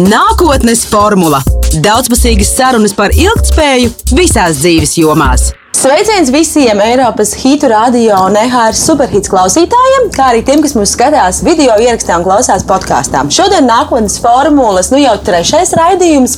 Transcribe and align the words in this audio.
Nākotnes 0.00 0.86
formula- 0.88 1.42
daudzpusīgas 1.84 2.54
sarunas 2.56 2.94
par 2.96 3.12
ilgspēju 3.12 3.90
visās 4.16 4.62
dzīves 4.62 4.96
jomās. 4.96 5.50
Sveiciens 5.72 6.30
visiem 6.30 6.80
Eiropas 6.80 7.32
hitu 7.34 7.68
radio 7.68 8.18
un 8.26 8.36
EHR 8.36 8.76
superhits 8.76 9.30
klausītājiem, 9.32 10.10
kā 10.14 10.28
arī 10.30 10.42
tiem, 10.46 10.60
kas 10.62 10.76
mūs 10.76 10.92
skatās 10.94 11.40
video 11.42 11.74
ierakstā 11.80 12.18
un 12.20 12.26
klausās 12.26 12.62
podkāstā. 12.68 13.24
Šodien 13.32 13.64
nākotnes 13.66 14.18
formulas, 14.22 14.92
nu 14.92 15.00
jau 15.00 15.16
trešais 15.26 15.72
raidījums. 15.80 16.36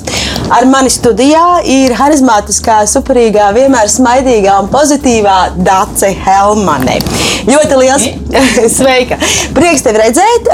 Ar 0.55 0.65
mani 0.71 0.93
studijā 0.93 1.65
ir 1.69 1.97
harizmātiskā, 1.99 2.85
superīgā, 2.89 3.51
vienmēr 3.57 3.91
smaidīgā 3.91 4.55
un 4.63 4.71
pozitīvā 4.73 5.39
Dace 5.67 6.13
Helmane. 6.25 7.01
Ļoti 7.49 7.81
liels 7.83 8.07
sveika! 8.79 9.19
Prieks 9.57 9.85
tevi 9.85 10.01
redzēt. 10.01 10.49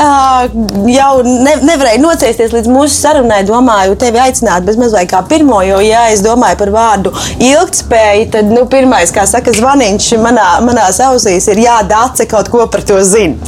Jau 0.91 1.13
ne, 1.27 1.55
nevarēju 1.69 2.03
nocēsties 2.03 2.57
līdz 2.57 2.73
mūsu 2.73 2.97
sarunai. 2.97 3.43
Domāju, 3.47 3.99
tevi 4.01 4.23
aicināt 4.23 4.67
bezmaz 4.67 4.97
vai 4.97 5.05
kā 5.11 5.23
pirmo, 5.31 5.61
jo, 5.67 5.79
ja 5.85 6.09
es 6.15 6.25
domāju 6.25 6.59
par 6.65 6.75
vārdu 6.75 7.15
ilgtspēju, 7.39 8.29
tad, 8.35 8.51
nu, 8.51 8.67
pirmais, 8.71 9.13
kā 9.15 9.27
saka, 9.29 9.55
zvaniņš 9.57 10.13
manā, 10.23 10.49
manās 10.65 11.01
ausīs 11.05 11.49
ir 11.51 11.65
jādāce 11.67 12.29
kaut 12.31 12.51
ko 12.53 12.67
par 12.71 12.87
to 12.87 13.01
zina. 13.07 13.39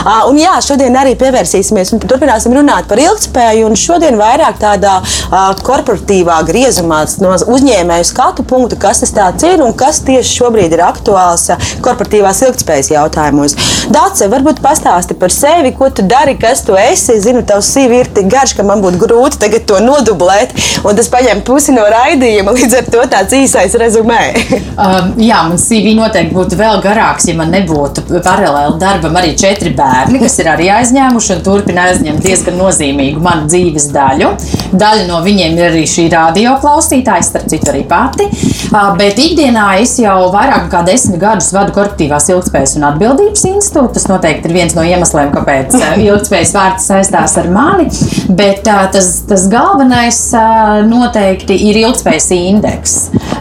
Uh, 0.00 0.30
un 0.30 0.38
jā, 0.40 0.54
šodien 0.64 0.94
arī 0.96 1.12
pievērsīsimies 1.20 1.90
un 1.92 2.00
turpināsim 2.00 2.54
runāt 2.56 2.86
par 2.88 3.00
ilgspēju. 3.02 3.66
Un 3.68 3.76
šodien 3.76 4.16
vairāk 4.16 4.56
tādā 4.62 4.94
uh, 5.02 5.50
korporatīvā 5.60 6.38
griezumā 6.48 7.02
no 7.20 7.34
uzņēmēju 7.36 8.06
skatu 8.08 8.44
punktu, 8.48 8.78
kas 8.80 9.04
tas 9.04 9.44
ir 9.44 9.60
un 9.60 9.74
kas 9.76 10.00
tieši 10.06 10.38
šobrīd 10.38 10.72
ir 10.72 10.84
aktuāls 10.86 11.50
uh, 11.52 11.68
korporatīvās 11.84 12.40
ilgspējas 12.46 12.92
jautājumos. 12.94 13.56
Dāce, 13.92 14.30
varbūt 14.32 14.62
pastāsti 14.64 15.18
par 15.20 15.34
sevi, 15.34 15.74
ko 15.76 15.90
tu 15.92 16.06
dari, 16.08 16.38
kas 16.40 16.64
tu 16.64 16.78
esi. 16.80 17.18
Zinu, 17.20 17.44
tavs 17.44 17.68
CV 17.74 18.00
ir 18.00 18.12
tik 18.16 18.30
garš, 18.32 18.56
ka 18.56 18.64
man 18.64 18.80
būtu 18.80 19.02
grūti 19.04 19.42
tagad 19.44 19.68
to 19.68 19.82
nodublēt, 19.84 20.56
un 20.80 20.96
tas 20.96 21.12
paņem 21.12 21.44
pusi 21.44 21.76
no 21.76 21.84
raidījuma. 21.92 22.56
Līdz 22.56 22.80
ar 22.80 22.90
to 22.94 23.04
tāds 23.12 23.36
īsais 23.36 23.76
rezumē. 23.84 24.22
Uh, 24.78 25.10
jā, 25.20 25.40
man 25.48 25.58
CV 25.60 25.94
noteikti 25.98 26.34
būtu 26.34 26.56
vēl 26.60 26.80
garāks, 26.84 27.26
ja 27.28 27.34
man 27.38 27.50
nebūtu 27.52 28.04
paralēli 28.22 28.78
darbam 28.80 29.16
arī 29.18 29.34
četri 29.38 29.72
bērni, 29.76 30.20
kas 30.22 30.38
ir 30.40 30.50
arī 30.52 30.68
aizņēmuši 30.72 31.34
un 31.34 31.42
turpina 31.44 31.88
aizņemt 31.90 32.22
diezgan 32.24 32.56
nozīmīgu 32.60 33.22
manu 33.24 33.48
dzīves 33.50 33.90
daļu. 33.94 34.30
Daļa 34.70 35.06
no 35.08 35.20
viņiem 35.24 35.58
ir 35.58 35.66
arī 35.72 35.82
šī 35.90 36.06
radio 36.12 36.54
klausītāja, 36.62 37.26
starp 37.26 37.50
citu, 37.50 37.72
arī 37.72 37.82
pati. 37.90 38.28
Uh, 38.70 38.92
bet 38.98 39.18
ikdienā 39.20 39.66
es 39.82 39.96
jau 40.00 40.30
vairāk 40.32 40.68
nekā 40.68 40.84
desmit 40.86 41.20
gadus 41.20 41.50
vadu 41.56 41.74
korporatīvās 41.76 42.30
ilgspējas 42.32 42.76
un 42.78 42.86
atbildības 42.92 43.44
institūtu. 43.50 43.94
Tas 43.98 44.08
noteikti 44.10 44.48
ir 44.48 44.56
viens 44.56 44.76
no 44.78 44.86
iemesliem, 44.86 45.32
kāpēc 45.34 45.76
uh, 45.76 45.88
ilgspējas 45.98 46.54
vārds 46.56 46.88
saistās 46.92 47.36
ar 47.40 47.50
mani. 47.52 47.90
Bet 48.30 48.68
uh, 48.70 48.86
tas, 48.94 49.12
tas 49.28 49.48
galvenais 49.50 50.22
uh, 50.38 50.80
noteikti 50.86 51.58
ir 51.68 51.82
ilgspējas 51.84 52.30
indeks. 52.38 52.96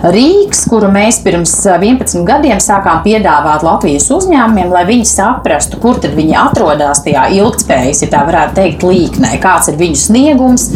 Rīks, 0.10 0.66
kuru 0.72 0.90
mēs 0.94 1.19
pirms 1.24 1.54
11 1.66 2.24
gadiem 2.28 2.60
sākām 2.64 3.02
piedāvāt 3.06 3.64
Latvijas 3.66 4.08
uzņēmumiem, 4.14 4.72
lai 4.74 4.84
viņi 4.88 5.08
saprastu, 5.10 5.80
kur 5.82 6.00
tad 6.02 6.16
viņi 6.18 6.38
atrodas 6.40 7.04
tajā 7.06 7.28
ilgspējas, 7.40 8.04
ja 8.06 8.12
tā 8.12 8.24
varētu 8.28 8.58
teikt, 8.60 8.86
līknē, 8.88 9.34
kāds 9.44 9.72
ir 9.72 9.80
viņu 9.80 10.00
sniegums, 10.00 10.68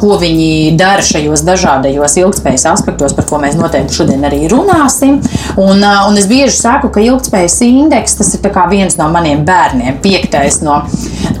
ko 0.00 0.18
viņi 0.20 0.74
dara 0.80 1.04
šajos 1.06 1.44
dažādajos 1.46 2.18
ilgspējas 2.22 2.66
aspektos, 2.74 3.16
par 3.16 3.28
ko 3.30 3.40
mēs 3.42 3.56
noteikti 3.58 4.00
šodien 4.00 4.28
arī 4.28 4.44
runāsim. 4.52 5.20
Un, 5.60 5.82
un 5.82 6.20
es 6.20 6.28
bieži 6.30 6.56
saku, 6.58 6.92
ka 6.92 7.02
ilgspējas 7.04 7.60
indeks 7.66 8.18
tas 8.20 8.34
ir 8.36 8.52
viens 8.70 8.98
no 8.98 9.08
maniem 9.12 9.44
bērniem, 9.48 9.98
piektais 10.04 10.60
no, 10.62 10.82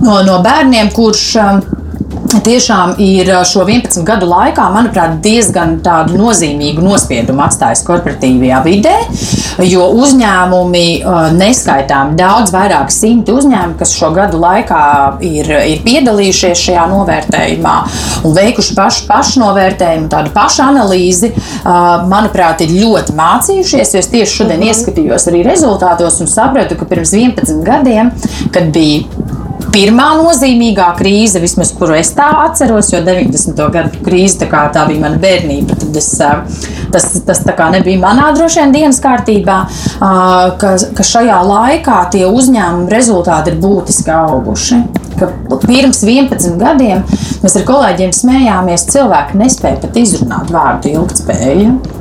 no, 0.00 0.20
no 0.26 0.40
bērniem, 0.44 0.92
kurš 0.94 1.28
tiešām 2.40 2.94
ir 3.02 3.28
šo 3.44 3.66
11 3.66 4.04
gadu 4.08 4.28
laikā, 4.30 4.64
manuprāt, 4.72 5.18
diezgan 5.24 5.78
nozīmīgu 6.12 6.80
nospiedumu 6.84 7.42
atstājis 7.44 7.82
korporatīvajā 7.84 8.60
vidē, 8.64 8.94
jo 9.68 9.88
uzņēmumi 10.00 10.86
neskaitām 11.36 12.14
daudz 12.16 12.54
vairāk 12.54 12.92
simti 12.94 13.34
uzņēmumu, 13.34 13.76
kas 13.80 13.92
šo 13.98 14.12
gadu 14.16 14.40
laikā 14.42 14.82
ir, 15.26 15.50
ir 15.74 15.84
piedalījušies 15.84 16.64
šajā 16.68 16.86
novērtējumā 16.94 17.76
un 18.24 18.36
veikuši 18.38 18.78
pašu 18.78 19.06
pašnovērtējumu, 19.10 20.08
tādu 20.12 20.32
pašu 20.32 20.64
analīzi, 20.70 21.32
manuprāt, 22.08 22.64
ir 22.64 22.74
ļoti 22.78 23.16
mācījušies. 23.18 23.96
Es 24.00 24.10
tieši 24.12 24.38
šodien 24.40 24.64
ieskatījos 24.70 25.28
arī 25.30 25.44
rezultātos 25.46 26.20
un 26.22 26.30
sapratu, 26.30 26.78
ka 26.80 26.88
pirms 26.88 27.12
11 27.18 27.62
gadiem, 27.66 28.12
kad 28.54 28.72
bija 28.72 29.40
pirmā 29.72 30.08
nozīmīgā 30.20 30.88
krīze, 30.98 31.40
vismaz 31.42 31.72
kuru 31.76 31.96
es 31.98 32.12
tā 32.16 32.28
atceros, 32.44 32.92
jo 32.92 33.00
90. 33.04 33.62
gadu 33.74 34.02
krīze 34.04 34.42
tā, 34.42 34.48
kā, 34.50 34.64
tā 34.74 34.84
bija 34.88 35.02
mana 35.04 35.20
bērnība. 35.22 35.78
Es, 35.98 36.10
tas 36.92 37.08
tas 37.26 37.42
nebija 37.72 38.00
manā 38.02 38.30
droši 38.36 38.62
vien 38.62 38.74
dienas 38.74 39.00
kārtībā, 39.02 39.58
ka, 40.60 40.74
ka 40.96 41.06
šajā 41.06 41.38
laikā 41.48 42.00
tie 42.14 42.26
uzņēmuma 42.28 42.90
rezultāti 42.92 43.52
ir 43.52 43.62
būtiski 43.62 44.12
auguši. 44.16 44.82
Pirms 45.66 46.02
11 46.02 46.58
gadiem 46.58 47.04
mēs 47.44 47.58
ar 47.60 47.66
kolēģiem 47.68 48.14
smējāmies, 48.16 48.88
cilvēki 48.90 49.42
nespēja 49.44 49.82
pat 49.84 49.98
izrunāt 50.02 50.50
vārdu 50.52 50.96
ilgspēja. 50.96 51.91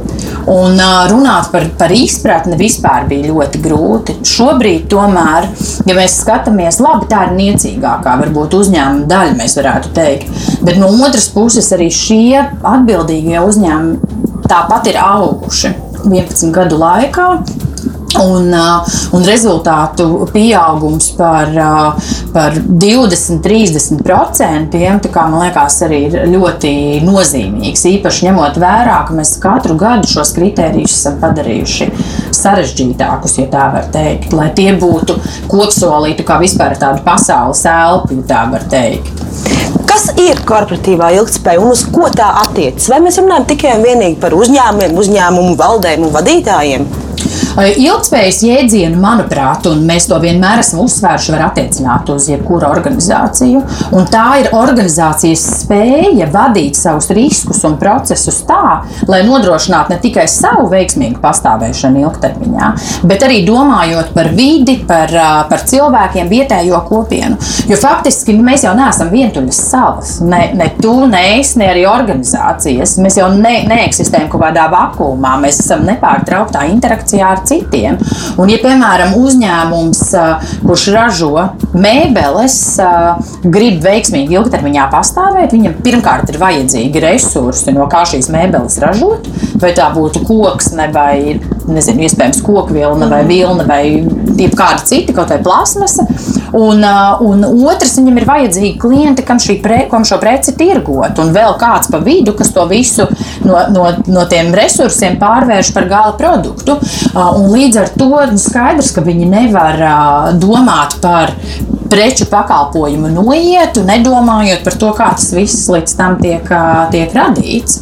Un 0.52 0.80
runāt 1.12 1.52
par, 1.54 1.68
par 1.78 1.94
izpratni 1.94 2.58
vispār 2.60 3.06
bija 3.10 3.30
ļoti 3.30 3.62
grūti. 3.62 4.18
Šobrīd, 4.28 4.88
tomēr, 4.92 5.48
ja 5.88 5.98
mēs 5.98 6.18
skatāmies, 6.24 6.82
labi, 6.84 7.10
tā 7.12 7.28
ir 7.28 7.36
niecīgākā, 7.38 8.18
varbūt 8.24 8.58
uzņēmuma 8.62 9.10
daļa, 9.12 9.38
mēs 9.40 9.58
varētu 9.60 9.94
teikt. 9.96 10.42
Bet 10.66 10.82
no 10.82 10.92
otras 11.06 11.30
puses, 11.34 11.72
arī 11.76 11.92
šie 11.94 12.42
atbildīgie 12.42 13.42
uzņēmumi 13.46 14.48
tāpat 14.52 14.92
ir 14.92 15.00
auguši 15.02 15.76
11 16.06 16.56
gadu 16.56 16.80
laikā. 16.82 17.28
Un, 18.20 18.50
uh, 18.52 18.84
un 19.16 19.24
rezultātu 19.24 20.28
pieaugums 20.34 21.12
par, 21.16 21.52
uh, 21.56 22.10
par 22.34 22.58
20, 22.60 23.40
30% 23.46 25.08
kā, 25.12 25.24
man 25.32 25.46
liekas, 25.46 25.78
arī 25.88 26.02
ir 26.10 26.18
ļoti 26.34 26.74
nozīmīgs. 27.08 27.86
Īpaši 27.94 28.28
ņemot 28.28 28.60
vērā, 28.62 28.98
ka 29.08 29.16
mēs 29.16 29.38
katru 29.42 29.78
gadu 29.80 30.10
šos 30.12 30.34
kritērijus 30.36 30.98
esam 30.98 31.22
padarījuši 31.24 31.88
sarežģītākus, 32.36 33.38
ja 33.40 33.48
tā 33.54 33.70
var 33.78 33.88
teikt, 33.94 34.36
lai 34.36 34.50
tie 34.58 34.74
būtu 34.76 35.16
kopsolīti 35.52 36.28
kā 36.28 36.42
vispār 36.42 36.76
tādu 36.82 37.06
pasaules 37.08 37.64
elpu, 37.72 38.20
ja 38.20 38.28
tā 38.34 38.44
var 38.52 38.68
teikt. 38.72 39.24
Kas 39.88 40.08
ir 40.20 40.40
korporatīvā 40.48 41.12
ilgspēja 41.18 41.62
un 41.62 41.74
uz 41.74 41.84
ko 41.92 42.08
tā 42.16 42.30
attiecas? 42.46 42.88
Vai 42.92 43.02
mēs 43.04 43.20
runājam 43.20 43.48
tikai 43.50 43.76
un 43.78 43.86
vienīgi 43.86 44.20
par 44.24 44.36
uzņēmumiem, 44.38 45.00
uzņēmumu 45.00 45.56
valdēm 45.60 46.08
un 46.08 46.14
vadītājiem? 46.16 46.86
Ilgspējas 47.60 48.40
jēdzienu, 48.46 48.96
manuprāt, 49.02 49.66
un 49.68 49.82
mēs 49.88 50.08
to 50.08 50.16
vienmēr 50.24 50.62
esam 50.62 50.84
uzsvēruši, 50.86 51.34
var 51.36 51.44
attiecināt 51.50 52.10
uz 52.14 52.30
jebkuru 52.32 52.70
organizāciju. 52.70 53.64
Un 53.98 54.08
tā 54.12 54.26
ir 54.42 54.52
organizācijas 54.56 55.44
spēja 55.62 56.30
vadīt 56.32 56.80
savus 56.80 57.10
riskus 57.16 57.60
un 57.68 57.76
procesus 57.82 58.40
tā, 58.48 58.82
lai 59.12 59.22
nodrošinātu 59.28 59.92
ne 59.92 60.00
tikai 60.04 60.28
savu 60.32 60.70
veiksmīgu 60.72 61.20
pastāvēšanu 61.24 62.06
ilgtermiņā, 62.06 62.72
bet 63.12 63.26
arī 63.28 63.42
domājot 63.48 64.14
par 64.16 64.32
vidi, 64.38 64.78
par, 64.88 65.12
par 65.52 65.66
cilvēkiem, 65.68 66.32
vietējo 66.32 66.80
kopienu. 66.88 67.40
Jo 67.68 67.80
faktiski 67.82 68.38
mēs 68.40 68.64
jau 68.66 68.74
neesam 68.78 69.12
vientuļas 69.12 69.62
salas. 69.74 70.16
Ne, 70.24 70.42
ne 70.56 70.70
tu, 70.80 70.94
ne 71.10 71.22
es, 71.42 71.54
ne 71.60 71.68
arī 71.74 71.84
organizācijas. 71.90 72.96
Mēs 73.04 73.20
jau 73.20 73.28
ne, 73.36 73.58
neeksistējam 73.68 74.32
kaut 74.32 74.46
kādā 74.46 74.70
vakumā. 74.72 75.36
Mēs 75.44 75.60
esam 75.66 75.84
nepārtrauktā 75.88 76.64
interakcijā 76.72 77.34
ar 77.36 77.41
citiem. 77.48 77.98
Un, 78.42 78.52
ja, 78.52 78.60
piemēram, 78.62 79.16
uzņēmums, 79.20 80.04
kurš 80.66 80.88
ražo 80.96 81.32
mēbeles, 81.74 82.58
grib 83.44 83.82
veiksmīgi 83.86 84.38
ilgtermiņā 84.38 84.88
pastāvēt, 84.94 85.56
viņam 85.56 85.80
pirmkārt 85.86 86.32
ir 86.32 86.40
vajadzīgi 86.42 87.04
resursi, 87.04 87.74
no 87.76 87.88
kā 87.92 88.04
šīs 88.10 88.32
mēbeles 88.34 88.80
ražot. 88.84 89.30
Vai 89.62 89.74
tā 89.78 89.92
būtu 89.94 90.24
koksne, 90.26 90.88
vai 90.94 91.40
nezinu, 91.70 92.06
iespējams 92.08 92.42
kokvilna, 92.46 93.08
vai 93.12 93.22
vilna, 93.28 93.66
vai 93.68 93.84
kāda 94.58 94.82
cita, 94.86 95.14
kaut 95.16 95.32
vai 95.32 95.40
plasmasa. 95.44 96.08
Un, 96.58 96.84
un 97.24 97.46
otrs, 97.68 97.96
viņam 98.00 98.18
ir 98.20 98.28
vajadzīgi 98.28 98.74
klienti, 98.82 99.26
kam, 99.28 99.40
pre, 99.64 99.86
kam 99.92 100.06
šo 100.08 100.20
preci 100.22 100.56
tirgot, 100.58 101.20
un 101.22 101.32
vēl 101.36 101.56
kāds 101.62 101.92
pa 101.92 102.02
vidu, 102.04 102.34
kas 102.38 102.52
to 102.56 102.66
visu 102.70 103.08
no, 103.52 103.66
no, 103.76 103.86
no 104.12 104.26
tiem 104.32 104.54
resursiem 104.56 105.18
pārvērš 105.22 105.74
par 105.76 105.90
gala 105.92 106.16
produktu. 106.20 106.78
Un 107.14 107.52
līdz 107.52 107.82
ar 107.82 107.94
to 107.98 108.10
skaidrs, 108.42 108.94
ka 108.96 109.04
viņi 109.06 109.30
nevar 109.32 109.84
domāt 110.42 110.98
par 111.04 111.36
preču 111.92 112.26
pakalpojumu 112.32 113.12
noietu, 113.12 113.84
nedomājot 113.88 114.64
par 114.64 114.78
to, 114.80 114.92
kā 114.96 115.10
tas 115.18 115.32
viss 115.36 115.68
līdz 115.72 115.98
tam 116.00 116.18
tiek, 116.22 116.48
tiek 116.94 117.18
radīts. 117.18 117.82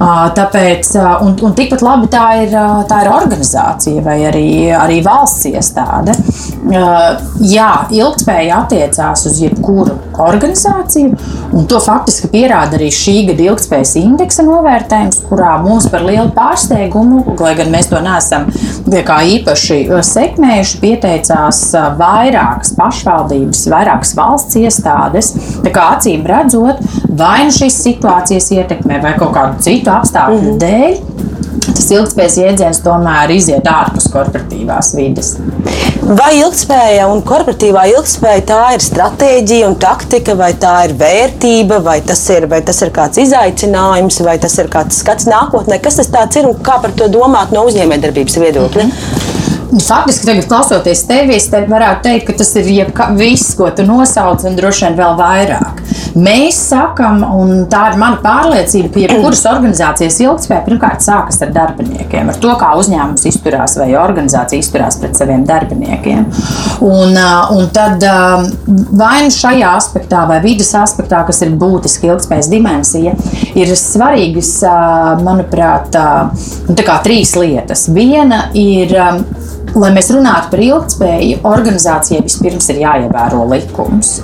Tāpēc, 0.00 0.94
un, 1.26 1.34
un 1.44 1.54
tikpat 1.56 1.82
labi 1.84 2.06
tā 2.08 2.24
ir, 2.46 2.54
tā 2.88 3.02
ir 3.04 3.10
organizācija 3.12 4.00
vai 4.04 4.16
arī, 4.30 4.46
arī 4.72 5.00
valsts 5.04 5.44
iestāde. 5.50 6.14
Jā, 7.44 7.68
ilgspēja 7.92 8.62
attiecās 8.62 9.26
uz 9.28 9.40
jebkuru 9.42 9.98
organizāciju, 10.20 11.12
un 11.56 11.68
to 11.68 11.80
faktiski 11.84 12.30
pierāda 12.32 12.78
arī 12.78 12.88
šī 12.94 13.16
gada 13.28 13.44
ilgspējas 13.50 13.92
indeksa 14.00 14.44
novērtējums, 14.46 15.20
kurā 15.28 15.58
mums 15.60 15.90
par 15.92 16.06
lielu 16.08 16.32
pārsteigumu, 16.36 17.36
lai 17.40 17.52
gan 17.60 17.72
mēs 17.72 17.90
to 17.92 18.00
neesam 18.04 18.48
īpaši 18.90 19.78
sekmējuši, 20.06 20.80
pieteicās 20.80 21.62
vairākas 22.00 22.72
pašvaldības, 22.78 23.66
vairākas 23.72 24.16
valsts 24.16 24.56
iestādes. 24.60 25.32
Tā 25.60 25.74
kā 25.74 25.90
acīm 25.98 26.24
redzot, 26.28 26.80
vai 27.20 27.44
nu 27.44 27.54
šīs 27.54 27.80
situācijas 27.84 28.50
ietekmē 28.56 29.00
vai 29.04 29.14
kaut 29.20 29.34
kādu 29.36 29.60
citu 29.64 29.89
apstākļu 29.98 30.38
mm 30.38 30.46
-hmm. 30.46 30.58
dēļ, 30.64 30.98
tas 31.66 31.88
ilgspējas 31.96 32.36
jēdziens 32.40 32.82
tomēr 32.84 33.32
iziet 33.34 33.66
ārpus 33.70 34.08
korporatīvās 34.12 34.92
vides. 34.96 35.34
Vai 36.20 36.30
ilgspēja 36.40 37.06
un 37.12 37.22
korporatīvā 37.26 37.86
ilgspēja 37.92 38.44
tā 38.48 38.60
ir 38.74 38.84
stratēģija 38.84 39.68
un 39.68 39.76
taktika, 39.80 40.34
vai 40.34 40.52
tā 40.62 40.76
ir 40.88 40.94
vērtība, 41.00 41.80
vai 41.84 42.00
tas 42.00 42.22
ir, 42.34 42.46
vai 42.50 42.62
tas 42.66 42.80
ir 42.82 42.92
kāds 42.96 43.20
izaicinājums, 43.24 44.22
vai 44.26 44.38
tas 44.38 44.56
ir 44.58 44.70
kāds 44.72 45.02
skats 45.04 45.28
nākotnē? 45.30 45.80
Kas 45.82 46.00
tas 46.00 46.40
ir 46.40 46.48
un 46.48 46.56
kā 46.64 46.80
par 46.82 46.96
to 46.96 47.10
domāt 47.12 47.52
no 47.54 47.66
uzņēmējdarbības 47.68 48.40
viedokļa? 48.44 48.84
Mm 48.84 48.90
-hmm. 48.90 49.29
Faktiski, 49.70 50.26
tagad 50.26 50.48
klausoties 50.50 51.04
tevis, 51.06 51.46
te 51.50 51.60
varētu 51.70 52.02
teikt, 52.02 52.26
ka 52.26 52.34
tas 52.40 52.48
ir 52.58 52.66
jebka, 52.74 53.06
viss, 53.14 53.52
ko 53.54 53.68
tu 53.70 53.84
nosauc, 53.86 54.42
un 54.48 54.56
droši 54.58 54.88
vien 54.88 54.96
vēl 54.98 55.14
vairāk. 55.18 55.82
Mēs 56.18 56.58
sakām, 56.72 57.20
un 57.22 57.66
tā 57.70 57.84
ir 57.92 57.98
mana 58.00 58.18
pārliecība, 58.22 58.90
ka 58.90 59.02
jebkuras 59.04 59.44
organizācijas 59.46 60.16
ilgspēja 60.24 60.64
pirmkārt 60.66 61.04
sākas 61.04 61.38
ar 61.46 61.52
darbiniekiem, 61.54 62.32
ar 62.32 62.40
to, 62.42 62.50
kā 62.58 62.72
uzņēmums 62.80 63.28
izturās 63.30 63.76
vai 63.78 63.92
organizācija 63.94 64.58
izturās 64.58 64.98
pret 64.98 65.14
saviem 65.20 65.44
darbiniekiem. 65.46 66.26
Un, 66.86 67.14
un 67.54 67.70
tad 67.74 68.02
vai 68.66 69.20
nu 69.22 69.30
šajā 69.34 69.70
aspektā, 69.78 70.24
vai 70.26 70.40
vidas 70.42 70.72
aspektā, 70.80 71.22
kas 71.28 71.44
ir 71.46 71.54
būtiski 71.60 72.10
ilgspējas 72.10 72.50
dimensija, 72.50 73.14
ir 73.54 73.70
svarīgas, 73.78 74.56
manuprāt, 75.22 75.94
nu, 76.66 76.78
trīs 77.06 77.36
lietas. 77.38 77.86
Viena 77.94 78.48
ir 78.58 78.96
lai 79.74 79.92
mēs 79.94 80.10
runātu 80.14 80.52
par 80.52 80.64
ilgspēju, 80.64 81.40
organizācijai 81.50 82.24
vispirms 82.26 82.70
ir 82.72 82.82
jāievēro 82.84 83.44
likums. 83.50 84.20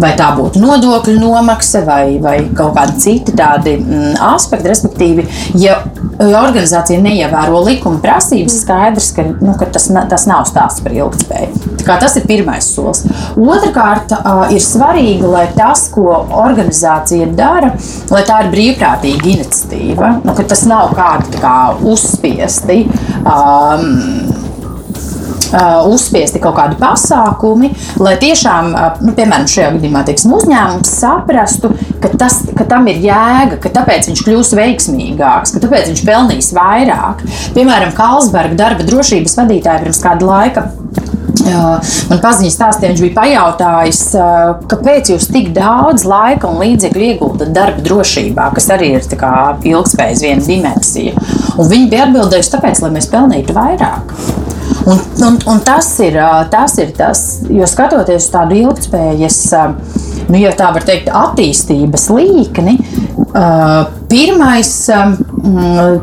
Vai 0.00 0.14
tā 0.16 0.30
būtu 0.32 0.60
nodokļu 0.62 1.18
nomaksa 1.20 1.82
vai, 1.84 2.04
vai 2.22 2.36
kaut 2.56 2.72
kādi 2.76 3.02
citi 3.02 3.34
tādi 3.36 3.74
mm, 3.76 4.14
aspekti, 4.30 4.70
respektīvi, 4.70 5.26
ja 5.60 5.80
organizācija 6.20 7.00
neievēro 7.02 7.60
likuma 7.66 8.00
prasības, 8.00 8.60
skaidrs, 8.62 9.10
ka, 9.16 9.24
nu, 9.40 9.54
ka 9.60 9.68
tas, 9.72 9.90
tas 10.08 10.26
nav 10.30 10.46
stāsts 10.48 10.84
par 10.84 10.94
ilgspēju. 10.96 11.66
Tas 11.90 12.16
ir 12.16 12.26
pirmais 12.28 12.66
solis. 12.70 13.02
Otrakārt, 13.40 14.14
ir 14.54 14.62
svarīgi, 14.64 15.26
lai 15.26 15.46
tas, 15.56 15.86
ko 15.92 16.06
organizācija 16.44 17.28
dara, 17.36 17.72
lai 18.12 18.22
tā 18.28 18.42
ir 18.44 18.52
brīvprātīga 18.54 19.32
iniciatīva, 19.34 20.14
nu, 20.24 20.36
ka 20.36 20.46
tas 20.48 20.64
nav 20.70 20.94
kādi 20.96 21.40
kā 21.42 21.56
uzspiesti. 21.92 22.84
Um, 23.24 24.39
uzspiesti 25.90 26.42
kaut 26.42 26.56
kādi 26.58 26.78
pasākumi, 26.80 27.72
lai 28.02 28.16
tiešām, 28.20 28.70
uh, 28.74 29.00
nu, 29.04 29.14
piemēram, 29.16 29.48
šajā 29.50 29.72
gadījumā 29.76 30.04
teiksim, 30.08 30.34
uzņēmums 30.38 30.94
saprastu, 31.00 31.72
ka, 32.02 32.12
tas, 32.20 32.40
ka 32.56 32.66
tam 32.70 32.88
ir 32.92 33.00
jēga, 33.04 33.60
ka 33.62 33.72
tāpēc 33.80 34.10
viņš 34.10 34.24
kļūs 34.26 34.54
veiksmīgāks, 34.58 35.54
ka 35.54 35.64
tāpēc 35.64 35.90
viņš 35.92 36.04
pelnīs 36.06 36.52
vairāk. 36.56 37.24
Piemēram, 37.56 37.94
Kalsberga 37.96 38.58
darba 38.64 38.86
drošības 38.86 39.38
vadītāja 39.42 39.84
pirms 39.84 40.04
kāda 40.04 40.30
laika 40.30 40.68
Man 42.10 42.20
paziņas 42.20 42.56
stāstīja, 42.56 42.92
viņš 42.92 43.02
bija 43.04 43.16
pajautājis, 43.16 44.02
kāpēc 44.70 45.12
jūs 45.14 45.28
tik 45.32 45.50
daudz 45.56 46.04
laika 46.08 46.50
un 46.50 46.60
līdzekļu 46.62 47.06
ieguldat 47.12 47.52
darba 47.56 47.84
drošībā, 47.86 48.50
kas 48.56 48.70
arī 48.74 48.94
ir 48.98 49.08
ilgspējas 49.72 50.24
viena 50.26 50.46
dimensija. 50.46 51.16
Un 51.56 51.70
viņi 51.70 51.90
bija 51.92 52.08
atbildējuši, 52.08 52.54
tāpēc, 52.56 52.84
lai 52.84 52.94
mēs 52.96 53.10
pelnītu 53.12 53.56
vairāk. 53.56 54.16
Un, 54.86 55.00
un, 55.26 55.38
un 55.50 55.60
tas, 55.64 55.88
ir, 56.04 56.16
tas 56.50 56.76
ir 56.80 56.92
tas, 56.96 57.24
jo 57.50 57.66
skatoties 57.68 58.26
uz 58.26 58.32
tādu 58.32 58.56
ilgspējas, 58.60 59.40
nu, 60.28 60.36
ja 60.40 60.52
tā 60.56 60.70
var 60.74 60.84
teikt, 60.86 61.08
attīstības 61.08 62.10
līkni, 62.12 62.76
pirmais, 64.10 64.70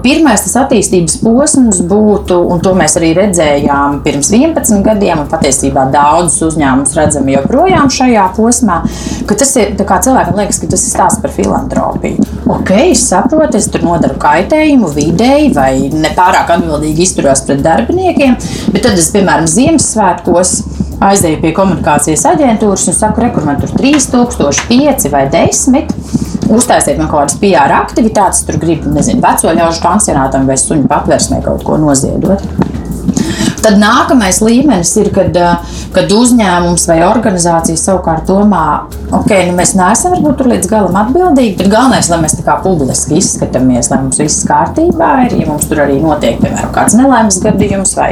pirmais 0.04 0.44
tas 0.46 0.56
attīstības 0.64 1.18
posms 1.20 1.82
būtu, 1.90 2.38
un 2.54 2.62
to 2.64 2.72
mēs 2.78 2.96
arī 3.00 3.12
redzējām 3.18 4.00
pirms 4.06 4.32
11 4.32 4.86
gadiem, 4.86 5.26
un 5.26 5.30
patiesībā 5.32 5.88
daudzus 5.94 6.54
uzņēmumus 6.54 6.96
redzam 6.98 7.28
joprojām 7.32 7.92
šajā 7.92 8.30
posmā, 8.38 8.80
ka 9.28 9.38
tas 9.40 9.54
ir 9.60 9.76
cilvēkam 9.78 10.40
liekas, 10.40 10.62
ka 10.64 10.72
tas 10.72 10.88
ir 10.88 10.94
stāsts 10.94 11.22
par 11.24 11.36
filantropiju. 11.36 12.24
Ok, 12.48 12.72
es 12.94 13.04
saprotu, 13.10 13.60
es 13.60 13.68
tur 13.72 13.84
nodaru 13.84 14.16
kaitējumu 14.22 14.94
videi 14.96 15.52
vai 15.56 15.74
nepārāk 15.92 16.56
atbildīgi 16.56 17.04
izturos 17.10 17.44
pret 17.48 17.64
darbiniekiem, 17.66 18.40
bet 18.72 18.88
tad 18.88 18.96
es, 18.96 19.12
piemēram, 19.12 19.50
Ziemassvētkos 19.52 20.56
aizēju 21.04 21.42
pie 21.42 21.52
komunikācijas 21.58 22.26
aģentūras 22.32 22.88
un 22.90 22.98
saku, 22.98 23.24
re, 23.24 23.32
kur 23.36 23.46
man 23.48 23.60
tur 23.62 23.74
3000, 23.78 24.64
5 24.70 25.12
vai 25.14 25.26
10. 25.34 25.94
Uztaisiet 26.48 26.98
man 27.00 27.10
kaut 27.12 27.26
kādas 27.26 27.38
PR 27.42 27.74
aktivitātes, 27.76 28.46
tur 28.48 28.58
gribu, 28.62 28.92
nezinu, 28.96 29.22
veco 29.24 29.52
ļaužu 29.52 29.84
pansionātam 29.84 30.48
vai 30.48 30.56
suņu 30.60 30.88
patversmē 30.90 31.42
kaut 31.46 31.66
ko 31.68 31.80
noziedot. 31.82 32.44
Tad 33.64 33.80
nākamais 33.82 34.40
līmenis 34.44 34.92
ir, 35.02 35.10
kad, 35.14 35.36
eh, 35.36 35.78
kad 35.96 36.12
uzņēmums 36.14 36.88
vai 36.90 37.00
organizācija 37.08 37.80
savukārt 37.80 38.28
domā, 38.30 38.86
ok, 39.12 39.32
nu 39.50 39.56
mēs 39.58 39.74
neesam 39.78 40.14
varbūt 40.14 40.38
tur 40.38 40.52
līdz 40.52 40.70
galam 40.72 41.00
atbildīgi, 41.02 41.58
bet 41.58 41.72
galvenais, 41.72 42.10
lai 42.12 42.20
mēs 42.22 42.38
tā 42.38 42.46
kā 42.46 42.58
publiski 42.64 43.18
izskatāmies, 43.18 43.90
lai 43.92 44.00
mums 44.04 44.22
viss 44.22 44.46
kārtībā 44.48 45.10
ir, 45.26 45.38
ja 45.42 45.48
mums 45.50 45.68
tur 45.70 45.82
arī 45.86 45.98
notiek, 46.04 46.40
piemēram, 46.42 46.72
kāds 46.76 46.98
nelaimes 47.00 47.40
gadījums 47.44 47.96
vai, 47.98 48.12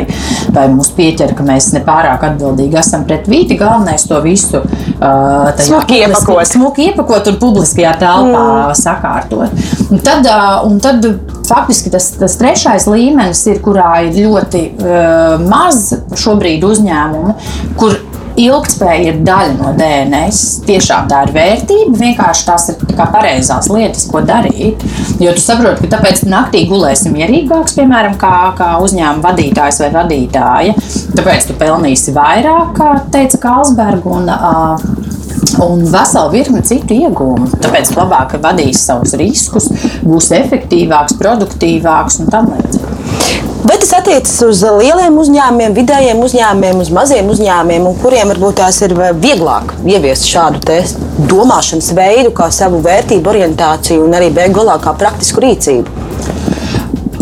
vai 0.55 0.67
mums 0.73 0.91
pieķer, 0.97 1.35
ka 1.37 1.45
mēs 1.47 1.71
nepārāk 1.75 2.25
atbildīgi 2.29 2.79
esam 2.81 3.05
pret 3.05 3.29
vīti, 3.29 3.59
galvenais 3.59 4.07
to 4.09 4.19
visu 4.25 4.61
uh, 4.61 5.51
smuki 5.61 6.01
iepakot. 6.01 6.43
Smuki 6.49 6.89
iepakot 6.89 7.31
un 7.31 7.39
publiskajā 7.41 7.95
telpā 8.01 8.43
mm. 8.43 8.77
sakārtot. 8.81 9.65
Un 9.91 10.03
tad, 10.03 10.25
uh, 10.25 10.65
un 10.67 10.79
tad 10.83 11.05
faktiski 11.51 11.93
tas, 11.93 12.11
tas 12.19 12.37
trešais 12.39 12.87
līmenis 12.89 13.45
ir, 13.51 13.61
kurā 13.65 13.93
ir 14.07 14.19
ļoti 14.25 14.65
uh, 14.73 15.45
maz 15.45 15.91
šobrīd 16.21 16.65
uzņēmumu, 16.65 17.35
kur 17.79 17.97
ilgspēja 18.39 19.11
ir 19.11 19.19
daļa 19.25 19.53
no 19.59 19.71
DNS. 19.77 20.41
Tiešām 20.67 21.07
tā 21.11 21.21
ir 21.25 21.33
vērtība, 21.35 21.95
vienkārši 21.99 22.47
tās 22.47 22.67
ir 22.73 22.79
tā 22.91 23.07
pareizās 23.11 23.69
lietas, 23.71 24.05
ko 24.11 24.21
darīt. 24.25 24.83
Jo 25.23 25.33
tu 25.35 25.43
saproti, 25.43 25.85
ka 25.85 25.95
tāpēc 25.97 26.25
naktī 26.29 26.65
gulēsim 26.69 27.15
mierīgāks, 27.15 27.77
piemēram, 27.79 28.17
kā, 28.21 28.35
kā 28.59 28.73
uzņēmuma 28.83 29.23
vadītājs 29.29 29.81
vai 29.85 29.91
vadītāja. 29.95 30.75
Tāpēc 31.15 31.49
tu 31.49 31.59
pelnīsi 31.59 32.15
vairāk, 32.15 32.75
kā 32.77 32.91
teica 33.13 33.41
Kalsberga. 33.47 34.17
Un, 34.19 34.31
uh, 34.31 35.23
un 35.63 35.85
veselu 35.91 36.31
virkni 36.33 36.63
citu 36.65 36.97
iegūmu. 36.97 37.49
Tāpēc 37.63 37.93
labāk 37.95 38.37
vadīs 38.43 38.83
savus 38.87 39.15
riskus, 39.19 39.69
būs 40.05 40.31
efektīvāks, 40.35 41.17
produktīvāks 41.21 42.21
un 42.23 42.31
tam 42.33 42.51
līdzīgi. 42.53 42.95
Bet 43.65 43.81
tas 43.81 43.95
attiecas 43.97 44.33
uz 44.45 44.59
lieliem 44.61 45.15
uzņēmumiem, 45.17 45.73
vidējiem 45.73 46.19
uzņēmumiem, 46.21 46.83
uz 46.83 46.91
maziem 46.93 47.31
uzņēmumiem, 47.33 47.87
kuriem 48.03 48.29
varbūt 48.29 48.59
tās 48.59 48.77
ir 48.85 48.93
vieglāk 49.23 49.73
ieviest 49.89 50.29
šādu 50.29 50.61
domāšanas 51.31 51.89
veidu, 51.97 52.29
kā 52.37 52.51
savu 52.53 52.83
vērtību 52.85 53.33
orientāciju 53.33 54.05
un 54.05 54.13
arī 54.19 54.29
beigās 54.35 54.83
kā 54.85 54.93
praktisku 54.99 55.41
rīcību. 55.47 56.04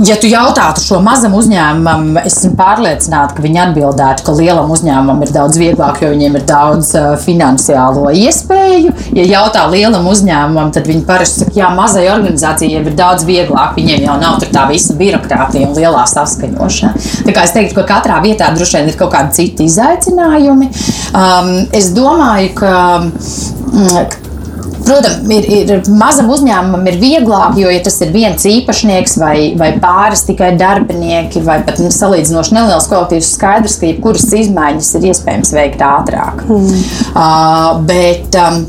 Ja 0.02 0.16
tu 0.18 0.28
jautātu 0.28 0.82
šo 0.82 0.98
mazam 1.06 1.36
uzņēmumam, 1.38 2.18
es 2.24 2.40
esmu 2.40 2.56
pārliecināta, 2.58 3.36
ka 3.38 3.44
viņi 3.44 3.60
atbildētu, 3.68 4.26
ka 4.26 4.34
lielam 4.34 4.72
uzņēmumam 4.74 5.22
ir 5.22 5.34
daudz 5.36 5.60
vieglāk, 5.62 6.02
jo 6.02 6.10
viņiem 6.10 6.38
ir 6.40 6.46
daudz 6.50 6.90
uh, 6.98 7.12
finansiālo 7.22 8.08
iespēju. 8.24 8.94
Ja 9.14 9.28
jautā 9.30 9.68
lielam 9.70 10.08
uzņēmumam, 10.10 10.74
tad 10.74 10.90
viņi 10.90 11.06
parasti 11.06 11.44
saka, 11.44 11.56
jā, 11.60 11.70
mazai 11.78 12.08
organizācijai 12.10 12.82
ir 12.82 12.98
daudz 12.98 13.28
vieglāk. 13.30 13.78
Viņiem 13.78 14.08
jau 14.08 14.18
nav 14.22 14.42
tā 14.44 14.66
visa 14.72 14.98
birokrātija 14.98 15.70
un 15.70 15.78
lielā 15.78 16.08
saskaņošana. 16.10 17.06
Tā 17.28 17.38
kā 17.38 17.46
es 17.46 17.54
teiktu, 17.54 17.78
ka 17.78 17.88
katrā 17.94 18.18
vietā 18.26 18.50
droši 18.56 18.80
vien 18.80 18.92
ir 18.92 19.00
kaut 19.00 19.14
kādi 19.14 19.38
citi 19.38 19.70
izaicinājumi. 19.70 20.74
Um, 21.14 21.56
es 21.70 21.94
domāju, 21.94 22.54
ka. 22.58 22.76
Mm, 23.74 24.23
Protams, 24.84 25.30
ir, 25.32 25.48
ir 25.54 25.92
mazam 25.96 26.30
uzņēmumam 26.34 26.88
ir 26.92 27.00
vieglāk, 27.02 27.58
jo, 27.60 27.72
ja 27.72 27.82
tas 27.84 28.00
ir 28.04 28.14
viens 28.16 28.46
īpašnieks 28.50 29.18
vai, 29.22 29.38
vai 29.60 29.72
pāris 29.84 30.26
tikai 30.28 30.54
darbinieki, 30.60 31.44
vai 31.46 31.62
pat 31.68 31.80
salīdzinoši 31.80 32.58
neliels 32.58 32.90
kolektīvs, 32.92 33.34
skaidrs, 33.38 33.80
ka 33.80 33.90
jebkuras 33.90 34.28
izmaiņas 34.44 34.94
ir 35.00 35.10
iespējams 35.12 35.54
veikt 35.56 35.84
ātrāk. 35.88 36.44
Mm. 36.50 36.88
Uh, 37.14 37.84
bet, 37.88 38.40
um, 38.40 38.66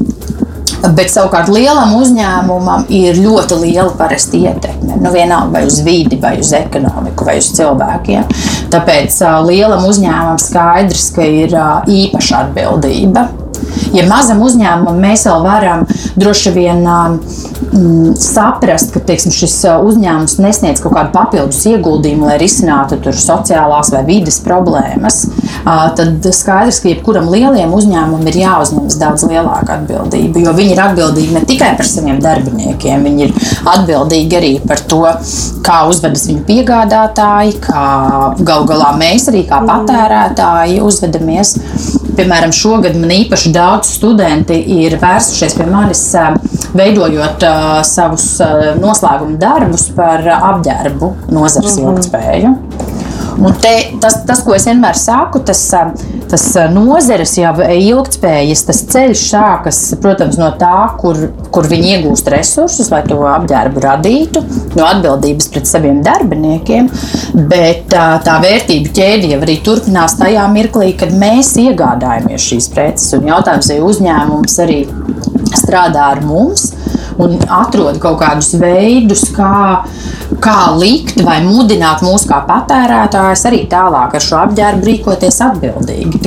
Bet 0.84 1.08
savukārt 1.08 1.48
lielam 1.48 1.94
uzņēmumam 1.96 2.82
ir 2.92 3.16
ļoti 3.16 3.56
liela 3.62 3.92
parasti 3.96 4.42
ietekme. 4.44 4.98
Nu, 5.00 5.12
vienalga 5.14 5.54
vai 5.56 5.62
uz 5.64 5.78
vidi, 5.86 6.18
vai 6.20 6.34
uz 6.42 6.50
ekonomiku, 6.56 7.24
vai 7.24 7.38
uz 7.40 7.48
cilvēkiem. 7.56 8.26
Tāpēc 8.74 9.16
uh, 9.24 9.38
lielam 9.46 9.86
uzņēmumam 9.88 10.42
skaidrs, 10.42 11.08
ka 11.16 11.24
ir 11.24 11.56
uh, 11.56 11.88
īpaša 11.88 12.42
atbildība. 12.44 13.24
Ja 13.94 14.06
mazam 14.08 14.42
uzņēmumam 14.44 14.98
mēs 15.02 15.26
vēl 15.28 15.44
varam 15.44 15.84
droši 16.18 16.52
vien 16.54 16.82
mm, 16.84 18.14
saprast, 18.20 18.92
ka 18.94 19.02
teiksim, 19.06 19.34
šis 19.34 19.56
uzņēmums 19.70 20.38
nesniedz 20.42 20.82
kaut 20.82 20.96
kādu 20.96 21.12
papildus 21.14 21.62
ieguldījumu, 21.70 22.28
lai 22.28 22.38
risinātu 22.42 22.98
sociālās 23.14 23.92
vai 23.94 24.02
vidas 24.08 24.40
problēmas, 24.44 25.24
tad 25.64 26.26
skaidrs, 26.34 26.80
ka 26.82 26.90
jebkuram 26.90 27.30
lielam 27.32 27.74
uzņēmumam 27.76 28.28
ir 28.30 28.40
jāuzņemas 28.42 28.98
daudz 29.00 29.26
lielāka 29.30 29.78
atbildība. 29.78 30.42
Jo 30.44 30.54
viņi 30.56 30.74
ir 30.74 30.82
atbildīgi 30.84 31.36
ne 31.36 31.44
tikai 31.48 31.72
par 31.78 31.88
saviem 31.88 32.20
darbiniekiem, 32.24 33.06
viņi 33.08 33.28
ir 33.28 33.34
atbildīgi 33.74 34.38
arī 34.38 34.52
par 34.66 34.82
to, 34.90 35.02
kā 35.64 35.80
uzvedas 35.90 36.26
viņu 36.28 36.44
piegādātāji, 36.48 37.58
kā 37.64 37.84
galu 38.40 38.68
galā 38.68 38.92
mēs 38.98 39.28
arī 39.32 39.44
kā 39.48 39.60
patērētāji 39.64 40.82
uzvedamies. 40.84 41.56
Piemēram, 42.14 42.52
šogad 42.54 42.94
man 42.98 43.10
īpaši 43.10 43.53
daudz 43.54 43.94
studenti 43.96 44.58
ir 44.78 44.98
vērsušies 45.02 45.56
pie 45.58 45.68
manis, 45.70 46.04
veidojot 46.74 47.46
savus 47.86 48.28
noslēguma 48.82 49.38
darbus 49.40 49.88
par 49.96 50.26
apģērbu 50.34 51.14
nozares 51.34 51.78
mhm. 51.78 51.94
ilgspēju. 51.94 52.54
Un 53.34 53.54
te, 53.58 53.72
tas, 54.00 54.20
tas, 54.28 54.42
ko 54.46 54.54
es 54.54 54.66
vienmēr 54.68 54.96
saku, 54.98 55.40
tas, 55.46 55.60
tas 56.30 56.44
nozeres 56.70 57.32
jau 57.38 57.52
ilgspējas, 57.64 58.62
tas 58.68 58.82
ceļš 58.92 59.24
sākas, 59.32 59.80
protams, 60.02 60.38
no 60.38 60.52
tā, 60.60 60.86
kur, 61.00 61.18
kur 61.54 61.66
viņi 61.70 61.96
iegūst 61.96 62.30
resursus, 62.34 62.92
lai 62.94 63.02
to 63.08 63.18
apģērbu 63.30 63.82
radītu, 63.84 64.44
no 64.78 64.86
atbildības 64.86 65.50
pret 65.54 65.70
saviem 65.70 66.02
darbiniekiem. 66.06 66.90
Bet 67.50 67.88
tā, 67.92 68.06
tā 68.24 68.38
vērtību 68.44 68.94
ķēde 68.94 69.34
jau 69.34 69.42
arī 69.42 69.58
turpinās 69.66 70.18
tajā 70.20 70.46
mirklī, 70.54 70.92
kad 71.00 71.14
mēs 71.18 71.56
iegādājamies 71.64 72.48
šīs 72.52 72.70
preces. 72.74 73.10
Un 73.18 73.32
jautājums, 73.32 73.72
vai 73.72 73.82
uzņēmums 73.90 74.62
arī 74.64 74.80
strādā 75.58 76.10
ar 76.14 76.22
mums 76.24 76.73
un 77.22 77.36
atrod 77.48 77.98
kaut 78.02 78.18
kādus 78.22 78.54
veidus, 78.60 79.26
kā, 79.34 79.84
kā 80.44 80.58
likt 80.78 81.22
vai 81.26 81.40
mudināt 81.46 82.04
mūs 82.06 82.26
kā 82.30 82.40
patērētājus 82.48 83.46
arī 83.50 83.64
tālāk 83.70 84.16
ar 84.18 84.24
šo 84.24 84.40
apģērbu 84.44 84.90
rīkoties 84.90 85.40
atbildīgi. 85.48 86.22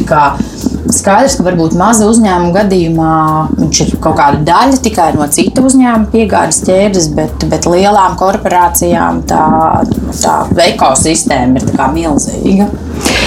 Skaidrs, 0.93 1.35
ka 1.37 1.45
varbūt 1.47 1.75
maza 1.79 2.07
uzņēmuma 2.07 2.53
gadījumā 2.55 3.13
viņš 3.57 3.81
ir 3.83 3.93
kaut 4.03 4.17
kāda 4.19 4.41
daļa 4.47 4.81
tikai 4.85 5.09
no 5.17 5.27
cita 5.33 5.63
uzņēmuma 5.67 6.11
piegādes 6.13 6.61
ķēdes, 6.67 7.09
bet, 7.17 7.47
bet 7.51 7.67
lielām 7.69 8.17
korporācijām 8.19 9.23
tā, 9.27 9.43
tā 10.21 10.37
ekosistēma 10.69 11.59
ir 11.61 11.87
milzīga. 11.97 12.69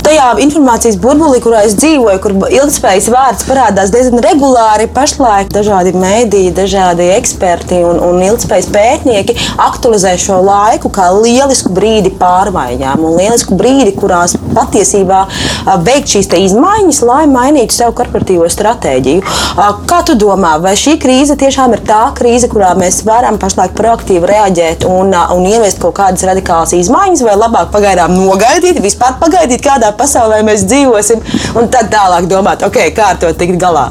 Tajā 0.01 0.31
informācijas 0.43 0.97
burbulī, 1.01 1.39
kurā 1.45 1.61
es 1.69 1.75
dzīvoju, 1.77 2.21
kur 2.25 2.33
ilgspējas 2.49 3.09
vārds 3.13 3.45
parādās 3.47 3.93
diezgan 3.93 4.23
regulāri, 4.25 4.89
pašlaik 4.91 5.51
dažādi 5.53 5.93
mēdīji, 5.93 6.55
dažādi 6.57 7.11
eksperti 7.19 7.83
un, 7.85 8.01
un 8.09 8.23
ilgspējas 8.25 8.71
pētnieki 8.73 9.37
aktualizē 9.61 10.15
šo 10.19 10.41
laiku 10.47 10.91
kā 10.95 11.11
lielisku 11.15 11.73
brīdi 11.77 12.15
pārmaiņām 12.19 13.05
un 13.05 13.19
lielisku 13.21 13.59
brīdi, 13.61 13.93
kurās 14.01 14.39
patiesībā 14.57 15.21
veikt 15.85 16.17
šīs 16.17 16.33
izmaiņas, 16.41 17.03
lai 17.05 17.23
mainītu 17.29 17.50
savu 17.71 17.95
korporatīvo 17.99 18.49
stratēģiju. 18.51 19.23
Kā 19.91 20.01
tu 20.07 20.17
domā, 20.19 20.57
vai 20.63 20.75
šī 20.79 20.97
krīze 21.03 21.37
tiešām 21.41 21.75
ir 21.77 21.85
tā 21.87 22.01
krīze, 22.17 22.49
kurā 22.53 22.73
mēs 22.79 23.03
varam 23.05 23.39
pašlaik 23.41 23.75
proaktīvi 23.79 24.31
reaģēt 24.31 24.87
un, 24.89 25.15
un 25.15 25.47
ieviest 25.51 25.81
kaut 25.83 25.97
kādas 25.99 26.27
radikālas 26.29 26.75
izmaiņas, 26.79 27.25
vai 27.27 27.37
labāk 27.39 27.71
pagaidām 27.75 28.15
nogaidīt, 28.17 28.83
vispār 28.83 29.19
pagaidīt, 29.21 29.65
kādā 29.65 29.93
pasaulē 29.97 30.43
mēs 30.47 30.67
dzīvosim, 30.71 31.25
un 31.59 31.71
tad 31.73 31.91
tālāk 31.93 32.31
domāt, 32.31 32.67
ok, 32.67 32.83
kā 32.97 33.15
ar 33.15 33.23
to 33.23 33.33
tikt 33.35 33.61
galā? 33.61 33.91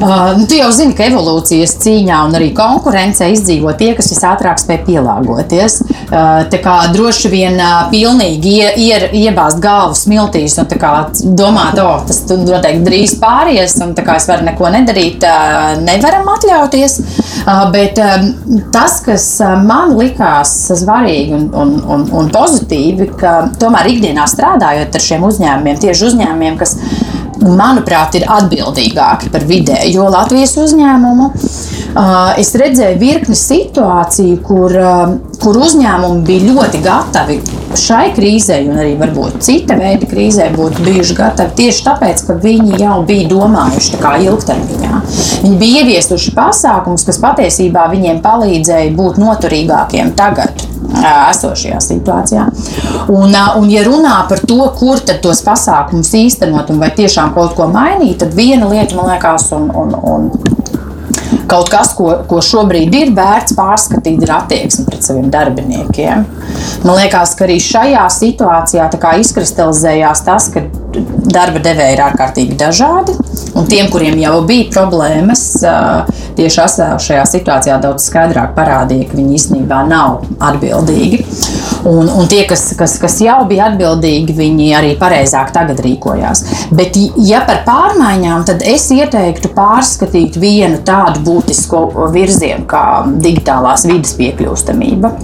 Uh, 0.00 0.32
nu, 0.38 0.46
tu 0.46 0.56
jau 0.56 0.70
zini, 0.72 0.94
ka 0.96 1.04
evolūcijas 1.10 1.74
cīņā 1.82 2.22
un 2.24 2.36
arī 2.38 2.46
konkurencē 2.56 3.26
izdzīvo 3.34 3.74
tie, 3.76 3.90
kas 3.98 4.08
visātrāk 4.08 4.56
spēj 4.62 4.78
pielāgoties. 4.86 5.76
Uh, 6.08 6.40
tā 6.48 6.60
kā 6.64 6.76
droši 6.94 7.28
vien 7.28 7.58
uh, 7.60 7.82
pilnīgi 7.92 8.54
ie, 8.62 8.70
ie, 8.80 9.10
iebāzt 9.26 9.60
galvu 9.60 9.98
smiltīs 9.98 10.56
un 10.62 10.70
domāt, 11.36 11.76
o, 11.82 11.84
oh, 11.84 12.00
tas 12.08 12.22
noteikti 12.30 12.86
drīz 12.86 13.14
pāries, 13.20 13.76
un 13.84 13.92
es 13.92 14.28
varu 14.30 14.48
neko 14.48 14.72
nedarīt, 14.72 15.28
uh, 15.28 15.76
nevaram 15.84 16.32
atļauties. 16.32 16.96
Uh, 17.44 17.66
bet 17.74 18.00
um, 18.00 18.32
tas, 18.72 19.02
kas 19.04 19.28
man 19.68 19.92
likās 20.00 20.56
svarīgi 20.80 21.36
un, 21.36 21.48
un, 21.52 21.76
un, 21.84 22.08
un 22.22 22.32
pozitīvi, 22.32 23.12
ka 23.20 23.36
tomēr 23.60 23.92
ikdienā 23.92 24.24
strādājot 24.32 24.96
ar 24.96 25.08
šiem 25.10 25.28
uzņēmumiem, 25.28 25.84
tieši 25.84 26.08
uzņēmumiem, 26.08 26.56
kas 26.60 26.78
manuprāt, 27.44 28.18
ir 28.18 28.26
atbildīgāki 28.30 29.30
par 29.32 29.46
vidējo 29.48 30.08
Latvijas 30.12 30.56
uzņēmumu. 30.60 31.30
Es 32.40 32.52
redzēju 32.60 33.00
virkni 33.00 33.36
situāciju, 33.38 34.40
kur, 34.46 34.76
kur 35.40 35.60
uzņēmumi 35.64 36.24
bija 36.28 36.52
ļoti 36.52 36.82
gatavi 36.84 37.40
šai 37.78 38.10
krīzē, 38.16 38.60
un 38.68 38.80
arī 38.80 38.94
varbūt 39.00 39.40
cita 39.44 39.76
veida 39.78 40.08
krīzē, 40.10 40.50
būtu 40.56 40.84
bijuši 40.86 41.16
gatavi 41.18 41.56
tieši 41.60 41.84
tāpēc, 41.86 42.24
ka 42.26 42.38
viņi 42.42 42.80
jau 42.82 43.00
bija 43.06 43.28
domājuši 43.30 44.00
ilgtermiņā. 44.26 45.02
Viņi 45.44 45.60
bija 45.60 45.84
ieviesuši 45.84 46.34
pasākumus, 46.36 47.06
kas 47.06 47.20
patiesībā 47.22 47.86
viņiem 47.92 48.20
palīdzēja 48.24 48.92
būt 48.96 49.20
noturīgākiem 49.22 50.14
tagad 50.18 50.66
esošajā 51.00 51.80
situācijā. 51.84 52.46
Un, 53.12 53.34
un 53.58 53.68
ja 53.70 53.84
runā 53.86 54.16
par 54.28 54.42
to, 54.46 54.60
kur 54.78 55.00
tos 55.22 55.42
pasākumus 55.46 56.12
īstenot 56.18 56.72
un 56.72 56.80
vai 56.82 56.90
tiešām 56.96 57.34
kaut 57.36 57.54
ko 57.58 57.68
mainīt, 57.70 58.18
tad 58.22 58.34
viena 58.36 58.68
lieta 58.70 58.98
man 58.98 59.12
liekas, 59.12 59.50
un, 59.56 59.70
un, 59.70 59.94
un 59.94 60.49
kaut 61.50 61.70
kas, 61.72 61.92
ko, 61.98 62.10
ko 62.30 62.40
šobrīd 62.44 62.94
ir 62.96 63.14
vērts 63.16 63.56
pārskatīt, 63.58 64.22
ir 64.24 64.34
attieksme 64.34 64.86
pret 64.88 65.06
saviem 65.06 65.30
darbiniekiem. 65.32 66.26
Man 66.84 66.96
liekas, 66.98 67.34
ka 67.38 67.46
arī 67.46 67.58
šajā 67.62 68.06
situācijā 68.14 68.88
izkristalizējās 69.20 70.24
tas, 70.26 70.48
ka 70.54 70.64
darba 71.30 71.62
devēji 71.62 71.96
ir 71.96 72.02
ārkārtīgi 72.04 72.58
dažādi. 72.60 73.14
Un 73.58 73.66
tiem, 73.70 73.88
kuriem 73.92 74.18
jau 74.20 74.40
bija 74.46 74.68
problēmas, 74.72 75.44
tieši 76.38 76.66
šajā 77.02 77.24
situācijā 77.28 77.78
daudz 77.82 78.06
skaidrāk 78.10 78.54
parādīja, 78.56 79.08
ka 79.10 79.18
viņi 79.18 79.36
īstenībā 79.38 79.82
nav 79.90 80.24
atbildīgi. 80.50 81.24
Un, 81.84 82.10
un 82.12 82.26
tie, 82.28 82.42
kas, 82.48 82.66
kas, 82.76 82.98
kas 83.00 83.16
jau 83.24 83.38
bija 83.48 83.70
atbildīgi, 83.70 84.34
viņi 84.36 84.66
arī 84.76 84.92
pareizāk 85.00 85.52
tagad 85.54 85.80
rīkojās. 85.84 86.44
Bet, 86.76 86.98
ja 87.24 87.40
par 87.48 87.62
pārmaiņām, 87.64 88.44
tad 88.48 88.64
es 88.68 88.88
ieteiktu 88.92 89.52
pārskatīt 89.56 90.36
vienu 90.40 90.82
tādu 90.86 91.24
būtisku 91.24 91.86
virzienu 92.12 92.66
kā 92.68 92.84
digitālās 93.24 93.86
vidas 93.88 94.12
piekļūstamība. 94.20 95.14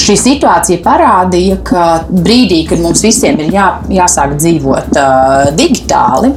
Šī 0.00 0.14
situācija 0.16 0.80
parādīja, 0.84 1.58
ka 1.66 1.84
brīdī, 2.08 2.62
kad 2.70 2.80
mums 2.82 3.02
visiem 3.04 3.40
ir 3.42 3.50
jā, 3.54 3.66
jāsāk 3.90 4.36
dzīvot 4.38 4.96
uh, 4.96 5.50
digitāli, 5.58 6.32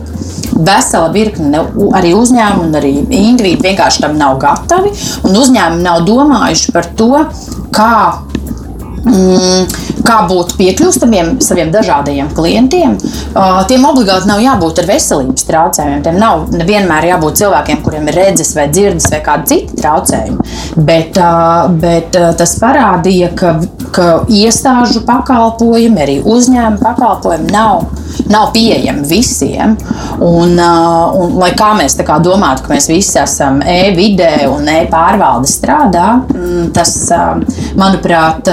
vesela 0.54 1.10
virkne 1.14 1.62
arī 1.98 2.14
uzņēmumu 2.18 2.68
un 2.68 2.78
arī 2.82 2.94
individu 3.04 3.64
vienkārši 3.66 4.04
tam 4.06 4.18
nav 4.20 4.38
gatavi. 4.42 4.94
Uzņēmumi 5.30 5.86
nav 5.86 6.04
domājuši 6.10 6.76
par 6.76 6.90
to, 6.98 7.26
kā 7.74 7.94
mm, 9.06 9.93
kā 10.04 10.20
būt 10.30 10.56
piekļūstamiem 10.60 11.38
saviem 11.44 11.72
dažādajiem 11.74 12.32
klientiem. 12.36 12.98
Tiem 13.70 13.88
obligāti 13.88 14.30
nav 14.30 14.42
jābūt 14.44 14.84
ar 14.84 14.90
veselības 14.90 15.48
traucējumiem. 15.48 16.04
Tiem 16.06 16.20
nav 16.22 16.46
vienmēr 16.68 17.10
jābūt 17.14 17.42
cilvēkiem, 17.44 17.82
kuriem 17.86 18.10
ir 18.12 18.20
redzes 18.20 18.54
vai 18.58 18.68
dzirdes 18.72 19.10
vai 19.14 19.22
kādi 19.26 19.52
citi 19.54 19.80
traucējumi. 19.82 20.52
Bet, 20.90 21.20
bet 21.82 22.20
tas 22.40 22.56
parādīja, 22.62 23.32
ka, 23.38 23.56
ka 23.96 24.08
iestāžu 24.32 25.04
pakalpojumi, 25.08 26.04
arī 26.04 26.20
uzņēmuma 26.22 26.82
pakalpojumi 26.84 27.52
nav, 27.54 27.88
nav 28.32 28.52
pieejami 28.56 29.08
visiem. 29.10 29.78
Un, 30.24 30.58
un, 30.60 31.38
lai 31.40 31.54
kā 31.58 31.74
mēs 31.78 31.98
kā 32.04 32.20
domātu, 32.24 32.66
ka 32.66 32.74
mēs 32.74 32.90
visi 32.92 33.18
esam 33.22 33.62
e-vidē 33.62 34.48
un 34.52 34.68
e-pārvalde 34.70 35.50
strādā, 35.50 36.08
mm, 36.28 36.72
tas, 36.76 36.94
manuprāt, 37.80 38.50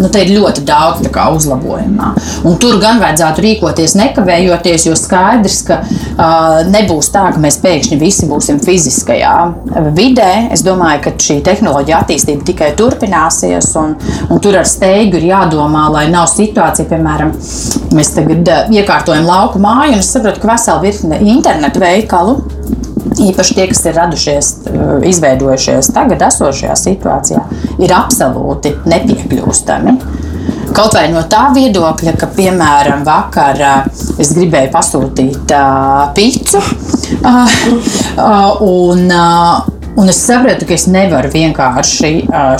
nu, 0.00 0.10
ir 0.20 0.34
ļoti 0.34 0.64
daudz 0.66 0.79
kā, 1.12 1.28
uzlabojumā. 1.36 2.12
Un 2.48 2.58
tur 2.62 2.78
gan 2.82 3.00
vajadzētu 3.02 3.44
rīkoties 3.44 3.96
nekavējoties, 3.98 4.86
jo 4.88 4.96
skaidrs, 4.98 5.60
ka 5.68 5.80
uh, 5.82 6.60
nebūs 6.70 7.10
tā, 7.14 7.26
ka 7.34 7.42
mēs 7.42 7.60
pēkšņi 7.62 8.00
visi 8.00 8.28
būsim 8.30 8.60
fiziskajā 8.64 9.34
vidē. 9.96 10.30
Es 10.54 10.64
domāju, 10.66 11.04
ka 11.06 11.14
šī 11.20 11.40
tehnoloģija 11.46 12.02
attīstība 12.04 12.46
tikai 12.48 12.72
turpināsies, 12.78 13.72
un, 13.80 13.96
un 14.30 14.42
tur 14.42 14.60
ar 14.60 14.68
steigu 14.68 15.20
ir 15.20 15.30
jādomā, 15.32 15.88
lai 15.92 16.06
nav 16.12 16.28
situācija, 16.32 16.88
piemēram, 16.90 17.34
mēs 17.96 18.14
tagad 18.16 18.54
iekārtojam 18.70 19.28
lauku 19.28 19.62
māju, 19.62 19.96
un 19.96 20.04
es 20.04 20.10
saprotu, 20.12 20.42
ka 20.42 20.54
vesela 20.54 20.80
virkne 20.84 21.20
internetu 21.34 21.82
veikalu 21.82 22.40
īpaši 23.18 23.56
tie, 23.56 23.66
kas 23.70 23.82
ir 23.86 23.96
radušies, 23.98 24.50
izveidojušies 25.10 25.90
tagad 25.94 26.22
esošajā 26.28 26.76
situācijā, 26.78 27.44
ir 27.82 27.94
absolūti 27.96 28.74
nepiekļūstami. 28.90 29.96
Kaut 30.70 30.94
vai 30.94 31.08
no 31.10 31.24
tā 31.30 31.48
viedokļa, 31.54 32.14
ka, 32.18 32.28
piemēram, 32.36 33.02
vakar 33.06 33.58
es 34.20 34.30
gribēju 34.36 34.70
pasūtīt 34.74 35.54
uh, 35.56 36.06
pīci. 36.16 36.62
Uh, 37.20 37.58
uh, 38.26 38.62
un, 38.62 39.06
uh, 39.10 39.79
Un 40.00 40.08
es 40.08 40.16
sapratu, 40.24 40.64
ka 40.64 40.72
es 40.72 40.86
nevaru 40.88 41.28
vienkārši 41.28 42.10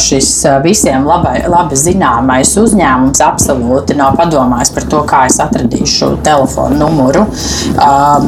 šis 0.05 0.29
visiem 0.61 1.07
labai, 1.09 1.39
labi 1.49 1.79
zināmais 1.79 2.51
uzņēmums 2.61 3.23
absolūti 3.25 3.97
nav 3.97 4.19
padomājis 4.19 4.73
par 4.75 4.85
to, 4.93 5.01
kā 5.09 5.23
es 5.31 5.39
atradīšu 5.41 6.11
telefonu 6.27 6.77
numuru 6.83 7.23
um, 7.25 8.27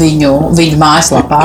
viņu, 0.00 0.32
viņu 0.58 0.80
mājaslapā. 0.80 1.42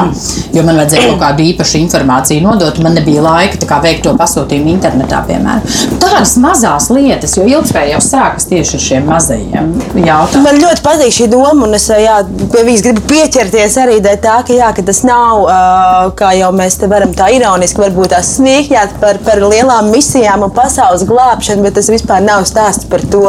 Jo 0.56 0.64
man 0.66 0.82
vajadzēja 0.82 1.12
kaut 1.12 1.22
kādu 1.22 1.46
īpašu 1.46 1.78
informāciju 1.84 2.46
nodot, 2.48 2.82
man 2.82 2.98
nebija 2.98 3.22
laika 3.22 3.78
veikt 3.84 4.08
to 4.08 4.16
pasūtījumu 4.18 4.74
internetā, 4.74 5.22
piemēram. 5.30 5.62
Tādas 6.02 6.34
mazas 6.42 6.90
lietas, 6.90 7.38
jo 7.38 7.46
ilgspēja 7.46 7.94
jau 7.94 8.02
sākas 8.02 8.50
tieši 8.50 8.80
ar 8.80 8.86
šiem 8.88 9.08
mazajiem 9.12 9.70
jautājumiem. 9.94 10.48
Man 10.48 10.62
ļoti 10.64 10.86
patīk 10.90 11.14
šī 11.20 11.30
doma, 11.36 11.68
un 11.68 11.78
es 11.78 11.86
jā, 11.92 12.18
pie 12.26 12.66
viņas 12.66 12.86
gribu 12.90 13.06
pieķerties 13.14 13.80
arī 13.84 14.02
tā, 14.08 14.42
ka, 14.48 14.58
jā, 14.58 14.74
ka 14.74 14.86
tas 14.90 15.04
nav 15.06 15.46
uh, 15.46 16.10
kā 16.18 16.34
jau 16.40 16.47
jau 16.48 16.54
mēs 16.56 16.78
te 16.80 16.88
varam 16.90 17.14
tā 17.16 17.28
ironiski 17.36 17.82
varbūt 17.82 18.14
tā 18.14 18.22
smieķēt 18.26 18.98
par, 19.02 19.20
par 19.26 19.42
lielām 19.44 19.92
misijām 19.92 20.46
un 20.48 20.54
pasaules 20.56 21.04
glābšanu, 21.08 21.66
bet 21.66 21.78
tas 21.78 21.90
vispār 21.92 22.24
nav 22.24 22.46
stāsts 22.48 22.88
par 22.90 23.04
to. 23.12 23.26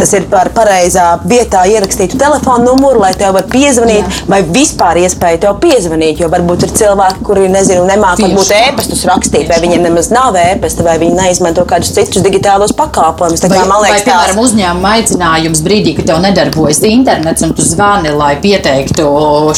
Tas 0.00 0.12
ir 0.16 0.26
par 0.30 0.50
pareizā 0.56 1.06
vietā 1.28 1.64
ierakstītu 1.68 2.18
telefonu 2.20 2.70
numuru, 2.70 3.02
lai 3.04 3.12
tev 3.18 3.34
var 3.36 3.46
piezvanīt, 3.50 4.02
Jā. 4.02 4.26
vai 4.30 4.40
vispār 4.46 5.02
iespēja 5.02 5.42
tev 5.44 5.58
piezvanīt. 5.62 6.22
Jo 6.22 6.30
varbūt 6.32 6.66
ir 6.66 6.74
cilvēki, 6.80 7.24
kuri 7.26 7.48
nezinu, 7.52 7.84
nemāķi 7.88 8.26
varbūt 8.26 8.54
ēpastus 8.56 9.04
rakstīt, 9.08 9.48
vai 9.50 9.60
viņiem 9.64 9.86
nemaz 9.88 10.10
nav 10.14 10.38
ēpasta, 10.40 10.86
vai 10.86 10.96
viņi 11.02 11.18
neizmanto 11.18 11.66
kādus 11.68 11.92
citus 11.94 12.24
digitālos 12.24 12.74
pakalpojumus. 12.78 13.44
Vai, 13.52 13.62
man 13.68 13.84
liekas, 13.84 14.00
vai, 14.00 14.06
piemēram, 14.08 14.38
tās... 14.38 14.42
uzņēmuma 14.46 14.94
aicinājums 14.98 15.62
brīdī, 15.66 15.96
kad 15.98 16.10
tev 16.12 16.22
nedarbojas 16.24 16.82
internets 16.88 17.46
un 17.46 17.54
tu 17.56 17.66
zvani, 17.66 18.14
lai 18.16 18.32
pieteiktu 18.42 19.06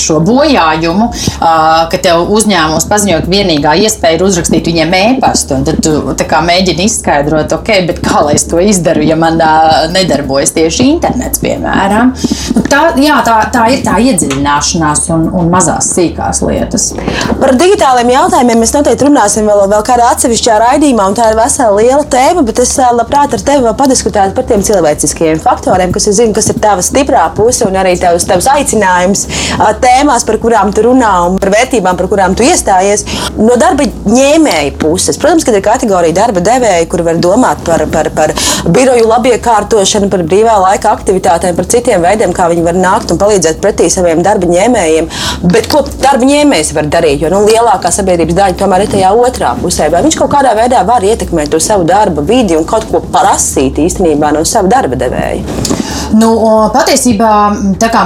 šo 0.00 0.20
bojājumu, 0.24 1.10
ka 1.38 2.02
tev 2.02 2.28
uzņēmums 2.34 2.88
paziņo 2.94 3.04
paziņo, 3.04 3.20
ka 3.24 3.32
vienīgā 3.32 3.74
iespēja 3.84 4.18
ir 4.18 4.24
uzrakstīt 4.24 4.68
viņiem 4.70 4.94
e-pastu. 4.98 5.58
Tad 5.66 5.80
tu 5.84 6.38
mēģini 6.44 6.86
izskaidrot, 6.88 7.52
ok, 7.52 7.70
kā 8.04 8.22
lai 8.24 8.34
es 8.38 8.46
to 8.48 8.60
izdaru, 8.60 9.04
ja 9.04 9.16
man 9.16 9.38
uh, 9.40 9.84
nedarbojas 9.92 10.54
tieši 10.54 10.88
internets, 10.94 11.40
piemēram. 11.42 12.12
Nu, 12.54 12.62
tā, 12.70 12.82
jā, 13.00 13.20
tā, 13.26 13.36
tā 13.54 13.66
ir 13.74 13.82
tā 13.86 13.98
iedziļināšanās 14.02 15.06
un, 15.14 15.26
un 15.34 15.50
mazās 15.52 15.90
sīkās 15.94 16.42
lietas. 16.44 16.90
Par 17.40 17.54
digitāliem 17.58 18.12
jautājumiem 18.14 18.62
mēs 18.62 18.74
noteikti 18.76 19.08
runāsim 19.08 19.48
vēl, 19.48 19.64
vēl 19.72 19.84
kādā 19.86 20.10
atsevišķā 20.14 20.58
raidījumā, 20.62 21.08
un 21.10 21.18
tā 21.18 21.30
ir 21.32 21.38
vesela 21.38 21.78
liela 21.78 22.04
tēma, 22.10 22.44
bet 22.46 22.62
es 22.64 22.74
labprāt 22.78 23.36
ar 23.36 23.44
tevi 23.44 23.74
padiskutētu 23.78 24.36
par 24.36 24.48
tiem 24.48 24.64
cilvēciskiem 24.64 25.42
faktoriem, 25.42 25.92
kas 25.94 26.08
ir, 26.10 26.16
zinu, 26.20 26.36
kas 26.36 26.50
ir 26.52 26.60
tava 26.62 26.84
stiprā 26.84 27.26
puse 27.36 27.66
un 27.66 27.78
arī 27.80 27.96
tavs, 28.00 28.26
tavs 28.28 28.48
aicinājums 28.54 29.26
tēmās, 29.82 30.26
par 30.28 30.40
kurām 30.42 30.72
tu 30.74 30.86
runā 30.86 31.14
un 31.28 31.40
par 31.42 31.52
vērtībām, 31.54 31.98
par 31.98 32.10
kurām 32.12 32.36
tu 32.36 32.46
iestājies 32.46 32.83
skatīties 32.84 33.04
no 33.38 33.56
darba 33.60 33.86
ņēmēja 33.86 34.74
puses. 34.80 35.18
Protams, 35.20 35.44
ka 35.44 35.54
ir 35.54 35.64
kategorija 35.64 36.14
darba 36.16 36.42
devēja, 36.44 36.86
kur 36.90 37.02
var 37.06 37.18
domāt 37.22 37.62
par, 37.64 37.84
par, 37.92 38.10
par 38.14 38.34
biroju 38.74 39.06
labiekārtošanu, 39.08 40.10
par 40.12 40.24
brīvā 40.28 40.56
laika 40.62 40.92
aktivitātēm, 40.94 41.56
par 41.56 41.68
citiem 41.70 42.04
veidiem, 42.04 42.34
kā 42.36 42.48
viņi 42.52 42.64
var 42.66 42.78
nākt 42.78 43.12
un 43.14 43.20
palīdzēt 43.20 43.60
pretī 43.64 43.88
saviem 43.92 44.22
darba 44.24 44.48
ņēmējiem. 44.50 45.10
Bet 45.50 45.70
ko 45.72 45.84
darba 46.02 46.28
ņēmējs 46.28 46.74
var 46.76 46.90
darīt? 46.92 47.24
Jo 47.24 47.32
nu, 47.32 47.44
lielākā 47.48 47.92
sabiedrības 47.94 48.38
daļa 48.38 48.60
tomēr 48.60 48.86
ir 48.86 48.94
tajā 48.94 49.14
otrā 49.24 49.54
pusē. 49.60 49.90
Vai 49.92 50.04
viņš 50.06 50.20
kaut 50.20 50.32
kādā 50.34 50.54
veidā 50.58 50.84
var 50.86 51.04
ietekmēt 51.04 51.52
to 51.54 51.62
savu 51.62 51.88
darba 51.88 52.24
vidi 52.24 52.58
un 52.58 52.68
kaut 52.68 52.88
ko 52.90 53.02
prasīt 53.14 53.80
īstenībā 53.84 54.34
no 54.34 54.44
sava 54.48 54.72
darba 54.76 54.98
devēja? 55.00 55.93
Nu, 56.14 56.30
patiesībā 56.74 57.30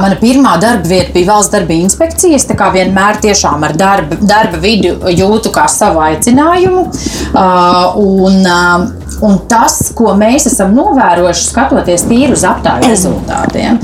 mana 0.01 0.17
pirmā 0.21 0.57
darba 0.63 0.89
vieta 0.89 1.13
bija 1.15 1.33
valsts 1.33 1.53
darba 1.53 1.77
inspekcijas, 1.77 2.47
tā 2.49 2.57
kā 2.59 2.71
vienmēr 2.75 3.21
tiešām 3.25 3.67
ar 3.69 3.75
darba, 3.79 4.19
darba 4.21 4.61
vidu 4.63 4.97
jūtu 5.13 5.53
kā 5.55 5.67
savu 5.73 6.03
aicinājumu. 6.07 6.87
Uh, 7.29 7.99
un, 8.01 8.41
uh, 8.47 9.09
Un 9.25 9.39
tas, 9.51 9.75
ko 9.99 10.13
mēs 10.19 10.47
esam 10.47 10.75
novērojuši, 10.77 11.47
skatoties 11.49 12.05
tīri 12.07 12.35
uz 12.37 12.45
aptāju 12.47 12.87
rezultātiem, 12.87 13.79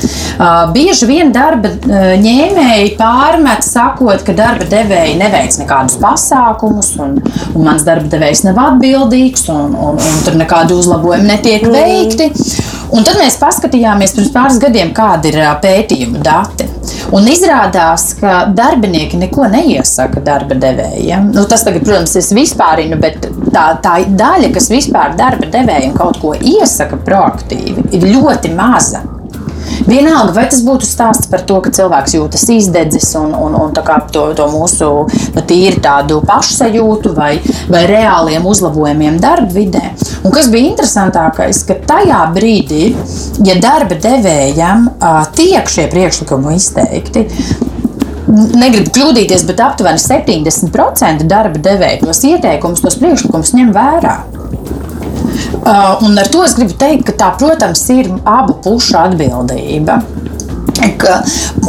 bieži 0.74 1.08
vien 1.08 1.32
darba 1.34 1.72
ņēmēji 2.22 2.92
pārmet, 2.98 3.66
sakot, 3.66 4.22
ka 4.26 4.36
darba 4.36 4.68
devēji 4.70 5.16
neveic 5.18 5.58
nekādus 5.58 5.98
pasākumus, 6.02 6.92
un, 7.02 7.18
un 7.54 7.66
mans 7.66 7.82
darba 7.86 8.10
devējs 8.12 8.44
nav 8.46 8.60
atbildīgs, 8.68 9.48
un, 9.54 9.74
un, 9.74 9.98
un 9.98 10.22
tur 10.26 10.38
nekādi 10.38 10.78
uzlabojumi 10.78 11.32
netiek 11.32 11.66
mm. 11.66 11.74
Un 12.94 13.02
tad 13.02 13.18
mēs 13.18 13.34
paskatījāmies 13.40 14.12
pirms 14.14 14.30
pāris 14.34 14.60
gadiem, 14.62 14.92
kāda 14.94 15.30
ir 15.30 15.40
pētījuma 15.62 16.20
dati. 16.22 16.68
Un 17.14 17.26
izrādās, 17.30 18.12
ka 18.20 18.44
darbinieki 18.54 19.18
neko 19.18 19.48
neiesaka 19.50 20.22
darba 20.24 20.56
devējiem. 20.62 21.32
Nu, 21.34 21.44
tas, 21.50 21.66
tagad, 21.66 21.82
protams, 21.86 22.14
ir 22.20 22.38
vispārīgi, 22.38 22.98
bet 23.02 23.26
tā, 23.54 23.66
tā 23.82 23.96
daļa, 24.06 24.52
kas 24.54 24.70
vispār 24.70 25.18
darba 25.18 25.50
devējiem 25.50 25.98
kaut 25.98 26.22
ko 26.22 26.36
iesaka 26.38 27.00
proaktīvi, 27.06 27.90
ir 27.98 28.08
ļoti 28.14 28.54
maza. 28.54 29.02
Vienalga, 29.88 30.32
vai 30.36 30.46
tas 30.50 30.62
būtu 30.64 30.86
stāsts 30.88 31.28
par 31.30 31.44
to, 31.48 31.58
ka 31.64 31.72
cilvēks 31.74 32.16
jūtas 32.16 32.46
izdedzis 32.54 33.10
un, 33.20 33.34
un, 33.36 33.56
un 33.58 33.74
to, 33.74 34.24
to 34.36 34.46
mūsu 34.52 34.90
nu, 35.08 35.44
tīri 35.48 35.82
tādu 35.84 36.20
pašsajūtu 36.26 37.14
vai, 37.16 37.34
vai 37.72 37.84
reāliem 37.90 38.46
uzlabojumiem 38.48 39.20
darba 39.22 39.50
vidē. 39.54 39.84
Un 40.24 40.34
kas 40.34 40.48
bija 40.52 40.70
interesantākais, 40.70 41.64
ka 41.68 41.78
tajā 41.88 42.22
brīdī, 42.34 42.94
ja 43.44 43.58
darba 43.60 43.98
devējam 44.00 44.88
tiek 45.36 45.68
šie 45.70 45.88
priekšlikumi 45.92 46.56
izteikti, 46.56 47.26
negribu 48.34 48.92
kļūdīties, 48.94 49.44
bet 49.48 49.60
aptuveni 49.62 50.00
70% 50.00 51.28
darba 51.30 51.60
devēja 51.62 52.00
tos 52.02 52.22
ieteikumus, 52.26 52.82
tos 52.84 52.98
priekšlikumus 53.00 53.54
ņem 53.58 53.74
vērā. 53.74 54.16
Uh, 55.24 56.04
un 56.04 56.18
ar 56.18 56.28
to 56.32 56.44
es 56.44 56.56
gribu 56.58 56.76
teikt, 56.80 57.08
ka 57.08 57.16
tā, 57.24 57.32
protams, 57.40 57.86
ir 57.94 58.12
abu 58.24 58.58
pušu 58.64 58.98
atbildība. 59.00 60.02
Ka, 61.00 61.20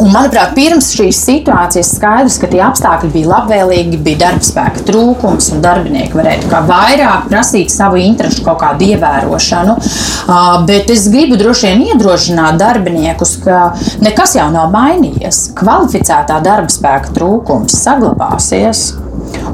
un, 0.02 0.10
manuprāt, 0.12 0.56
pirms 0.58 0.90
šīs 0.96 1.20
situācijas 1.28 1.92
skaidrs, 1.96 2.40
ka 2.42 2.50
tie 2.52 2.60
apstākļi 2.66 3.12
bija 3.14 3.30
labvēlīgi, 3.30 4.00
bija 4.04 4.22
darba 4.26 4.48
spēka 4.48 4.84
trūkums, 4.88 5.52
un 5.54 5.62
darbinieki 5.64 6.18
varēja 6.18 6.62
vairāk 6.68 7.30
prasīt 7.30 7.72
savu 7.72 8.02
interesu 8.02 8.44
kaut 8.48 8.60
kādu 8.64 8.90
ievērošanu. 8.90 9.78
Uh, 10.26 10.58
bet 10.68 10.92
es 10.92 11.08
gribu 11.14 11.40
droši 11.40 11.72
vien 11.72 11.86
iedrošināt 11.94 12.60
darbiniekus, 12.60 13.38
ka 13.46 13.70
nekas 14.04 14.36
jau 14.40 14.50
nav 14.54 14.74
mainījies. 14.76 15.52
Kvalificētā 15.60 16.42
darba 16.44 16.74
spēka 16.74 17.16
trūkums 17.16 17.78
saglabāsies. 17.86 18.88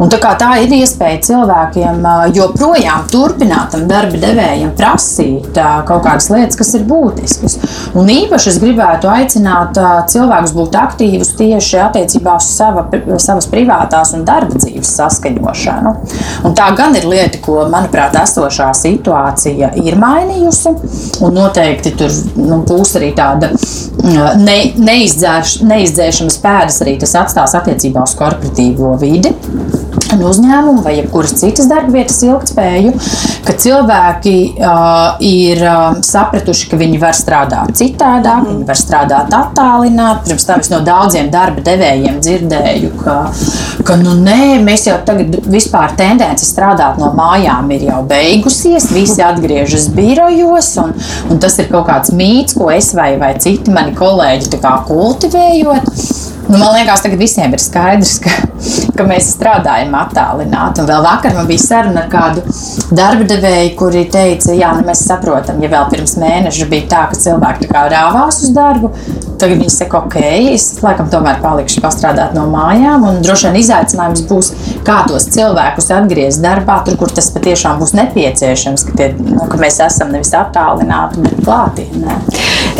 Un 0.02 0.10
tā, 0.10 0.18
tā 0.18 0.50
ir 0.64 0.72
iespēja 0.80 1.20
cilvēkiem 1.28 2.06
joprojām 2.34 3.06
turpināt 3.12 3.76
tam 3.76 3.84
darba 3.90 4.18
devējiem 4.22 4.72
prasīt 4.78 5.60
kaut 5.86 6.02
kādas 6.08 6.30
lietas, 6.34 6.58
kas 6.58 6.74
ir 6.80 6.88
būtiskas. 6.90 7.58
Un 7.98 8.10
īpaši 8.10 8.50
es 8.50 8.58
gribētu 8.64 9.12
aicināt 9.14 9.78
cilvēkus 10.10 10.56
būt 10.58 10.78
aktīvus 10.82 11.36
tieši 11.38 11.82
attiecībā 11.86 12.34
uz 12.42 12.50
sava, 12.50 12.88
savas 13.22 13.50
privātās 13.52 14.16
un 14.18 14.26
darba 14.26 14.58
dzīves 14.58 14.96
saskaņošanu. 14.98 15.94
Un 16.50 16.58
tā 16.58 16.72
gan 16.78 16.98
ir 16.98 17.06
lieta, 17.06 17.38
ko, 17.46 17.60
manuprāt, 17.70 18.18
esošā 18.24 18.72
situācija 18.78 19.74
ir 19.84 20.00
mainījusi. 20.02 20.74
Un 21.22 21.38
noteikti 21.38 21.94
tur 22.00 22.10
nu, 22.42 22.64
būs 22.66 22.96
arī 22.98 23.12
tāda 23.18 23.52
ne, 24.42 24.58
neizdzēš, 24.82 25.60
neizdzēšanas 25.68 26.42
pēdas 26.42 26.82
arī 26.82 26.98
tas 27.02 27.14
atstās 27.22 27.56
attiecībā 27.62 28.10
uz 28.10 28.18
korporatīvo 28.18 28.96
vidi 29.02 29.36
un 30.16 30.24
uzņēmumu 30.28 30.84
vai 30.86 30.98
jebkuras 30.98 31.36
citas 31.40 31.70
darbvietas 31.72 32.20
ilgspēju, 32.28 32.94
ka 33.46 33.56
cilvēki 33.64 34.36
uh, 34.60 35.22
ir 35.26 35.62
uh, 35.66 36.00
sapratuši, 36.06 36.70
ka 36.72 36.80
viņi 36.82 37.00
var 37.02 37.16
strādāt 37.18 37.74
citādāk, 37.80 38.44
mm. 38.44 38.50
viņi 38.52 38.68
var 38.70 38.80
strādāt 38.80 39.36
attālināti. 39.38 40.32
Pirms 40.32 40.48
tam 40.48 40.64
es 40.64 40.72
no 40.72 40.82
daudziem 40.86 41.32
darba 41.34 41.64
devējiem 41.66 42.20
dzirdēju, 42.24 42.92
ka, 43.02 43.18
ka 43.88 43.98
nu, 44.02 44.16
nē, 44.22 44.60
mēs 44.66 44.88
jau 44.90 44.98
tagad 45.08 45.40
vispār 45.52 45.96
tendence 46.00 46.48
strādāt 46.48 47.00
no 47.02 47.12
mājām 47.18 47.72
ir 47.76 47.88
jau 47.90 48.02
beigusies, 48.10 48.90
visi 48.94 49.24
atgriežas 49.26 49.90
birojos, 49.96 50.74
un, 50.84 50.96
un 51.32 51.42
tas 51.42 51.58
ir 51.62 51.72
kaut 51.72 51.88
kāds 51.90 52.14
mīts, 52.16 52.58
ko 52.58 52.72
es 52.74 52.92
vai, 52.98 53.14
vai 53.22 53.34
citi 53.42 53.74
mani 53.74 53.96
kolēģi 53.98 54.60
kultivējot. 54.88 55.90
Nu, 56.52 56.58
man 56.58 56.74
liekas, 56.76 57.00
tagad 57.06 57.22
visiem 57.22 57.54
ir 57.56 57.62
skaidrs, 57.64 58.18
ka, 58.20 58.32
ka 58.98 59.06
mēs 59.08 59.30
strādājam 59.38 59.94
attālināti. 59.96 60.84
Un 60.84 60.90
vēl 60.90 61.06
vakar 61.06 61.38
man 61.38 61.48
bija 61.48 61.64
saruna 61.64 62.04
ar 62.04 62.10
kādu 62.12 62.44
darba 62.92 63.28
devēju, 63.30 63.72
kuri 63.80 64.04
teica, 64.12 64.52
jā, 64.58 64.74
nu 64.76 64.84
mēs 64.88 65.06
saprotam, 65.08 65.62
ja 65.64 65.72
vēl 65.72 65.88
pirms 65.94 66.18
mēneša 66.20 66.68
bija 66.74 66.90
tā, 66.92 67.06
ka 67.12 67.22
cilvēki 67.24 67.70
tā 67.70 67.72
kā 67.72 67.86
rāvās 67.96 68.42
uz 68.44 68.52
darbu, 68.58 68.92
Tagad 69.42 69.58
viņi 69.58 69.72
saka, 69.74 70.04
ok, 70.06 70.18
es 70.54 70.66
laikam 70.86 71.08
tomēr 71.10 71.40
palikšu 71.42 71.82
pastrādāt 71.82 72.36
no 72.38 72.44
mājām. 72.52 73.08
Un 73.10 73.24
droši 73.26 73.48
vien 73.48 73.58
izaicinājums 73.64 74.22
būs, 74.30 74.52
kā 74.86 75.00
tos 75.10 75.26
cilvēkus 75.34 75.90
atgriezt 75.98 76.44
darbā, 76.44 76.78
tur, 76.86 77.00
kur 77.00 77.10
tas 77.10 77.32
patiešām 77.34 77.82
būs 77.82 77.96
nepieciešams, 77.98 78.86
ka, 78.90 78.98
tie, 79.00 79.10
nu, 79.18 79.42
ka 79.50 79.58
mēs 79.62 79.82
esam 79.88 80.14
nevis 80.14 80.36
attālināti, 80.38 81.26
bet 81.26 81.42
klātienē. 81.42 82.20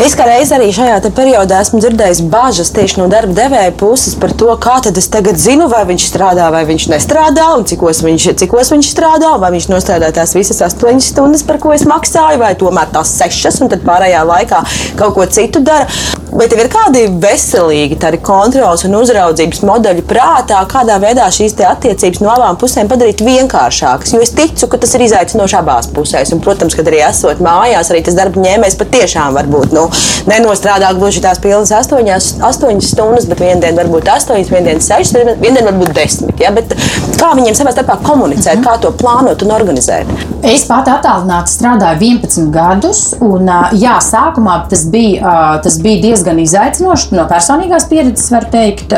Es 0.02 0.16
kā 0.18 0.24
reiz 0.26 0.50
arī 0.54 0.70
šajā 0.74 0.96
periodā 1.14 1.60
esmu 1.62 1.78
dzirdējis 1.82 2.22
bažas 2.32 2.72
tieši 2.74 2.98
no 2.98 3.08
darba 3.12 3.36
devēja 3.36 3.74
puses 3.78 4.16
par 4.18 4.32
to, 4.34 4.48
kā 4.62 4.78
tad 4.82 4.96
es 4.98 5.06
tagad 5.12 5.38
zinu, 5.38 5.68
vai 5.70 5.84
viņš 5.86 6.06
strādā, 6.08 6.48
vai 6.54 6.64
viņš 6.66 6.88
nestrādā, 6.90 7.50
un 7.58 7.66
cikos 7.68 8.00
viņš, 8.02 8.26
cikos 8.40 8.72
viņš 8.72 8.88
strādā, 8.94 9.34
vai 9.42 9.52
viņš 9.54 9.68
nostrādā 9.70 10.08
tās 10.16 10.34
visas 10.34 10.64
astoņas 10.66 11.12
stundas, 11.12 11.44
par 11.46 11.60
ko 11.62 11.74
es 11.76 11.86
maksāju, 11.86 12.40
vai 12.42 12.54
tomēr 12.58 12.90
tās 12.96 13.14
sešas, 13.20 13.60
un 13.62 13.70
tad 13.70 13.86
pārējā 13.86 14.24
laikā 14.26 14.64
kaut 14.98 15.14
ko 15.18 15.28
citu 15.28 15.62
dara. 15.62 15.86
Bet 16.32 16.48
tev 16.48 16.62
ir 16.62 16.68
kādi 16.72 17.02
veselīgi 17.20 17.98
tādi 18.00 18.16
kontrols 18.24 18.86
un 18.86 18.94
uzraudzības 18.96 19.60
modeļi 19.68 20.04
prātā, 20.08 20.62
kādā 20.70 20.96
veidā 21.02 21.26
šīs 21.28 21.58
attiecības 21.68 22.22
no 22.24 22.30
abām 22.32 22.56
pusēm 22.56 22.88
padarīt 22.88 23.20
vienkāršākas. 23.20 24.14
Jo 24.16 24.22
es 24.24 24.32
ticu, 24.32 24.64
ka 24.72 24.80
tas 24.80 24.96
ir 24.96 25.04
izaicinoši 25.04 25.58
abās 25.60 25.90
pusēs. 25.92 26.32
Un, 26.32 26.40
protams, 26.40 26.72
kad 26.78 26.88
arī 26.88 27.02
esot 27.04 27.44
mājās, 27.44 27.92
arī 27.92 28.00
tas 28.06 28.16
darba 28.16 28.40
ņēmējs 28.46 28.80
patiešām 28.80 29.36
var 29.36 29.50
būt 29.52 29.71
nu, 29.76 29.86
nenostrādā 30.30 30.92
gluži 30.98 31.22
tās 31.24 31.40
pilnas 31.42 31.72
astoņas, 31.76 32.32
astoņas 32.50 32.92
stundas, 32.94 33.28
bet 33.30 33.42
vienā 33.42 33.60
dienā 33.62 33.82
varbūt 33.82 34.10
astoņas, 34.16 34.52
vienā 34.52 34.72
dienā 34.72 34.84
sešas, 34.84 35.14
vienā 35.16 35.36
dienā 35.40 35.64
varbūt 35.70 35.94
desmit. 35.96 36.36
Ja? 36.42 36.52
Bet 36.54 36.74
kā 37.20 37.32
viņiem 37.38 37.56
savā 37.58 37.74
starpā 37.74 37.98
komunicēt, 38.02 38.58
mm 38.58 38.62
-hmm. 38.62 38.68
kā 38.68 38.80
to 38.80 38.92
plānot 39.02 39.42
un 39.42 39.56
organizēt? 39.58 40.06
Es 40.42 40.64
pati 40.66 40.90
attālināti 40.90 41.52
strādāju 41.52 42.00
11 42.02 42.48
gadus, 42.50 43.00
un 43.22 43.46
jā, 43.78 43.92
sākumā 44.02 44.56
tas 44.70 44.82
bija, 44.90 45.60
tas 45.62 45.76
bija 45.78 46.02
diezgan 46.02 46.40
izaicinoši. 46.42 47.14
No 47.14 47.28
personīgās 47.30 47.86
pieredzes 47.86 48.30
var 48.34 48.48
teikt, 48.50 48.94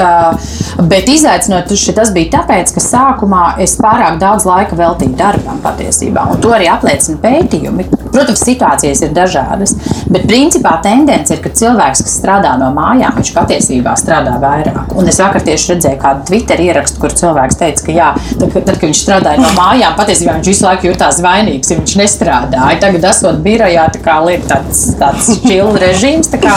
bet 0.88 1.10
izaicinoši 1.12 1.92
tas 1.98 2.12
bija 2.16 2.30
tāpēc, 2.38 2.72
ka 2.72 2.80
sākumā 2.80 3.42
es 3.64 3.76
pārāk 3.76 4.16
daudz 4.22 4.46
laika 4.48 4.78
veltīju 4.78 5.18
darbam 5.20 5.60
patiesībā. 5.66 6.24
Un 6.32 6.40
to 6.40 6.54
arī 6.56 6.70
apliecina 6.72 7.20
pētījumi. 7.20 7.88
Protams, 8.14 8.40
situācijas 8.40 9.04
ir 9.04 9.12
dažādas, 9.12 9.76
bet 10.08 10.24
principā 10.30 10.63
tendence 10.84 11.34
ir, 11.34 11.40
ka 11.44 11.52
cilvēks, 11.54 12.02
kas 12.06 12.16
strādā 12.20 12.54
no 12.60 12.70
mājām, 12.74 13.14
viņš 13.18 13.32
patiesībā 13.36 13.94
strādā 14.00 14.34
vairāk. 14.42 14.94
Un 14.98 15.08
es 15.10 15.20
vakar 15.22 15.44
tieši 15.44 15.74
redzēju 15.74 16.00
kādu 16.02 16.24
Twitter 16.30 16.62
ierakstu, 16.64 17.00
kur 17.02 17.14
cilvēks 17.14 17.58
teica, 17.60 17.84
ka 17.86 17.94
jā, 17.94 18.10
tad, 18.40 18.54
tad, 18.54 18.72
kad 18.72 18.86
viņš 18.88 19.02
strādāja 19.04 19.42
no 19.42 19.50
mājām, 19.56 19.96
patiesībā 19.98 20.36
viņš 20.38 20.50
visu 20.52 20.66
laiku 20.66 20.90
jutās 20.90 21.20
vainīgs, 21.24 21.72
ja 21.72 21.78
viņš 21.80 21.96
nestrādāja. 22.00 22.80
Tagad, 22.84 23.08
esot 23.10 23.40
birojā, 23.44 23.86
tā 23.94 24.02
kā 24.04 24.18
liek 24.26 24.46
tāds, 24.50 24.84
tāds 25.00 25.30
čila 25.44 25.74
režīms, 25.84 26.30
tā 26.32 26.40
kā 26.42 26.54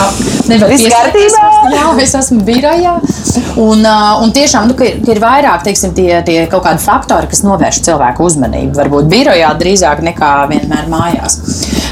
nevar 0.50 0.72
pieskaitīt. 0.74 1.38
Jā, 1.74 1.86
es 2.02 2.14
esmu 2.18 2.42
birojā. 2.48 2.96
Un, 3.58 3.84
un 4.22 4.34
tiešām 4.34 4.70
nu, 4.70 4.78
ir, 4.84 5.00
ir 5.08 5.22
vairāk 5.22 5.66
teiksim, 5.66 5.94
tie, 5.96 6.10
tie 6.26 6.40
kaut 6.50 6.64
kādi 6.66 6.82
faktori, 6.84 7.30
kas 7.30 7.44
novērš 7.46 7.82
cilvēku 7.88 8.26
uzmanību. 8.28 8.76
Varbūt 8.78 9.10
birojā 9.10 9.52
drīzāk 9.60 10.02
nekā 10.06 10.32
vienmēr 10.52 10.90
mājās. 10.92 11.40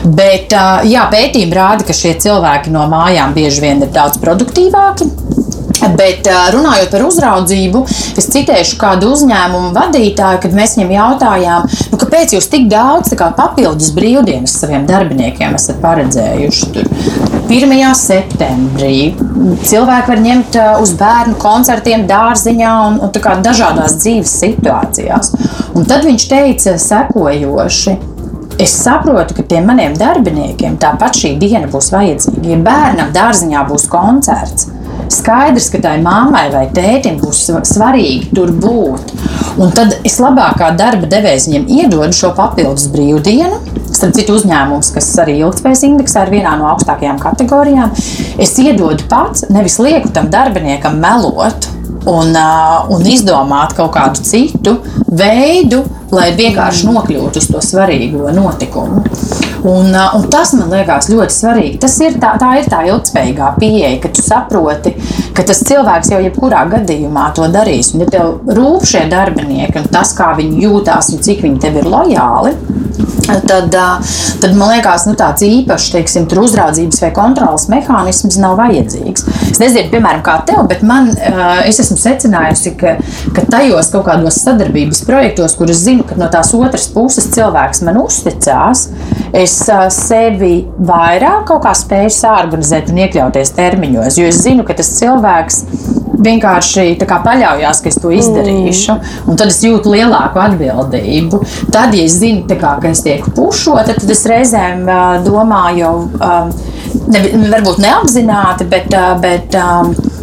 Bet 0.06 0.52
jā, 0.86 1.06
pētījumi 1.10 1.56
rāda, 1.56 1.86
ka 1.86 1.96
šie 1.96 2.14
cilvēki 2.22 2.70
no 2.74 2.84
mājām 2.90 3.34
bieži 3.34 3.64
vien 3.64 3.82
ir 3.82 3.90
daudz 3.94 4.20
produktīvāki. 4.22 5.08
Bet 5.96 6.28
runājot 6.54 6.92
par 6.92 7.02
uzraudzību, 7.04 7.82
es 8.16 8.28
citēšu 8.32 8.78
kādu 8.80 9.10
uzņēmumu 9.12 9.74
vadītāju, 9.76 10.40
kad 10.42 10.56
mēs 10.56 10.76
viņam 10.78 10.94
jautājām, 10.94 11.66
nu, 11.92 11.98
kāpēc 12.00 12.32
jūs 12.36 12.48
tik 12.52 12.64
daudz 12.72 13.12
kā, 13.18 13.28
papildus 13.36 13.92
brīvdienas 13.96 14.56
saviem 14.62 14.86
darbiniekiem 14.88 15.58
esat 15.58 15.82
paredzējuši. 15.84 16.70
Tur. 16.76 16.88
1. 17.46 17.76
septembrī 17.98 18.96
cilvēki 19.68 20.12
var 20.14 20.24
ņemt 20.24 20.58
uz 20.82 20.96
bērnu 20.98 21.36
koncertiem, 21.42 22.08
dārziņā 22.08 22.74
un, 22.88 23.00
un 23.04 23.46
dažādās 23.46 24.00
dzīves 24.00 24.36
situācijās. 24.42 25.32
Un 25.76 25.86
tad 25.86 26.08
viņš 26.08 26.28
teica 26.32 26.78
sekojoši. 26.80 27.98
Es 28.58 28.72
saprotu, 28.72 29.34
ka 29.36 29.42
tiem 29.44 29.66
maniem 29.68 29.92
darbiniekiem 30.00 30.78
tāpat 30.80 31.18
šī 31.20 31.34
diena 31.40 31.68
būs 31.68 31.90
vajadzīga. 31.92 32.46
Ja 32.48 32.56
bērnam 32.64 33.10
dārziņā 33.12 33.64
būs 33.68 33.84
koncerts, 33.92 34.70
skaidrs, 35.12 35.68
ka 35.74 35.82
tai 35.84 35.98
mammai 36.00 36.46
vai 36.54 36.64
tētim 36.72 37.18
būs 37.20 37.42
svarīgi 37.68 38.30
tur 38.32 38.54
būt. 38.56 39.12
Un 39.60 39.74
tad 39.76 39.98
es 40.08 40.16
labākā 40.24 40.70
darba 40.78 41.08
devējs 41.10 41.50
viņiem 41.50 41.68
iedodu 41.82 42.16
šo 42.16 42.32
papildus 42.38 42.88
brīvdienu. 42.94 43.60
Starp 43.92 44.16
citu, 44.16 44.38
uzņēmums, 44.40 44.90
kas 44.96 45.10
arī 45.20 45.36
ilgspējas 45.42 45.84
indeksā 45.90 46.24
ir 46.24 46.34
vienā 46.38 46.56
no 46.56 46.70
augstākajām 46.72 47.20
kategorijām, 47.20 47.92
es 48.40 48.56
iedodu 48.60 49.04
pats, 49.08 49.46
nevis 49.52 49.78
lieku 49.80 50.10
tam 50.16 50.32
darbiniekam 50.32 50.98
melot 51.00 51.68
un, 52.06 52.32
uh, 52.32 52.88
un 52.92 53.04
izdomāt 53.08 53.76
kaut 53.76 53.94
kādu 53.96 54.24
citu 54.24 54.78
veidu, 55.08 55.84
lai 56.14 56.30
vienkārši 56.36 56.86
nokļūtu 56.88 57.42
uz 57.42 57.48
to 57.50 57.62
svarīgo 57.64 58.30
notikumu. 58.34 59.02
Un, 59.66 59.90
un 59.90 60.26
tas 60.30 60.52
man 60.54 60.70
liekas 60.70 61.08
ļoti 61.10 61.34
svarīgi. 61.34 61.78
Tas 61.82 61.96
ir 62.04 62.18
tā, 62.22 62.36
tā 62.38 62.52
ir 62.60 62.68
tā 62.70 62.84
ilgspējīgā 62.86 63.50
pieeja, 63.58 63.96
ka 64.02 64.12
tu 64.14 64.22
saproti, 64.22 64.92
ka 65.34 65.42
tas 65.46 65.64
cilvēks 65.66 66.12
jau 66.14 66.20
jebkurā 66.22 66.66
gadījumā 66.70 67.30
to 67.34 67.48
darīs. 67.50 67.94
Un, 67.94 68.04
ja 68.04 68.12
tev 68.18 68.54
rūp 68.58 68.86
šie 68.86 69.06
darbinieki 69.10 69.82
un 69.82 69.90
tas, 69.90 70.14
kā 70.16 70.32
viņi 70.38 70.66
jūtās 70.68 71.10
un 71.16 71.24
cik 71.26 71.42
viņi 71.46 71.62
tev 71.66 71.80
ir 71.82 71.90
lojāli, 71.90 72.54
tad, 73.48 73.74
tad 74.40 74.54
man 74.56 74.70
liekas, 74.70 75.06
nu, 75.08 75.14
tāds 75.18 75.44
īpašs 75.46 75.88
teiksim, 75.94 76.26
uzraudzības 76.42 77.00
vai 77.02 77.10
kontrolas 77.16 77.66
mehānisms 77.72 78.38
nav 78.42 78.56
vajadzīgs. 78.60 79.26
Es 79.50 79.60
nezinu, 79.62 79.88
piemēram, 79.92 80.22
kā 80.26 80.38
tev, 80.48 80.62
bet 80.70 80.84
man, 80.86 81.10
es 81.66 81.80
esmu 81.82 81.98
secinājusi, 82.00 82.74
ka, 82.78 82.96
ka 83.36 83.46
tajos 83.50 83.90
kaut 83.94 84.06
kādos 84.08 84.40
sadarbības 84.44 85.02
projektos, 85.08 85.56
kurus 85.58 85.82
zinu, 85.86 85.95
ka 86.06 86.18
no 86.20 86.28
tās 86.32 86.52
otras 86.56 86.88
puses 86.92 87.28
cilvēks 87.34 87.82
man 87.86 88.00
uzticās, 88.02 88.88
es 89.36 89.54
sevi 89.96 90.66
vairāk 90.88 91.46
kaut 91.50 91.64
kā 91.66 91.74
spēju 91.76 92.12
sāorganizēt 92.16 92.92
un 92.92 93.04
iekļauties 93.04 93.54
termiņos. 93.56 94.18
Jo 94.20 94.28
es 94.30 94.42
zinu, 94.44 94.66
ka 94.66 94.76
tas 94.78 94.92
cilvēks 94.98 95.62
vienkārši 96.26 96.86
paļaujās, 97.00 97.82
ka 97.82 97.90
es 97.90 97.98
to 98.00 98.10
izdarīšu, 98.14 98.94
mm. 98.94 99.30
un 99.30 99.38
tad 99.38 99.52
es 99.52 99.60
jūtu 99.64 99.92
lielāku 99.92 100.40
atbildību. 100.42 101.40
Tad, 101.74 101.94
ja 101.96 102.06
es 102.06 102.18
zinu, 102.20 102.46
kā, 102.48 102.76
ka 102.82 102.92
es 102.92 103.04
tieku 103.06 103.32
pušota, 103.36 103.96
tad 103.96 104.10
es 104.12 104.24
reizēm 104.28 104.86
domāju, 105.26 105.92
ne, 107.12 107.24
varbūt 107.52 107.82
neapzināti, 107.84 108.68
bet. 108.72 109.00
Bet 109.22 109.58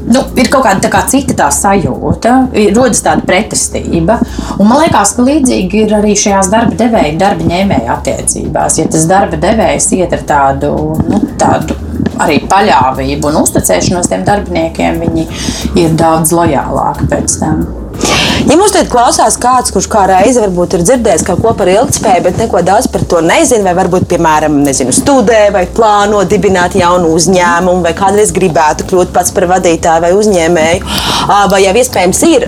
nu, 0.08 0.24
ir 0.40 0.50
kaut 0.52 0.66
kāda 0.68 0.90
kā 0.92 1.04
cita 1.10 1.36
tā 1.38 1.50
sajūta, 1.54 2.36
rodas 2.76 3.04
tāda 3.06 3.26
pretestība. 3.28 4.20
Un 4.58 4.70
man 4.70 4.84
liekas, 4.84 5.16
ka 5.18 5.26
līdzīgi 5.28 5.86
ir 5.86 5.96
arī 6.00 6.16
šajās 6.20 6.52
darba 6.54 6.78
devēja, 6.80 7.16
darba 7.22 7.48
ņēmēja 7.50 7.98
attiecībās. 7.98 8.80
Ja 8.82 8.90
tas 8.92 9.08
darba 9.10 9.40
devējs 9.42 9.92
iet 10.00 10.18
ar 10.18 10.26
tādu, 10.30 10.74
nu, 11.10 11.22
tādu 11.40 11.78
arī 12.24 12.42
paļāvību 12.50 13.32
un 13.32 13.40
uzticēšanos 13.44 14.12
tiem 14.12 14.26
darbiniekiem, 14.28 15.00
viņi 15.08 15.30
ir 15.84 15.96
daudz 16.00 16.36
lojālāki 16.36 17.10
pēc 17.12 17.40
tam. 17.42 17.64
Ja 18.44 18.58
mums 18.60 18.74
tagad 18.76 18.90
klausās 18.92 19.38
kāds, 19.40 19.72
kurš 19.74 19.88
kā 19.92 20.04
reizi 20.10 20.42
varbūt 20.44 20.76
ir 20.76 20.84
dzirdējis 20.84 21.24
kaut 21.28 21.40
ko 21.44 21.54
par 21.58 21.70
ilgspēju, 21.72 22.26
bet 22.26 22.42
neko 22.42 22.64
daudz 22.66 22.90
par 22.92 23.06
to 23.10 23.22
nezina, 23.24 23.64
vai 23.70 23.76
varbūt, 23.78 24.08
piemēram, 24.12 24.60
nezinu, 24.66 24.92
studē 24.96 25.46
vai 25.56 25.64
plāno 25.78 26.26
dibināt 26.28 26.76
jaunu 26.80 27.14
uzņēmumu, 27.16 27.86
vai 27.86 27.96
kādreiz 27.98 28.36
gribētu 28.36 28.90
kļūt 28.90 29.16
pats 29.16 29.32
par 29.36 29.48
vadītāju 29.54 30.04
vai 30.04 30.12
uzņēmēju, 30.20 30.94
vai 31.54 31.64
jau 31.64 31.76
iespējams 31.84 32.24
ir 32.34 32.48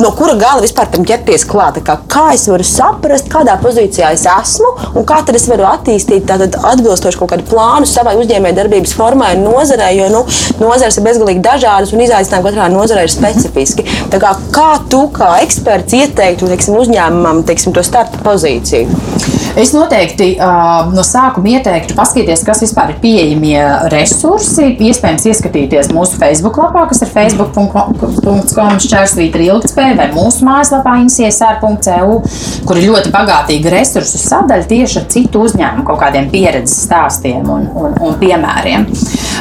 no 0.00 0.10
kura 0.16 0.34
gala 0.38 0.62
vispār 0.64 0.88
tam 0.92 1.04
ķerties 1.06 1.46
klāt. 1.48 1.78
Kā, 1.86 1.96
kā 2.10 2.24
es 2.34 2.46
varu 2.50 2.66
saprast, 2.66 3.28
kādā 3.32 3.56
pozīcijā 3.62 4.12
es 4.16 4.26
esmu 4.30 4.70
un 4.94 5.06
kā 5.08 5.20
es 5.34 5.46
varu 5.50 5.66
attīstīt 5.68 6.26
tātad, 6.28 6.58
atbilstoši 6.72 7.20
kaut 7.20 7.32
kādu 7.34 7.46
plānu 7.50 7.88
savai 7.88 8.16
uzņēmējdarbības 8.22 8.94
formai 8.98 9.34
un 9.38 9.46
nozarei, 9.48 9.94
jo 9.98 10.10
nu, 10.12 10.24
nozares 10.62 10.98
ir 10.98 11.06
bezgalīgi 11.06 11.44
dažādas 11.44 11.94
un 11.94 12.04
izaicinājumi 12.06 12.50
katrā 12.50 12.68
nozarē 12.72 13.06
ir 13.06 13.14
specifiski. 13.14 13.86
Tā 14.12 14.20
kā, 14.22 14.34
kā 14.54 14.70
tu 14.90 15.06
kā 15.14 15.34
eksperts 15.44 15.96
ieteiktu 16.00 16.50
teiksim, 16.50 16.78
uzņēmumam 16.82 17.44
teiksim, 17.48 17.74
to 17.76 17.84
starta 17.86 18.22
pozīciju? 18.26 19.42
Es 19.54 19.70
noteikti 19.70 20.32
uh, 20.42 20.88
no 20.90 21.04
sākuma 21.06 21.52
ieteiktu 21.52 21.94
paskatīties, 21.94 22.42
kas 22.46 22.62
vispār 22.64 22.90
ir 22.90 22.96
pieejamie 23.02 23.60
resursi. 23.92 24.72
Iespējams, 24.82 25.28
ieskatīties 25.30 25.92
mūsu 25.94 26.18
Facebook 26.18 26.58
lapā, 26.58 26.88
kas 26.90 27.04
ir 27.06 27.12
facebook.com 27.12 28.82
šķērsvītra 28.82 29.46
ilgtspēja, 29.46 29.94
vai 30.00 30.08
mūsu 30.16 30.42
mājaslapā 30.48 30.96
insiesr.cu, 31.04 32.18
kur 32.66 32.82
ir 32.82 32.90
ļoti 32.90 33.14
bagātīga 33.14 33.76
resursu 33.76 34.18
sadaļa 34.24 34.70
tieši 34.74 35.02
ar 35.04 35.08
citu 35.14 35.46
uzņēmumu 35.46 35.86
kaut 35.86 36.02
kādiem 36.02 36.26
pieredzes 36.34 36.88
stāstiem 36.88 37.46
un, 37.46 37.70
un, 37.78 37.94
un 38.02 38.18
piemēriem. 38.18 38.90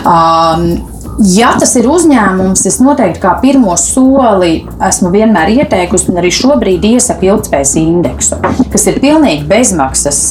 Um, 0.05 0.92
Ja 1.21 1.51
tas 1.61 1.75
ir 1.77 1.85
uzņēmums, 1.89 2.63
es 2.65 2.79
noteikti 2.81 3.21
kā 3.21 3.35
pirmo 3.41 3.75
soli 3.77 4.63
esmu 4.81 5.11
vienmēr 5.13 5.51
ieteikusi, 5.59 6.07
un 6.09 6.17
arī 6.21 6.31
šobrīd 6.33 6.85
iesaku 6.89 7.27
ilgspējas 7.27 7.73
indeksu, 7.77 8.39
kas 8.73 8.87
ir 8.89 8.97
pilnīgi 9.03 9.45
bezmaksas 9.49 10.21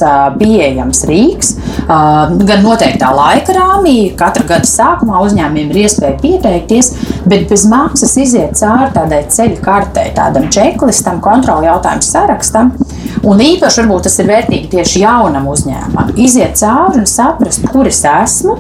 pieejams 0.40 1.04
rīks, 1.06 1.52
gan 1.86 2.66
noteiktā 2.66 3.12
laika 3.14 3.54
rāmī. 3.56 3.96
Katra 4.18 4.46
gada 4.48 4.68
sākumā 4.68 5.22
uzņēmumiem 5.28 5.70
ir 5.70 5.84
iespēja 5.84 6.18
pieteikties, 6.22 6.92
bet 7.30 7.46
bez 7.52 7.66
maksas 7.70 8.16
iziet 8.18 8.58
cauri 8.58 8.90
tādai 8.96 9.22
ceļu 9.30 9.62
kartei, 9.62 10.10
tādam 10.18 10.50
čeklistam, 10.52 11.22
kontroli 11.22 11.70
jautājumu 11.70 12.10
sarakstam. 12.10 12.74
Un 13.22 13.38
īpaši 13.38 13.82
varbūt 13.82 14.08
tas 14.08 14.16
ir 14.18 14.26
vērtīgi 14.26 14.70
tieši 14.72 15.04
jaunam 15.04 15.46
uzņēmumam. 15.52 16.10
Iziet 16.18 16.56
cauri 16.58 17.02
un 17.02 17.06
saprast, 17.06 17.62
kur 17.70 17.86
es 17.86 18.00
esmu, 18.08 18.56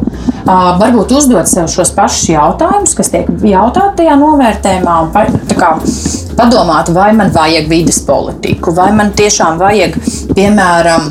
varbūt 0.46 1.14
uzdot 1.18 1.50
sev 1.50 1.66
šos 1.72 1.90
pašus 1.96 2.30
jautājumus, 2.30 2.94
kas 2.98 3.10
tiek 3.10 3.26
jautāti 3.42 4.02
tajā 4.02 4.14
novērtējumā, 4.20 4.96
kā, 5.58 5.72
padomāt, 6.38 6.92
vai 6.94 7.10
man 7.18 7.34
vajag 7.34 7.66
vidas 7.70 7.98
politiku, 8.06 8.74
vai 8.76 8.92
man 8.94 9.10
tiešām 9.18 9.58
vajag, 9.62 9.98
piemēram, 10.36 11.10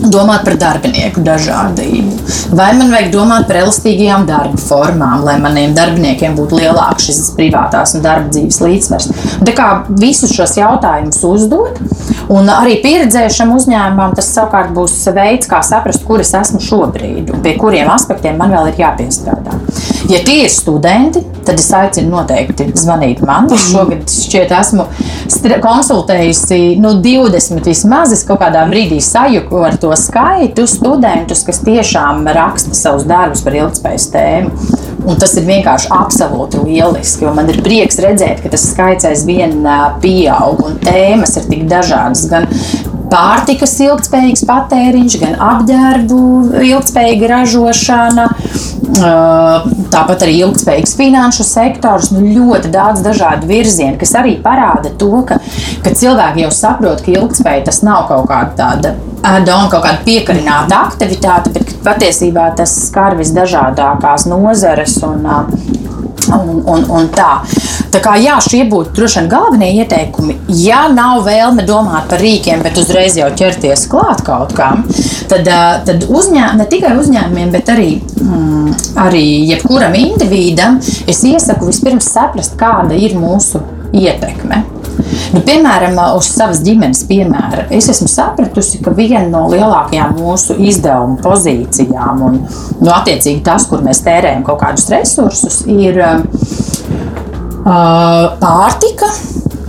domāt 0.00 0.44
par 0.46 0.56
darbinieku 0.60 1.22
dažādību. 1.24 2.16
Vai 2.56 2.70
man 2.78 2.92
vajag 2.94 3.10
domāt 3.14 3.48
par 3.48 3.60
elastīgajām 3.62 4.26
darba 4.28 4.60
formām, 4.60 5.24
lai 5.26 5.36
maniem 5.42 5.74
darbiniekiem 5.76 6.36
būtu 6.38 6.60
lielāks 6.60 7.08
šis 7.10 7.32
privātās 7.36 7.94
un 7.96 8.04
darba 8.04 8.32
dzīves 8.32 8.60
līdzsvars? 8.64 9.10
Tā 9.46 9.54
kā 9.56 9.68
visus 10.00 10.34
šos 10.36 10.56
jautājumus 10.60 11.20
uzdot, 11.26 11.80
un 12.32 12.50
arī 12.54 12.78
pieredzējušam 12.84 13.54
uzņēmumam 13.56 14.16
tas 14.18 14.30
savukārt 14.34 14.74
būs 14.76 14.96
veids, 15.16 15.50
kā 15.50 15.62
saprast, 15.66 16.04
kur 16.06 16.22
es 16.24 16.32
esmu 16.36 16.62
šobrīd 16.64 17.34
pie 17.44 17.56
kuriem 17.60 17.90
aspektiem 17.92 18.38
man 18.40 18.54
vēl 18.54 18.70
ir 18.72 18.80
jāpiestrādā. 18.84 19.58
Ja 20.10 20.18
tie 20.26 20.44
ir 20.44 20.50
studenti, 20.52 21.22
tad 21.46 21.60
es 21.60 21.68
aicinu 21.76 22.10
noteikti 22.16 22.70
zvanīt 22.78 23.20
man. 23.26 23.46
Es 23.54 23.68
šogad 23.70 24.10
šķiet 24.10 24.52
esmu 24.58 24.86
konsultējusi 25.62 26.80
nu, 26.82 26.96
20 27.04 27.68
vismaz. 27.70 28.14
Es 28.16 28.24
kaut 28.26 28.40
kādā 28.42 28.64
brīdī 28.70 29.00
sajuku 29.04 29.62
ar 29.66 29.78
to 29.80 29.89
skaitu 29.98 30.66
studentus, 30.70 31.42
kas 31.46 31.62
tiešām 31.66 32.28
raksta 32.36 32.76
savus 32.76 33.06
darbus 33.08 33.42
par 33.46 33.56
ilgspējas 33.58 34.08
tēmu. 34.14 34.78
Un 35.08 35.16
tas 35.20 35.32
ir 35.40 35.46
vienkārši 35.48 35.88
absolūti 35.96 36.60
lieliski. 36.60 37.24
Man 37.32 37.48
ir 37.48 37.62
prieks 37.64 37.98
redzēt, 38.04 38.42
ka 38.44 38.52
tas 38.52 38.66
skaits 38.74 39.08
aizvien 39.08 39.62
pieaug 40.02 40.60
un 40.66 40.76
tēmas 40.84 41.38
ir 41.40 41.48
tik 41.48 41.64
dažādas. 41.70 42.26
Gan 42.30 42.50
pārtikas 43.10 43.74
ilgspējīgs 43.84 44.44
patēriņš, 44.48 45.16
gan 45.22 45.36
apģērbu 45.50 46.20
ilgspējīga 46.70 47.30
ražošana, 47.34 48.26
tāpat 49.92 50.24
arī 50.26 50.38
ilgspējīgs 50.44 50.96
finanšu 50.98 51.46
sektors. 51.46 52.10
Nu, 52.14 52.24
ļoti 52.24 52.72
daudz 52.74 53.04
dažādu 53.04 53.50
virzienu, 53.50 53.98
kas 54.00 54.14
arī 54.20 54.36
parāda 54.42 54.92
to, 55.00 55.12
ka, 55.28 55.40
ka 55.84 55.94
cilvēki 55.96 56.46
jau 56.46 56.52
saprot, 56.54 57.04
ka 57.04 57.14
ilgspēja 57.16 57.66
tas 57.70 57.82
nav 57.86 58.06
kaut 58.10 58.28
kāda 58.30 58.56
tāda. 58.58 58.96
Doma 59.20 59.68
kaut 59.68 59.84
kāda 59.84 60.00
piekarināta 60.06 60.78
aktivitāte, 60.86 61.52
bet 61.52 61.74
patiesībā 61.84 62.50
tas 62.56 62.72
skar 62.86 63.18
visdažādākās 63.18 64.24
nozares 64.30 64.96
un, 65.04 65.26
un, 66.36 66.62
un, 66.64 66.84
un 66.88 67.08
tā. 67.14 67.30
Tā 67.90 68.00
kā 68.02 68.14
jā, 68.22 68.36
šie 68.44 68.62
būtu 68.70 68.94
droši 68.96 69.20
vien 69.20 69.30
galvenie 69.32 69.70
ieteikumi. 69.82 70.36
Ja 70.60 70.84
nav 70.92 71.24
vēlme 71.26 71.64
domāt 71.68 72.10
par 72.10 72.22
rīkiem, 72.22 72.62
bet 72.64 72.78
uzreiz 72.80 73.18
jau 73.18 73.30
ķerties 73.36 73.86
klāt 73.90 74.24
kaut 74.26 74.54
kam, 74.56 74.84
tad, 75.30 75.48
tad 75.86 76.06
uzņēm, 76.08 76.60
ne 76.60 76.68
tikai 76.70 76.94
uzņēmumiem, 77.00 77.54
bet 77.54 77.72
arī, 77.74 77.92
mm, 78.22 78.74
arī 79.06 79.24
jebkuram 79.52 79.96
individam 79.98 80.78
es 80.80 81.24
iesaku 81.26 81.70
vispirms 81.70 82.12
saprast, 82.14 82.58
kāda 82.60 82.98
ir 82.98 83.18
mūsu 83.18 83.62
ietekme. 83.96 84.79
Nu, 85.34 85.42
piemēram, 85.46 85.98
uz 86.18 86.30
savas 86.32 86.62
ģimenes 86.66 87.04
piemēra, 87.08 87.66
es 87.74 87.90
esmu 87.92 88.08
sapratusi, 88.10 88.80
ka 88.84 88.94
viena 88.96 89.26
no 89.30 89.46
lielākajām 89.52 90.16
mūsu 90.18 90.56
izdevumu 90.70 91.20
pozīcijām, 91.24 92.24
un 92.26 92.40
nu, 92.42 92.90
attiecīgi 92.94 93.44
tas, 93.46 93.66
kur 93.70 93.84
mēs 93.86 94.02
tērējam 94.06 94.44
kaut 94.46 94.60
kādus 94.64 94.88
resursus, 94.92 95.62
ir 95.70 96.00
pārtika 97.64 99.10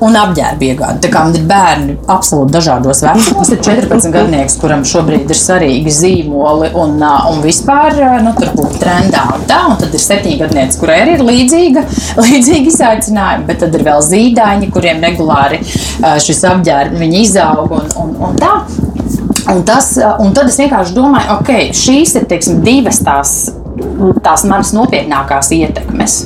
un 0.01 0.17
apģērba 0.17 0.67
iegāde. 0.67 1.01
Tā 1.03 1.11
kā 1.13 1.23
man 1.25 1.37
ir 1.37 1.45
bērni 1.49 1.95
absolūti 2.11 2.55
dažādos 2.55 3.03
vecumos, 3.05 3.51
ir 3.53 3.61
14 3.61 4.13
gadnieks, 4.15 4.57
kuram 4.61 4.85
šobrīd 4.87 5.29
ir 5.29 5.39
svarīgi 5.39 5.93
zīmoli 5.93 6.71
un, 6.77 6.97
un 7.01 7.41
vispār 7.45 7.99
nu, 8.25 8.33
tur 8.37 8.53
būt 8.57 8.79
trendā. 8.81 9.27
Un, 9.35 9.45
tā, 9.49 9.61
un 9.69 9.77
tad 9.81 9.93
ir 9.93 10.03
7 10.03 10.37
gadnieks, 10.41 10.79
kurai 10.81 11.01
arī 11.03 11.17
ir 11.19 11.25
līdzīga, 11.27 11.85
līdzīga 12.25 12.73
izaicinājuma, 12.73 13.47
bet 13.49 13.61
tad 13.65 13.77
ir 13.77 13.85
vēl 13.87 14.05
zīdaiņi, 14.09 14.71
kuriem 14.73 15.03
regulāri 15.05 15.61
šis 16.21 16.45
apģērbs 16.51 17.07
izaug 17.21 17.71
un, 17.75 17.91
un, 18.01 18.15
un 18.27 18.39
tā. 18.39 18.55
Un, 19.51 19.63
tas, 19.67 19.95
un 20.21 20.35
tad 20.37 20.51
es 20.51 20.59
vienkārši 20.61 20.93
domāju, 20.95 21.39
ok, 21.39 21.49
šīs 21.75 22.13
ir 22.19 22.27
teiksim, 22.29 22.61
divas 22.63 23.01
tās, 23.03 23.33
tās 24.23 24.45
manas 24.49 24.73
nopietnākās 24.75 25.51
ietekmes 25.57 26.21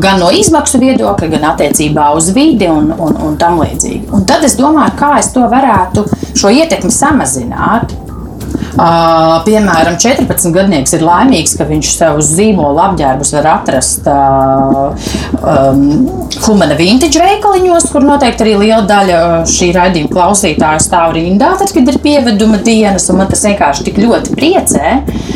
gan 0.00 0.20
no 0.20 0.28
izmaksu 0.34 0.80
viedokļa, 0.80 1.28
gan 1.32 1.46
attiecībā 1.54 2.10
uz 2.16 2.30
vidi 2.36 2.68
un, 2.68 2.90
un, 2.92 3.16
un 3.24 3.36
tam 3.40 3.60
līdzīgi. 3.62 4.10
Un 4.12 4.26
tad 4.28 4.44
es 4.44 4.56
domāju, 4.58 4.96
kā 4.98 5.14
es 5.20 5.30
to 5.34 5.46
varētu 5.50 6.04
šo 6.36 6.52
ietekmi 6.52 6.92
samazināt. 6.92 7.94
Uh, 8.70 9.40
piemēram, 9.44 9.96
14 10.00 10.52
gadnieks 10.54 10.94
ir 10.96 11.02
laimīgs, 11.04 11.56
ka 11.58 11.66
viņš 11.68 11.90
sev 11.96 12.20
uz 12.20 12.30
zīmola 12.36 12.90
apģērbus 12.90 13.32
var 13.34 13.48
atrast 13.56 14.06
uh, 14.08 14.92
um, 15.40 15.82
Humana 16.44 16.76
vintage 16.78 17.20
veikaliņos, 17.20 17.88
kur 17.92 18.04
noteikti 18.06 18.44
arī 18.44 18.54
liela 18.62 18.84
daļa 18.88 19.18
šī 19.50 19.72
raidījuma 19.74 20.12
klausītāju 20.14 20.84
stāv 20.84 21.16
rindā, 21.16 21.50
tad, 21.60 21.72
kad 21.74 21.90
ir 21.90 21.98
pieveduma 22.04 22.60
dienas. 22.64 23.08
Man 23.16 23.28
tas 23.30 23.42
vienkārši 23.44 23.88
tik 23.88 23.98
ļoti 24.00 24.36
priecē, 24.36 24.94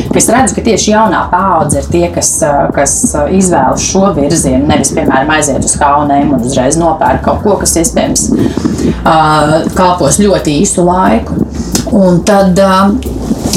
ka 0.09 0.21
es 0.21 0.29
redzu, 0.31 0.55
ka 0.57 0.65
tieši 0.69 0.93
jaunā 0.93 1.25
paudze 1.33 1.83
ir 1.83 1.91
tie, 1.91 2.05
kas, 2.15 2.31
kas 2.75 2.97
izvēlas 3.35 3.83
šo 3.83 4.09
virzienu. 4.15 4.63
Nevis, 4.71 4.93
piemēram, 4.95 5.35
aiziet 5.35 5.65
uz 5.67 5.75
Haunēm 5.81 6.33
un 6.37 6.45
uzreiz 6.47 6.79
nopērk 6.79 7.25
kaut 7.27 7.43
ko, 7.43 7.59
kas 7.61 7.75
iespējams 7.83 8.29
uh, 8.31 9.57
kalpos 9.75 10.21
ļoti 10.23 10.59
īsu 10.63 10.87
laiku. 10.87 11.43
Un 11.95 12.23
tad, 12.27 12.59
um, 12.59 12.97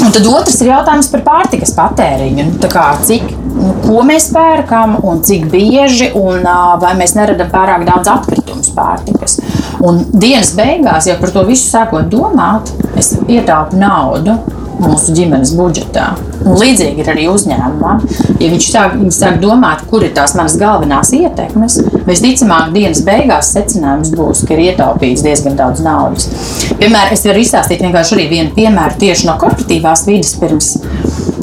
un 0.05 0.13
tad 0.15 0.27
otrs 0.29 0.61
ir 0.63 0.69
jautājums 0.71 1.09
par 1.11 1.25
pārtikas 1.25 1.73
patēriņu. 1.75 2.45
Nu, 2.53 2.69
kā, 2.71 2.85
cik, 3.03 3.33
nu, 3.51 3.73
ko 3.83 4.03
mēs 4.07 4.29
pērkam 4.31 4.95
un 5.03 5.19
cik 5.27 5.49
bieži, 5.51 6.13
un 6.15 6.45
uh, 6.47 6.77
vai 6.79 6.93
mēs 6.99 7.17
neradām 7.17 7.51
pārāk 7.51 7.83
daudz 7.89 8.11
atkritumus 8.13 8.71
pārtikas. 8.77 9.41
Un 9.83 10.05
dienas 10.13 10.53
beigās, 10.55 11.09
jau 11.09 11.17
par 11.19 11.35
to 11.35 11.43
visu 11.49 11.67
sākot 11.67 12.07
domāt, 12.11 12.71
es 12.99 13.11
ietaupu 13.27 13.79
naudu 13.79 14.37
mūsu 14.83 15.15
ģimenes 15.17 15.53
budžetā. 15.57 16.09
Un 16.45 16.55
līdzīgi 16.59 17.03
ir 17.03 17.11
arī 17.11 17.27
uzņēmumā. 17.31 17.95
Ja 18.39 18.51
viņš 18.51 18.69
sāk, 18.71 18.95
sāk 19.15 19.39
domāt, 19.43 19.83
kur 19.91 20.05
ir 20.05 20.13
tās 20.15 20.35
manas 20.39 20.55
galvenās 20.59 21.11
ietekmes, 21.15 21.79
visticamāk, 22.07 22.71
dienas 22.75 23.03
beigās 23.05 23.51
secinājums 23.55 24.13
būs, 24.15 24.45
ka 24.47 24.55
ir 24.55 24.69
ietaupīts 24.69 25.25
diezgan 25.25 25.59
daudz 25.59 25.83
naudas. 25.85 26.29
Piemēram, 26.79 27.13
es 27.15 27.25
varu 27.27 27.43
izstāstīt 27.43 27.83
vienkārši 27.85 28.29
vienu 28.29 28.53
piemēru 28.55 28.99
tieši 29.03 29.29
no 29.29 29.35
korporatīvās 29.41 30.05
vidas 30.07 30.35
pirms 30.39 30.73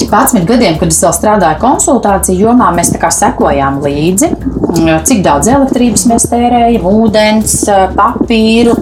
11 0.07 0.45
gadiem, 0.47 0.77
kad 0.79 0.91
es 0.93 0.99
vēl 1.03 1.13
strādāju 1.15 1.59
konsultāciju 1.61 2.47
jomā, 2.47 2.69
mēs 2.75 2.93
sekojām 3.17 3.81
līdzi, 3.83 4.31
cik 5.07 5.23
daudz 5.25 5.49
elektrības 5.51 6.07
mēs 6.11 6.29
tērējam, 6.31 6.87
ūdens, 6.87 7.59
papīru. 7.97 8.77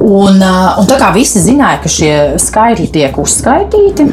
Un, 0.00 0.40
un 0.40 0.86
tā 0.88 0.96
kā 0.96 1.10
visi 1.12 1.42
zināja, 1.44 1.82
ka 1.82 1.90
šie 1.92 2.12
skaitļi 2.40 2.86
tiek 2.94 3.18
uzskaitīti, 3.20 4.06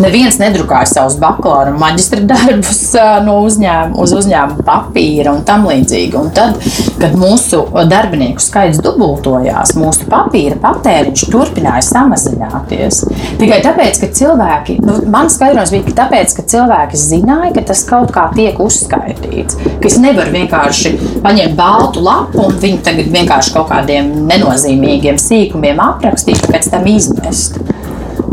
neviens 0.00 0.38
nedrukāja 0.40 0.88
savus 0.90 1.16
bakalaura 1.20 1.72
un 1.72 1.80
maģistra 1.80 2.22
darbus 2.28 2.80
no 3.26 3.38
uzņēmuma 3.46 4.00
uz 4.02 4.14
uzņēmuma 4.16 4.66
papīra 4.66 5.34
un 5.36 5.44
tam 5.48 5.66
līdzīgi. 5.68 6.16
Un 6.20 6.30
tad, 6.36 6.58
kad 7.00 7.16
mūsu 7.18 7.62
darbinieku 7.90 8.42
skaits 8.42 8.80
dubultojās, 8.84 9.74
mūsu 9.78 10.08
papīra 10.10 10.58
patēriņš 10.62 11.26
turpināja 11.32 11.84
samazināties. 11.86 13.02
Tikai 13.40 13.60
tāpēc, 13.64 14.00
ka 14.02 14.10
cilvēki, 14.20 14.78
nu, 14.84 14.98
man 15.12 15.30
skaidrojums 15.32 15.74
bija, 15.74 15.86
ka 15.88 15.96
tāpēc, 16.02 16.36
ka 16.38 16.46
cilvēki 16.54 17.00
zināja, 17.00 17.52
ka 17.56 17.66
tas 17.72 17.84
kaut 17.88 18.12
kā 18.14 18.28
tiek 18.36 18.60
uzskaitīts. 18.62 19.60
Ka 19.80 19.90
es 19.90 19.98
nevaru 20.02 20.34
vienkārši 20.36 20.94
paņemt 21.24 21.56
baltu 21.58 22.04
lapu 22.04 22.46
un 22.46 22.60
viņu 22.62 22.82
tagad 22.86 23.10
vienkārši 23.14 23.56
kaut 23.56 23.70
kādiem 23.72 24.12
nenozīmīgiem 24.30 25.20
sīkumiem 25.20 25.82
aprakstīt, 25.82 26.46
pēc 26.50 26.70
tam 26.72 26.88
izmest 26.90 27.60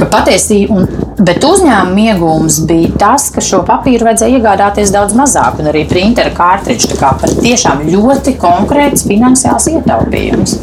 ka 0.03 0.09
patiesībā, 0.11 0.83
bet 1.23 1.45
uzņēmuma 1.47 2.07
iegūms 2.11 2.59
bija 2.67 2.91
tas, 2.99 3.29
ka 3.33 3.43
šo 3.43 3.61
papīru 3.67 4.07
vajadzēja 4.09 4.39
iegādāties 4.39 4.91
daudz 4.93 5.15
mazāk, 5.17 5.61
un 5.61 5.71
arī 5.71 5.85
printera 5.89 6.33
kārtiņš. 6.35 6.89
Tā 6.93 6.99
kā 6.99 7.13
tiešām 7.33 7.85
ļoti 7.87 8.35
konkrēts 8.41 9.07
finansiāls 9.07 9.69
ietaupījums. 9.77 10.57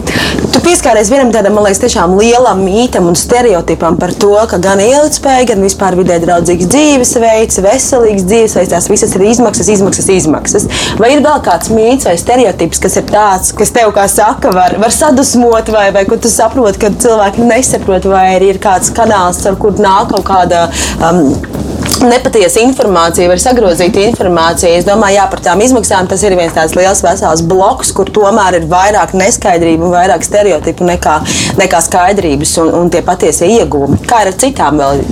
Tu 0.50 0.60
pieskāries 0.64 1.10
vienam 1.12 1.30
tādam, 1.34 1.54
man 1.56 1.66
liekas, 1.66 1.80
tiešām 1.82 2.16
lielam 2.18 2.62
mītam 2.64 3.06
un 3.10 3.16
stereotipam 3.18 3.98
par 4.00 4.12
to, 4.18 4.32
ka 4.50 4.58
gan 4.62 4.82
ilgspēja, 4.82 5.46
gan 5.52 5.62
vispār 5.64 5.96
vidē 5.98 6.18
draudzīgs 6.22 6.68
dzīvesveids, 6.70 7.60
veselīgs 7.64 8.26
dzīvesveids, 8.26 8.72
tās 8.72 8.90
visas 8.90 9.14
ir 9.16 9.26
izmaksas, 9.30 9.70
izmaksas, 9.76 10.10
izmaksas. 10.16 10.68
Vai 11.00 11.12
ir 11.14 11.24
vēl 11.24 11.42
kāds 11.46 11.70
mīts 11.74 12.08
vai 12.08 12.16
stereotips, 12.20 12.82
kas 12.82 12.98
ir 13.00 13.08
tāds, 13.10 13.54
kas 13.56 13.74
tev, 13.76 13.94
kā 13.96 14.06
saka, 14.10 14.52
var, 14.56 14.76
var 14.82 14.94
sadusmot, 14.94 15.70
vai, 15.74 15.88
vai 15.94 16.06
kur 16.10 16.20
tu 16.22 16.32
saproti, 16.32 16.82
ka 16.82 16.92
cilvēki 17.06 17.46
nesaprot, 17.46 18.10
vai 18.10 18.28
ir 18.50 18.62
kāds 18.62 18.92
kanāls, 18.96 19.44
ar 19.46 19.58
kur 19.60 19.78
nāk 19.78 20.10
kaut 20.14 20.26
kāda. 20.32 20.66
Um, 20.98 21.69
nepatiesa 22.06 22.62
informācija, 22.64 23.28
vai 23.30 23.38
sagrozīta 23.40 24.02
informācija. 24.08 24.72
Es 24.78 24.86
domāju, 24.88 25.18
jā, 25.18 25.26
par 25.32 25.42
tām 25.44 25.62
izmaksām 25.64 26.08
tas 26.10 26.22
ir 26.26 26.36
viens 26.38 26.54
tāds 26.56 26.76
liels 26.78 27.02
vesels 27.04 27.44
bloks, 27.46 27.92
kur 27.96 28.10
tomēr 28.12 28.60
ir 28.60 28.68
vairāk 28.70 29.14
neskaidrību 29.18 29.88
un 29.88 29.96
vairāk 29.96 30.24
stereotipu 30.26 30.88
nekā, 30.88 31.18
nekā 31.60 31.82
skaidrības 31.88 32.56
un, 32.64 32.72
un 32.82 32.92
tie 32.92 33.04
patiesie 33.06 33.50
iegūmi. 33.58 34.02
Kā 34.08 34.24
ir 34.24 34.32
ar 34.32 34.40
citām 34.40 34.80
vēl? 34.80 35.04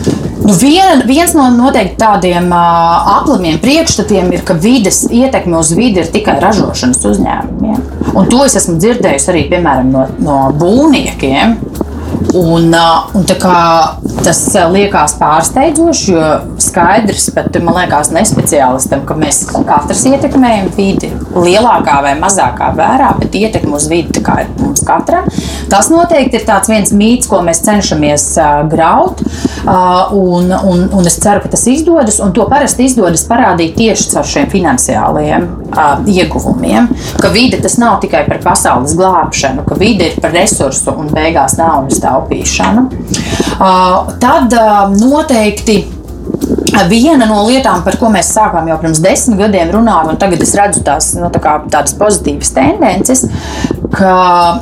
Nu, 0.49 0.55
viena, 0.57 1.03
viens 1.05 1.35
no 1.37 1.49
noteikti 1.53 1.99
tādiem 2.01 2.47
uh, 2.49 3.09
aplamiem 3.19 3.59
priekšstatiem 3.61 4.31
ir, 4.33 4.45
ka 4.49 4.55
vides 4.57 5.03
ietekme 5.13 5.59
uz 5.59 5.75
vidi 5.77 6.01
ir 6.01 6.09
tikai 6.15 6.39
ražošanas 6.41 7.05
uzņēmumiem. 7.11 7.83
Un 8.17 8.31
to 8.33 8.41
es 8.47 8.57
esmu 8.57 8.79
dzirdējusi 8.81 9.29
arī 9.33 9.45
piemēram, 9.51 9.91
no, 9.93 10.07
no 10.25 10.39
būvniekiem. 10.57 11.59
Un, 12.39 12.75
un 13.15 13.25
tas 14.25 14.41
liekas 14.73 15.15
pārsteidzoši, 15.21 16.13
jo 16.13 16.25
skaidrs, 16.63 17.29
pat 17.37 17.57
man 17.65 17.79
liekas, 17.79 18.11
nespeciālistam, 18.15 19.05
ka 19.09 19.17
mēs 19.19 19.45
katrs 19.49 20.05
ietekmējam 20.11 20.69
vidi 20.77 21.13
lielākā 21.33 21.99
vai 22.05 22.15
mazākā 22.21 22.73
mērā, 22.77 23.13
bet 23.21 23.39
ietekme 23.39 23.79
uz 23.79 23.89
vidi 23.91 24.21
ir 24.21 24.51
mums 24.59 24.83
katram. 24.87 25.29
Tas 25.71 25.91
noteikti 25.93 26.41
ir 26.41 26.47
viens 26.69 26.93
mīts, 26.97 27.29
ko 27.31 27.41
mēs 27.45 27.63
cenšamies 27.67 28.27
uh, 28.41 28.63
graut. 28.71 29.23
Uh, 29.69 30.13
un, 30.17 30.53
un, 30.53 30.85
un 30.97 31.09
es 31.09 31.19
ceru, 31.21 31.43
ka 31.45 31.53
tas 31.53 31.67
izdodas. 31.71 32.21
To 32.35 32.47
parasti 32.49 32.87
izdodas 32.89 33.27
parādīt 33.29 33.77
tieši 33.79 34.11
caur 34.15 34.29
šiem 34.29 34.49
finansiālajiem 34.53 35.49
uh, 35.69 36.05
ieguvumiem. 36.09 36.89
Ka 37.21 37.33
vide 37.35 37.61
tas 37.63 37.79
nav 37.81 37.99
tikai 38.05 38.25
par 38.29 38.41
pasaules 38.45 38.97
glābšanu, 38.99 39.67
ka 39.69 39.79
vide 39.81 40.13
ir 40.13 40.21
par 40.23 40.33
resursu 40.37 40.95
un 40.97 41.11
beigās 41.13 41.59
naudas 41.61 42.01
taupīšanu. 42.09 42.89
Uh, 43.59 44.11
tad 44.23 44.59
noteikti. 44.97 45.85
Viena 46.89 47.27
no 47.27 47.41
lietām, 47.49 47.81
par 47.83 47.97
ko 47.99 48.11
mēs 48.13 48.29
sākām 48.37 48.69
jau 48.69 48.77
pirms 48.83 49.01
desmit 49.03 49.41
gadiem 49.41 49.73
runāt, 49.73 50.11
un 50.13 50.19
tagad 50.21 50.43
es 50.45 50.53
redzu 50.55 50.85
tās, 50.87 51.09
nu, 51.19 51.31
tā 51.33 51.41
kā, 51.43 51.55
tādas 51.73 51.97
pozitīvas 51.99 52.53
tendences, 52.55 53.25
ka, 53.97 54.13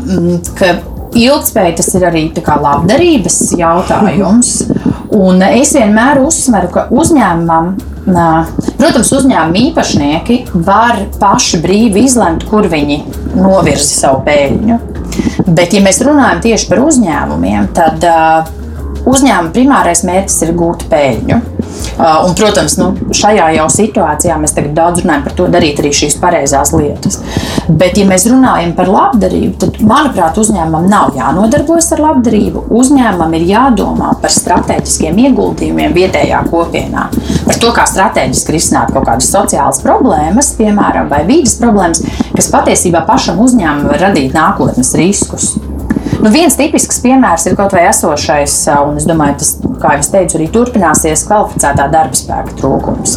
mm, 0.01 0.39
ka 0.57 0.71
ilgspēja 1.17 1.77
tas 1.81 1.91
ir 1.97 2.07
arī 2.09 2.25
labdarības 2.33 3.39
jautājums. 3.59 4.55
Un 5.17 5.43
es 5.47 5.73
vienmēr 5.77 6.21
uzsveru, 6.25 6.71
ka 6.75 6.87
uzņēmumam, 6.93 7.75
protams, 8.77 9.13
uzņēmuma 9.21 9.63
īpašnieki 9.71 10.41
var 10.67 11.01
paši 11.21 11.63
brīvi 11.63 12.05
izlemt, 12.09 12.47
kur 12.51 12.69
viņi 12.71 13.03
novirza 13.39 13.93
savu 13.93 14.23
peļņu. 14.27 14.96
Bet, 15.47 15.73
ja 15.73 15.83
mēs 15.85 16.03
runājam 16.05 16.43
tieši 16.45 16.71
par 16.71 16.83
uzņēmumiem, 16.85 17.69
tad 17.77 18.07
uh, 18.07 18.66
uzņēmuma 19.07 19.53
primārais 19.55 20.03
mērķis 20.07 20.43
ir 20.47 20.55
gūt 20.59 20.87
peļņu. 20.91 21.41
Uh, 21.97 22.27
un, 22.27 22.35
protams, 22.37 22.77
nu, 22.81 22.91
šajā 23.15 23.49
jau 23.57 23.67
situācijā 23.73 24.37
mēs 24.41 24.55
daudz 24.77 25.03
runājam 25.05 25.25
par 25.25 25.35
to, 25.39 25.47
darīt 25.53 25.81
arī 25.81 25.93
šīs 25.97 26.19
pareizās 26.21 26.73
lietas. 26.77 27.21
Bet, 27.67 27.97
ja 27.99 28.07
mēs 28.09 28.27
runājam 28.31 28.75
par 28.77 28.91
labdarību, 28.93 29.55
tad, 29.63 29.79
manuprāt, 29.87 30.39
uzņēmumam 30.43 30.89
nav 30.91 31.17
jānodarbojas 31.17 31.89
ar 31.97 32.03
labdarību. 32.05 32.67
Uzņēmumam 32.77 33.37
ir 33.39 33.47
jādomā 33.51 34.13
par 34.23 34.35
strateģiskiem 34.35 35.23
ieguldījumiem 35.27 35.97
vietējā 35.97 36.43
kopienā, 36.51 37.09
par 37.47 37.61
to, 37.63 37.73
kā 37.77 37.87
strateģiski 37.89 38.57
risināt 38.59 38.93
kaut 38.95 39.09
kādas 39.09 39.31
sociālas 39.33 39.81
problēmas, 39.85 40.53
piemēram, 40.61 41.09
vai 41.13 41.25
vīdes 41.29 41.57
problēmas, 41.63 42.05
kas 42.37 42.53
patiesībā 42.53 43.07
pašam 43.09 43.41
uzņēmumam 43.47 43.95
var 43.95 44.07
radīt 44.09 44.37
nākotnes 44.37 44.95
riskus. 45.01 45.55
Nu, 46.27 46.33
viens 46.35 46.57
tipisks 46.59 46.97
piemērs 47.05 47.45
ir 47.47 47.55
kaut 47.55 47.71
vai 47.77 47.85
esošais, 47.87 48.55
un 48.83 48.97
es 48.99 49.05
domāju, 49.07 49.37
tas, 49.39 49.51
kā 49.79 49.93
jau 49.95 50.07
teicu, 50.11 50.41
arī 50.41 50.49
turpināsies 50.51 51.23
kvalificētā 51.29 51.87
darba 51.93 52.19
spēka 52.19 52.57
trūkums. 52.59 53.13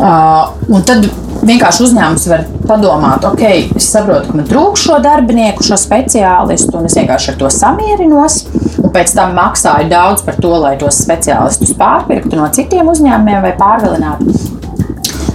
Uh, 0.00 0.80
tad 0.88 1.06
vienkārši 1.46 1.84
uzņēmums 1.86 2.26
var 2.32 2.42
padomāt, 2.66 3.28
ok, 3.30 3.44
es 3.78 3.86
saprotu, 3.94 4.32
ka 4.32 4.40
man 4.40 4.50
trūkst 4.50 4.88
šo 4.88 4.98
darbinieku, 5.06 5.68
šo 5.68 5.78
speciālistu, 5.78 6.74
un 6.80 6.90
es 6.90 6.98
vienkārši 6.98 7.30
ar 7.30 7.38
to 7.44 7.52
samierinos. 7.60 8.42
Un 8.82 8.90
pēc 8.98 9.14
tam 9.14 9.38
maksāju 9.38 9.86
daudz 9.94 10.26
par 10.26 10.42
to, 10.42 10.50
lai 10.66 10.74
tos 10.82 10.98
speciālistus 11.06 11.76
pārpirktu 11.78 12.34
no 12.40 12.50
citiem 12.58 12.90
uzņēmumiem 12.90 13.46
vai 13.46 13.54
pārvilinātu. 13.62 14.65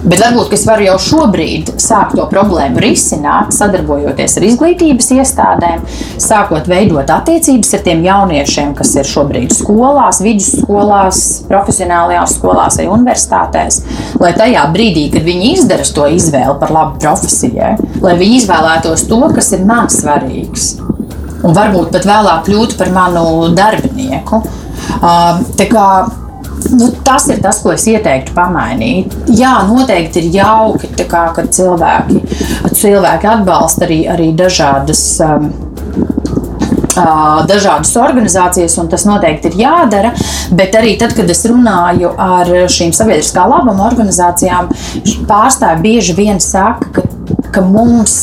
Bet 0.01 0.17
varbūt 0.17 0.55
es 0.55 0.63
varu 0.65 0.87
jau 0.87 0.95
šobrīd 1.01 1.67
sākt 1.81 2.15
to 2.17 2.23
problēmu 2.29 2.81
risināt, 2.81 3.51
sadarbojoties 3.53 4.37
ar 4.39 4.45
izglītības 4.47 5.11
iestādēm, 5.13 5.83
sākot 6.21 6.69
veidot 6.69 7.11
attiecības 7.13 7.75
ar 7.77 7.83
tiem 7.85 8.01
jauniešiem, 8.07 8.71
kas 8.77 8.95
ir 8.97 9.05
šobrīd 9.05 9.53
skolās, 9.53 10.23
vidusskolās, 10.25 11.19
profesionālajās 11.49 12.33
skolās 12.39 12.79
vai 12.81 12.87
universitātēs. 12.89 13.81
Lai 14.21 14.31
tajā 14.37 14.63
brīdī, 14.73 15.05
kad 15.13 15.27
viņi 15.27 15.53
izdara 15.59 15.85
to 15.85 16.07
izvēli 16.17 16.57
par 16.63 16.73
labu 16.73 16.97
profesijai, 17.03 17.75
lai 18.01 18.15
viņi 18.17 18.39
izvēlētos 18.41 19.05
to, 19.11 19.21
kas 19.35 19.53
ir 19.53 19.67
man 19.69 19.91
svarīgs. 19.93 20.71
Un 21.45 21.53
varbūt 21.57 21.93
pat 21.93 22.09
vēlāk 22.09 22.49
kļūt 22.49 22.75
par 22.81 22.89
manu 22.93 23.51
darbinieku. 23.57 24.41
Uh, 25.01 25.37
Nu, 26.69 26.91
tas 27.03 27.27
ir 27.31 27.41
tas, 27.43 27.59
ko 27.63 27.73
es 27.73 27.85
ieteiktu 27.89 28.35
pamainīt. 28.37 29.15
Jā, 29.35 29.57
noteikti 29.67 30.21
ir 30.21 30.29
jauki, 30.41 30.91
kā, 31.09 31.25
kad 31.35 31.49
cilvēki, 31.55 32.21
cilvēki 32.77 33.29
atbalsta 33.35 33.87
arī, 33.87 34.03
arī 34.11 34.31
dažādas. 34.37 35.03
Um, 35.25 35.51
dažādas 37.47 37.93
organizācijas, 37.95 38.73
un 38.81 38.89
tas 38.91 39.05
noteikti 39.07 39.47
ir 39.47 39.61
jādara. 39.61 40.11
Bet 40.51 40.75
arī 40.75 40.97
tad, 40.99 41.15
kad 41.15 41.29
es 41.31 41.45
runāju 41.47 42.11
ar 42.19 42.51
šīm 42.67 42.91
sabiedriskā 42.95 43.45
labuma 43.47 43.87
organizācijām, 43.87 44.67
pārstāvji 45.29 45.85
bieži 45.85 46.17
vien 46.17 46.43
saka, 46.43 46.91
ka, 46.91 47.05
ka 47.55 47.63
mums 47.63 48.17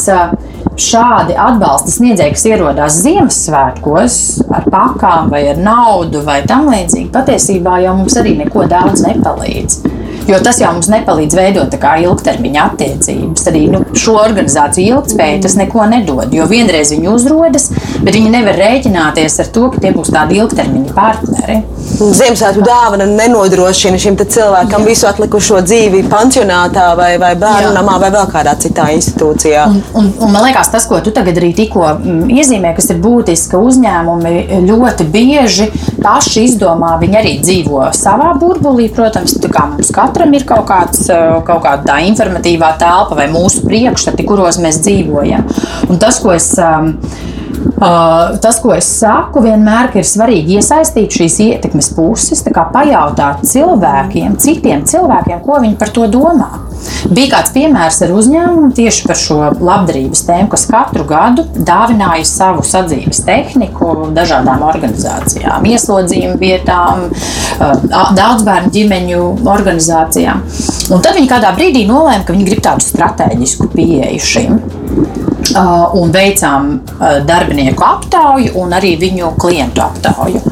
šādi 0.83 1.37
atbalsta 1.39 1.93
sniedzēji, 1.93 2.35
kas 2.37 2.47
ierodas 2.49 2.99
Ziemassvētkos 3.03 4.19
ar 4.55 4.67
pakām 4.73 5.31
vai 5.33 5.45
ar 5.53 5.61
naudu 5.63 6.23
vai 6.27 6.41
tam 6.49 6.71
līdzīgi, 6.73 7.11
patiesībā 7.15 7.81
jau 7.85 7.97
mums 7.99 8.19
arī 8.21 8.37
neko 8.39 8.67
daudz 8.71 9.05
nepalīdz. 9.07 9.81
Jo 10.29 10.41
tas 10.45 10.61
jau 10.61 10.73
mums 10.77 10.91
nepalīdz 10.93 11.37
veidot 11.39 11.77
ilgtermiņa 11.79 12.65
attiecības. 12.69 13.47
Arī 13.49 13.65
nu, 13.73 13.81
šo 13.97 14.19
organizāciju 14.21 14.99
ilgspēja 14.99 15.41
tas 15.45 15.57
neko 15.57 15.87
nedod. 15.89 16.33
Jo 16.35 16.45
vienreiz 16.51 16.93
viņi 16.93 17.09
uzrodas, 17.09 17.71
bet 18.03 18.15
viņi 18.15 18.33
nevar 18.35 18.59
rēķināties 18.61 19.39
ar 19.43 19.49
to, 19.55 19.69
ka 19.73 19.81
tie 19.83 19.93
būs 19.97 20.13
tādi 20.13 20.41
ilgtermiņa 20.43 20.95
partneri. 20.97 21.59
Ziemassvētku 21.99 22.63
dāvana 22.67 23.07
nenodrošina 23.09 23.99
šim 24.01 24.19
cilvēkam 24.19 24.85
Jā. 24.85 24.87
visu 24.87 25.09
atlikušo 25.09 25.63
dzīvi 25.65 26.05
pansionātā 26.11 26.91
vai, 26.99 27.11
vai 27.21 27.33
bērnu 27.39 27.73
namā 27.75 27.97
vai 28.03 28.11
vēl 28.15 28.29
kādā 28.31 28.55
citā 28.61 28.89
institūcijā. 28.95 29.65
Un, 29.71 29.81
un, 29.99 30.11
un 30.27 30.33
man 30.35 30.45
liekas, 30.47 30.71
tas, 30.75 30.87
ko 30.91 31.01
tu 31.05 31.13
tagad 31.15 31.39
arī 31.41 31.53
tikko 31.57 31.87
mm, 31.97 32.29
iezīmē, 32.37 32.75
kas 32.77 32.91
ir 32.93 33.01
būtiski, 33.03 33.53
ka 33.55 33.63
uzņēmumi 33.65 34.35
ļoti 34.69 35.09
bieži 35.15 35.71
paši 36.03 36.45
izdomā, 36.51 36.97
viņi 37.01 37.21
arī 37.23 37.35
dzīvo 37.43 37.89
savā 37.97 38.35
burbulī, 38.39 38.91
protams, 38.95 39.39
kā 39.49 39.67
mums 39.73 39.93
katram 39.95 40.18
katram 40.19 40.35
ir 40.35 40.45
kaut, 40.49 40.67
kāds, 40.67 41.07
eh, 41.15 41.39
kaut 41.47 41.63
kāda 41.63 42.01
informatīvā 42.09 42.73
telpa 42.81 43.15
vai 43.15 43.29
mūsu 43.31 43.63
priekšstati, 43.67 44.27
kuros 44.27 44.59
mēs 44.59 44.81
dzīvojam. 44.83 45.47
Un 45.89 45.99
tas, 45.99 46.19
ko 46.19 46.35
es. 46.35 46.51
Uh, 46.59 46.91
tas, 48.43 48.59
ko 48.63 48.73
es 48.77 48.89
saku, 49.01 49.43
vienmēr 49.45 49.93
ir 49.99 50.07
svarīgi 50.07 50.59
iesaistīt 50.59 51.15
šīs 51.19 51.39
ietekmes 51.45 51.93
puses, 51.97 52.43
pajautāt 52.75 53.45
cilvēkiem, 53.49 54.39
citiem 54.43 54.85
cilvēkiem, 54.89 55.43
ko 55.45 55.61
viņi 55.63 55.79
par 55.81 55.93
to 55.95 56.09
domā. 56.11 56.51
Bija 57.11 57.33
kāds 57.33 57.53
piemērs 57.55 58.01
ar 58.07 58.13
uzņēmumu 58.15 58.71
tieši 58.77 59.07
par 59.09 59.19
šo 59.19 59.39
labdarības 59.55 60.23
tēmu, 60.29 60.49
kas 60.53 60.67
katru 60.71 61.07
gadu 61.09 61.45
dāvināja 61.57 62.27
savu 62.29 62.65
sadzīves 62.67 63.23
tehniku 63.27 64.11
dažādām 64.15 64.63
organizācijām, 64.67 65.67
ieslodzījuma 65.73 66.39
vietām, 66.41 67.09
daudz 67.59 68.47
bērnu 68.47 68.75
ģimeņu 68.75 69.25
organizācijām. 69.55 70.45
Un 70.95 71.03
tad 71.05 71.19
viņi 71.19 71.31
kādā 71.31 71.55
brīdī 71.57 71.87
nolēma, 71.89 72.23
ka 72.27 72.37
viņi 72.37 72.51
grib 72.51 72.63
tādu 72.65 72.87
strateģisku 72.87 73.73
pieeju 73.75 74.29
šim. 74.35 74.63
Uh, 75.49 75.95
un 75.97 76.11
veicām 76.13 76.67
uh, 76.77 77.19
darbinieku 77.25 77.85
aptauju 77.87 78.53
un 78.61 78.75
arī 78.77 78.97
viņu 79.01 79.31
klientu 79.41 79.81
aptauju. 79.81 80.43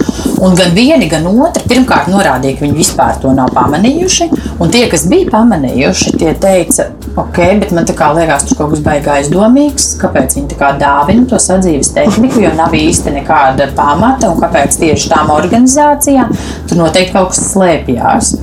Un 0.41 0.55
gan 0.57 0.73
viena, 0.77 1.05
gan 1.09 1.27
otra 1.29 1.63
pirmkārt 1.69 2.09
norādīja, 2.13 2.59
ka 2.59 2.65
viņi 2.65 2.77
vispār 2.77 3.19
to 3.21 3.33
nav 3.37 3.51
pamanījuši. 3.57 4.29
Un 4.61 4.73
tie, 4.73 4.85
kas 4.93 5.07
bija 5.09 5.29
pamanījuši, 5.33 6.13
tie 6.21 6.33
teica, 6.41 6.91
ok, 7.17 7.41
bet 7.63 7.73
man 7.77 7.89
liekas, 7.89 8.47
tur 8.49 8.61
kaut 8.61 8.75
kas 8.75 8.85
baigā 8.85 9.19
aizdomīgs. 9.21 9.95
Kāpēc 10.01 10.37
viņi 10.39 10.57
tā 10.57 10.73
dāvina 10.81 11.29
to 11.29 11.41
sadzīves 11.41 11.93
tehniku, 11.97 12.41
jo 12.45 12.53
nav 12.57 12.77
īsti 12.77 13.17
nekāda 13.17 13.71
pamata 13.77 14.33
un 14.33 14.41
kāpēc 14.41 14.77
tieši 14.81 15.13
tām 15.13 15.33
organizācijām 15.35 16.33
tur 16.69 16.85
noteikti 16.85 17.17
kaut 17.17 17.33
kas 17.33 17.43
slēpjas. 17.53 18.35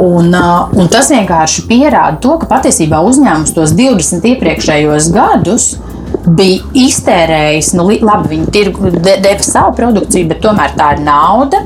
Un, 0.00 0.34
un 0.34 0.88
tas 0.90 1.10
vienkārši 1.12 1.66
pierāda 1.68 2.18
to, 2.22 2.34
ka 2.40 2.48
patiesībā 2.50 2.98
uzņēmums 3.06 3.54
tos 3.54 3.74
20 3.78 4.26
iepriekšējos 4.34 5.10
gadus 5.14 5.74
bija 6.24 6.62
iztērējis, 6.84 7.74
nu, 7.78 7.86
labi, 8.04 8.30
viņi 8.34 8.52
tirgu, 8.54 8.90
de, 8.94 9.18
deva 9.22 9.44
savu 9.44 9.74
produkciju, 9.78 10.30
bet 10.30 10.42
tomēr 10.44 10.74
tā 10.78 10.94
ir 10.96 11.04
nauda. 11.04 11.60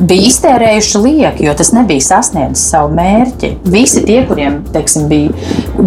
Bija 0.00 0.30
iztērējuši 0.30 1.00
lieki, 1.02 1.44
jo 1.44 1.52
tas 1.58 1.74
nebija 1.76 2.00
sasniedzis 2.06 2.70
savu 2.72 2.94
mērķi. 2.96 3.50
Visi 3.68 4.00
tie, 4.06 4.22
kuriem 4.28 4.60
teiksim, 4.72 5.10
bija, 5.10 5.34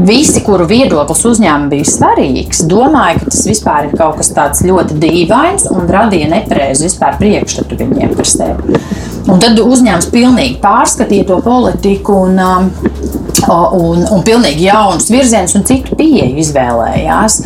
visi, 0.06 0.44
kuru 0.46 0.68
viedoklis 0.70 1.24
uzņēmumam 1.32 1.72
bija 1.72 1.90
svarīgs, 1.90 2.62
domāja, 2.70 3.24
ka 3.24 3.32
tas 3.34 3.42
vispār 3.50 3.90
ir 3.90 3.98
kaut 3.98 4.20
kas 4.22 4.30
tāds 4.36 4.62
ļoti 4.68 5.00
dīvains 5.02 5.66
un 5.74 5.90
radīja 5.90 6.30
nepareizu 6.36 6.92
priekšstatu 7.18 7.80
viņiem 7.80 8.14
par 8.20 8.30
sevi. 8.30 8.80
Un 9.24 9.40
tad 9.40 9.60
uzņēmums 9.60 10.10
pilnīgi 10.12 10.58
pārskatīja 10.64 11.28
to 11.30 11.38
politiku 11.46 12.18
un, 12.26 12.40
um, 12.44 12.66
un, 13.48 14.04
un 14.04 14.24
pilnīgi 14.26 14.68
jaunus 14.68 15.08
virzienus 15.12 15.56
un 15.56 15.64
citu 15.68 15.96
pieeju 16.00 16.42
izvēlējās. 16.44 17.38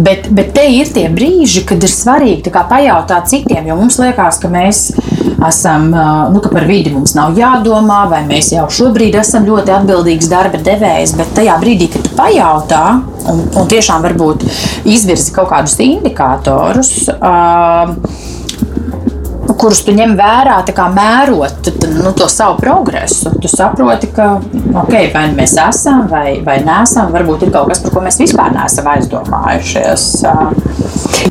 Bet, 0.00 0.30
bet 0.36 0.54
te 0.56 0.64
ir 0.72 0.88
tie 0.94 1.06
brīži, 1.12 1.66
kad 1.68 1.84
ir 1.84 1.92
svarīgi 1.92 2.52
pajautāt 2.56 3.28
citiem, 3.28 3.68
jo 3.68 3.76
mums 3.76 3.98
liekas, 4.00 4.40
ka 4.40 4.48
mēs 4.52 4.86
esam, 5.46 5.90
uh, 5.92 6.30
nu, 6.32 6.40
ka 6.40 6.48
par 6.52 6.64
vidi 6.68 6.94
mums 6.94 7.12
nav 7.18 7.36
jādomā, 7.36 8.06
vai 8.08 8.22
mēs 8.28 8.54
jau 8.54 8.64
šobrīd 8.72 9.18
esam 9.20 9.44
ļoti 9.48 9.74
atbildīgs 9.76 10.30
darba 10.32 10.60
devējs, 10.64 11.12
bet 11.18 11.34
tajā 11.36 11.58
brīdī, 11.60 11.90
kad 11.92 12.06
tu 12.06 12.14
pajautā 12.16 12.84
un, 13.28 13.44
un 13.60 13.68
tiešām 13.68 14.04
varbūt 14.08 14.46
izvirzi 14.88 15.36
kaut 15.36 15.52
kādus 15.52 15.76
indikatorus. 15.84 16.94
Uh, 17.12 17.92
kurus 19.54 19.84
tu 19.86 19.94
ņem 19.94 20.16
vērā, 20.18 20.58
mērot 20.92 21.70
nu, 21.92 22.12
to 22.16 22.28
savu 22.32 22.58
progresu. 22.60 23.30
Tu 23.42 23.50
saproti, 23.50 24.10
ka 24.16 24.36
okay, 24.82 25.10
vai 25.14 25.28
nu 25.30 25.38
mēs 25.38 25.56
esam, 25.60 26.06
vai, 26.10 26.40
vai 26.46 26.58
neesam, 26.66 27.12
varbūt 27.14 27.46
ir 27.46 27.54
kaut 27.54 27.70
kas, 27.70 27.82
par 27.84 27.94
ko 27.94 28.04
mēs 28.06 28.20
vispār 28.22 28.54
neesam 28.56 28.90
aizdomājušies. 28.94 30.08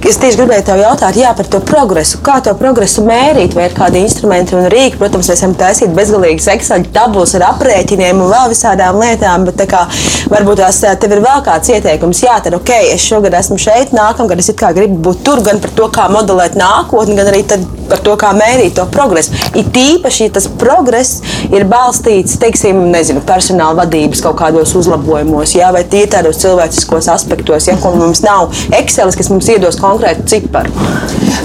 Es 0.05 0.19
tieši 0.21 0.37
gribēju 0.37 0.65
te 0.67 0.75
jautāt 0.79 1.17
jā, 1.17 1.31
par 1.37 1.47
to 1.49 1.59
progresu. 1.65 2.19
Kā 2.25 2.37
to 2.45 2.53
progresu 2.59 3.03
mērīt, 3.05 3.55
vai 3.57 3.69
ir 3.69 3.75
kādi 3.77 4.01
instrumenti 4.03 4.55
un 4.57 4.67
rīki? 4.71 4.99
Protams, 4.99 5.29
mēs 5.31 5.41
varam 5.41 5.55
taisīt 5.59 5.95
bezgalīgas 5.97 6.49
Excel 6.53 6.85
tabulas 6.93 7.33
ar 7.37 7.47
aprēķiniem 7.53 8.21
un 8.21 8.31
vēl 8.31 8.51
visādām 8.53 8.99
lietām, 9.01 9.47
bet 9.47 9.63
kā, 9.71 9.85
varbūt 10.31 10.61
tās 10.61 10.81
tev 11.01 11.15
ir 11.15 11.23
vēl 11.25 11.41
kāds 11.45 11.71
ieteikums. 11.73 12.21
Jā, 12.25 12.37
tad 12.45 12.57
ok, 12.59 12.71
es 12.93 13.05
šogad 13.05 13.37
esmu 13.39 13.57
šeit, 13.61 13.95
nākamgad 13.95 14.43
es 14.43 14.51
gribu 14.55 14.99
būt 15.09 15.23
tur 15.25 15.41
gan 15.45 15.61
par 15.63 15.73
to, 15.77 15.89
kā 15.93 16.05
modelēt 16.11 16.57
nākotni, 16.59 17.17
gan 17.17 17.31
arī 17.31 17.43
par 17.89 18.01
to, 18.05 18.15
kā 18.19 18.31
mērīt 18.37 18.77
to 18.77 18.85
progresu. 18.93 19.33
It 19.57 19.75
īpaši, 19.77 20.27
ja 20.27 20.35
tas 20.37 20.47
progress 20.61 21.21
ir 21.49 21.65
balstīts, 21.69 22.37
teiksim, 22.41 22.85
nezinu, 22.93 23.23
personāla 23.25 23.81
vadības 23.83 24.23
kaut 24.25 24.37
kādos 24.41 24.75
uzlabojumos, 24.77 25.55
jā, 25.57 25.71
vai 25.75 25.83
tie 25.89 26.05
tādos 26.11 26.39
cilvēciskos 26.41 27.09
aspektos, 27.13 27.69
ja 27.69 27.77
mums 27.85 28.23
nav 28.25 28.53
Excel, 28.75 29.13
kas 29.15 29.29
mums 29.31 29.49
iedos 29.55 29.79
konkrētu 29.81 30.27
ciparu. 30.29 30.71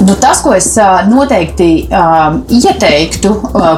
Nu, 0.07 0.15
tas, 0.21 0.41
ko 0.45 0.55
es 0.57 0.73
noteikti 1.11 1.71
uh, 1.87 2.39
ieteiktu, 2.57 3.33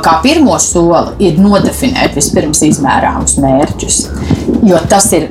kā 0.04 0.18
pirmo 0.24 0.58
soli, 0.62 1.16
ir 1.28 1.40
nodefinēt 1.42 2.14
vispirms 2.18 2.62
izmērāmus 2.68 3.38
mērķus. 3.42 4.02
Jo 4.66 4.78
tas 4.90 5.08
ir 5.16 5.30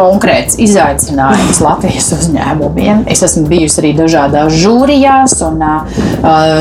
konkrēts 0.00 0.56
izaicinājums 0.60 1.60
Latvijas 1.64 2.10
uzņēmumiem. 2.16 3.04
Es 3.10 3.22
esmu 3.26 3.46
bijusi 3.50 3.80
arī 3.82 3.92
dažādās 3.98 4.54
žūrijās 4.62 5.36
un 5.46 5.60
uh, 5.64 6.00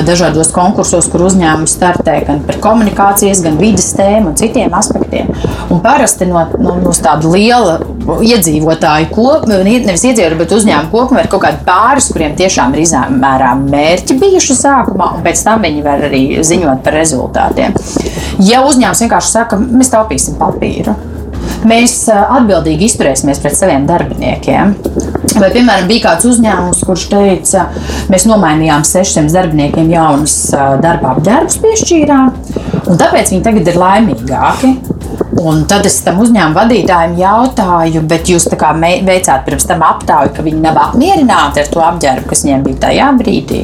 dažādos 0.08 0.52
konkursos, 0.56 1.08
kur 1.12 1.26
uzņēmumi 1.30 1.70
startē 1.70 2.20
gan 2.28 2.44
par 2.48 2.60
komunikācijas, 2.64 3.44
gan 3.46 3.60
vidas 3.62 3.92
tēmu 3.98 4.34
un 4.34 4.40
citiem 4.40 4.76
aspektiem. 4.76 5.32
Un 5.70 5.82
parasti 5.84 6.28
no, 6.30 6.44
no, 6.60 6.76
no 6.84 6.94
tāda 6.96 7.32
liela 7.32 7.78
iedzīvotāju 8.20 9.12
kopuma, 9.14 9.62
nevis 9.64 10.04
iedzīvotāju, 10.10 10.40
bet 10.42 10.56
uzņēmumu 10.58 10.94
kopuma 10.94 11.24
ir 11.24 11.32
kaut 11.32 11.46
kādi 11.46 11.64
pāris, 11.68 12.10
kuriem 12.14 12.36
tiešām 12.40 12.76
ir 12.76 12.84
izmērām 12.86 13.68
mērķi 13.72 14.18
bijuši 14.20 14.58
sākumā, 14.60 15.14
un 15.18 15.24
pēc 15.26 15.46
tam 15.46 15.64
viņi 15.66 15.86
var 15.86 16.08
arī 16.10 16.24
ziņot 16.46 16.84
par 16.86 17.00
rezultātiem. 17.00 17.78
Ja 18.46 18.64
uzņēmums 18.68 19.06
vienkārši 19.06 19.34
saka, 19.36 19.60
mēs 19.60 19.92
taupīsim 19.94 20.40
papīru, 20.40 20.96
mēs 21.68 21.96
atbildīgi 22.14 22.88
izturēsimies 22.90 23.42
pret 23.44 23.58
saviem 23.58 23.88
darbiniekiem. 23.90 24.76
Vai, 25.40 25.50
piemēram, 25.54 25.88
bija 25.90 26.06
kāds 26.08 26.28
uzņēmums, 26.30 26.84
kurš 26.88 27.06
teica, 27.12 27.66
mēs 28.12 28.26
nomainījām 28.30 28.86
600 28.88 29.34
darbiniekiem 29.36 29.92
jaunus 29.94 30.38
darba 30.84 31.14
apģērbus, 31.16 31.60
piešķīrām, 31.64 32.32
un 32.90 33.00
tāpēc 33.00 33.34
viņi 33.34 33.46
tagad 33.46 33.70
ir 33.72 33.80
laimīgāki. 33.80 34.74
Un 35.40 35.62
tad 35.70 35.86
es 35.88 36.02
tam 36.04 36.18
uzņēmumu 36.20 36.58
vadītājiem 36.58 37.14
jautāju, 37.22 38.02
bet 38.12 38.28
jūs 38.28 38.50
veicāt 38.50 39.46
pirms 39.46 39.68
tam 39.70 39.86
aptauju, 39.88 40.34
ka 40.36 40.44
viņi 40.44 40.64
nav 40.66 40.80
apmierināti 40.90 41.64
ar 41.64 41.70
to 41.72 41.84
apģērbu, 41.86 42.28
kas 42.28 42.44
viņiem 42.44 42.66
bija 42.66 42.82
tajā 42.88 43.12
brīdī. 43.22 43.62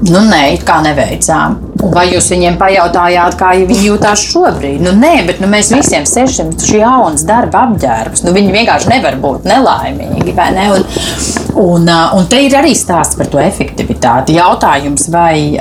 Nu, 0.00 0.20
nē, 0.24 0.54
kā 0.64 0.78
neveicām. 0.80 1.58
Vai 1.92 2.06
jūs 2.10 2.30
viņiem 2.32 2.56
pajautājāt, 2.60 3.34
kā 3.40 3.50
viņi 3.58 3.82
jūtas 3.90 4.22
šobrīd? 4.30 4.80
Nu, 4.84 4.94
nē, 4.96 5.26
bet 5.28 5.42
nu, 5.42 5.48
mēs 5.52 5.72
visiem 5.74 6.06
sešiem 6.08 6.54
šī 6.56 6.80
jaunas 6.80 7.24
darba 7.28 7.66
apģērbs. 7.68 8.24
Nu, 8.24 8.32
viņi 8.36 8.54
vienkārši 8.54 8.88
nevar 8.94 9.18
būt 9.20 9.48
nelaimīgi. 9.48 10.32
Ne? 10.56 10.66
Un, 10.72 10.86
un, 11.60 11.90
un 12.16 12.28
te 12.30 12.40
ir 12.46 12.56
arī 12.56 12.72
stāsts 12.78 13.18
par 13.18 13.28
to 13.32 13.42
efektivitāti. 13.42 14.38
Jautājums, 14.38 15.04
vai, 15.12 15.58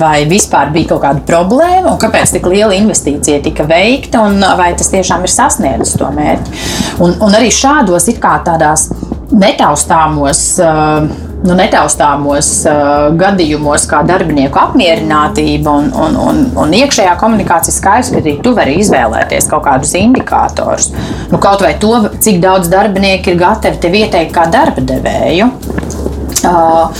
vai 0.00 0.14
vispār 0.30 0.72
bija 0.72 0.94
kaut 0.94 1.04
kāda 1.04 1.24
problēma 1.28 1.92
un 1.92 2.00
kāpēc 2.00 2.36
tik 2.38 2.48
liela 2.48 2.72
investīcija 2.78 3.42
tika 3.44 3.68
veikta 3.68 4.24
un 4.24 4.40
vai 4.56 4.72
tas 4.78 4.88
tiešām 4.94 5.28
ir 5.28 5.34
sasniedzis 5.34 5.98
to 6.00 6.08
mērķi. 6.14 6.64
Un, 7.04 7.18
un 7.20 7.36
arī 7.36 7.52
šādos 7.52 8.08
it 8.12 8.22
kā 8.22 8.38
tādās 8.48 8.88
netaustāmos. 9.34 10.46
Uh, 10.62 11.32
nu, 11.44 11.54
netaustāmos 11.58 12.50
uh, 12.68 13.10
gadījumos, 13.20 13.84
kā 13.90 14.00
darbinieku 14.06 14.60
apmierinātība 14.60 15.74
un, 15.80 15.90
un, 15.92 16.16
un, 16.20 16.40
un 16.64 16.76
iekšējā 16.80 17.14
komunikācija, 17.20 17.74
skaidrs, 17.76 18.12
ka 18.14 18.22
arī 18.22 18.36
tu 18.44 18.54
vari 18.56 18.78
izvēlēties 18.80 19.50
kaut 19.52 19.66
kādus 19.66 19.94
indikatorus. 20.00 20.90
Nu, 21.32 21.40
kaut 21.42 21.64
vai 21.64 21.74
to, 21.80 21.92
cik 22.24 22.40
daudz 22.44 22.70
darbinieku 22.72 23.34
ir 23.34 23.40
gatavi 23.40 23.80
tev 23.82 23.98
ieteikt 24.00 24.34
kā 24.34 24.48
darba 24.52 24.84
devēju. 24.88 25.50
Uh, 26.44 26.90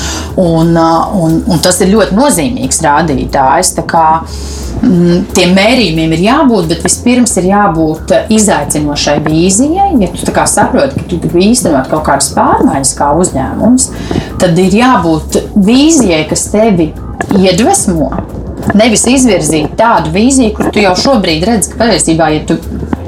un, 0.40 0.70
uh, 0.76 1.14
un, 1.20 1.40
un 1.50 1.58
tas 1.62 1.80
ir 1.84 1.90
ļoti 1.92 2.16
nozīmīgs 2.16 2.80
rādītājs. 2.84 3.74
Mm, 4.84 5.24
tiem 5.32 5.54
mērījumiem 5.56 6.12
ir 6.16 6.22
jābūt, 6.26 6.66
bet 6.72 6.82
vispirms 6.84 7.36
ir 7.40 7.48
jābūt 7.52 8.12
izaicinošai 8.34 9.18
vīzijai. 9.24 9.90
Ja 10.02 10.10
tu 10.12 10.34
saproti, 10.50 10.98
ka 10.98 11.08
tu 11.10 11.20
gribi 11.22 11.50
īstenot 11.52 11.88
kaut 11.92 12.04
kādas 12.08 12.32
pārmaiņas 12.36 12.94
kā 12.98 13.12
uzņēmums, 13.20 13.90
tad 14.42 14.58
ir 14.60 14.78
jābūt 14.80 15.40
vīzijai, 15.54 16.24
kas 16.30 16.48
tevi 16.52 16.92
iedvesmo. 17.38 18.10
Nevis 18.74 19.04
izvirzīt 19.10 19.74
tādu 19.78 20.12
vīziju, 20.14 20.54
kur 20.56 20.70
tu 20.72 20.80
jau 20.80 20.94
šobrīd 20.96 21.44
redzi, 21.46 21.72
ka 21.72 21.84
patiesībā, 21.84 22.30
ja 22.32 22.44
tu 22.48 22.56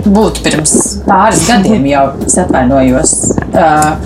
būtu 0.06 0.42
pirms 0.44 0.74
pāris 1.06 1.46
gadiem, 1.48 1.86
jau 1.90 2.04
atvainojos, 2.44 3.14
uh, 3.50 3.96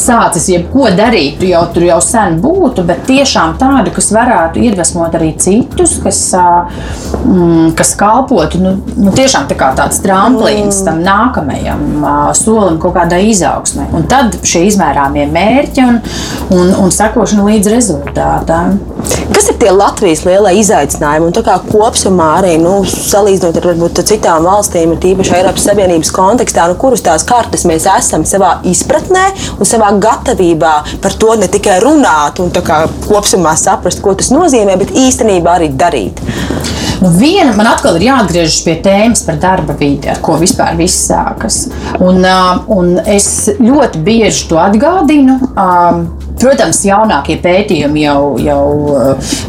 sācis 0.00 0.48
jebko 0.52 0.88
darīt, 0.96 1.38
tu 1.40 1.48
jau 1.50 1.64
tur 1.74 1.86
jau 1.88 1.98
sen 2.04 2.40
būtu, 2.42 2.84
bet 2.86 3.04
tiešām 3.08 3.56
tādu, 3.60 3.92
kas 3.96 4.12
varētu 4.14 4.62
iedvesmot 4.66 5.16
arī 5.18 5.32
citus, 5.40 5.96
kas, 6.02 6.20
mm, 7.24 7.72
kas 7.78 7.94
kalpotu 7.98 8.60
nu, 8.62 8.74
nu, 8.96 9.12
tiešām 9.16 9.48
tā 9.50 9.56
tāds 9.78 10.00
tramplīns 10.04 10.82
tam 10.86 11.02
nākamajam 11.04 12.04
solim, 12.36 12.80
kaut 12.82 12.96
kādai 12.96 13.22
izaugsmai. 13.30 13.88
Un 13.96 14.06
tad 14.10 14.36
šie 14.46 14.66
izmērāmie 14.70 15.26
mērķi 15.32 15.86
un, 15.86 16.00
un, 16.56 16.74
un 16.84 16.94
sekošana 16.94 17.46
līdz 17.48 17.72
rezultātam. 17.72 18.78
Kas 19.34 19.50
ir 19.50 19.58
tie 19.60 19.72
Latvijas 19.74 20.24
lielie 20.26 20.54
izaicinājumi? 20.60 21.28
Un 21.28 21.34
tā 21.36 21.42
kā 21.46 21.56
kopumā 21.68 22.30
arī 22.40 22.56
nu, 22.62 22.78
salīdzinot 22.88 23.58
ar 23.60 23.68
varbūt, 23.70 24.02
citām 24.08 24.46
valstīm, 24.48 24.94
tīpaši 25.02 25.36
Eiropas 25.38 25.66
Savienības 25.68 26.12
kontekstā, 26.16 26.66
nu, 26.70 26.78
kuras 26.80 27.04
tās 27.06 27.26
kartes 27.26 27.66
mēs 27.68 27.88
esam 27.90 28.24
savā 28.28 28.56
izpratnē 28.66 29.26
un 29.58 29.68
savā 29.68 29.92
gatavībā 30.02 30.74
par 31.04 31.18
to 31.20 31.36
ne 31.38 31.50
tikai 31.52 31.78
runāt 31.84 32.40
un 32.42 32.52
kopumā 33.06 33.54
saprast, 33.58 34.02
ko 34.02 34.16
tas 34.18 34.32
nozīmē, 34.34 34.78
bet 34.80 34.94
īstenībā 35.06 35.58
arī 35.58 35.70
darīt. 35.76 36.22
Nu, 37.00 37.10
viena, 37.12 37.52
man 37.56 37.68
atkal 37.68 37.98
ir 37.98 38.06
jāatgriežas 38.06 38.62
pie 38.64 38.76
tēmas 38.84 39.24
par 39.26 39.36
darba 39.40 39.76
vidi, 39.76 40.08
ar 40.08 40.20
ko 40.24 40.38
vispār 40.40 40.78
viss 40.78 41.08
sākas. 41.10 41.66
Un, 42.00 42.24
un 42.72 42.94
es 43.04 43.28
ļoti 43.60 44.00
bieži 44.06 44.46
to 44.50 44.60
atgādinu. 44.62 45.36
Protams, 46.36 46.82
jaunākie 46.84 47.38
pētījumi 47.40 48.02
jau, 48.04 48.36
jau 48.42 48.64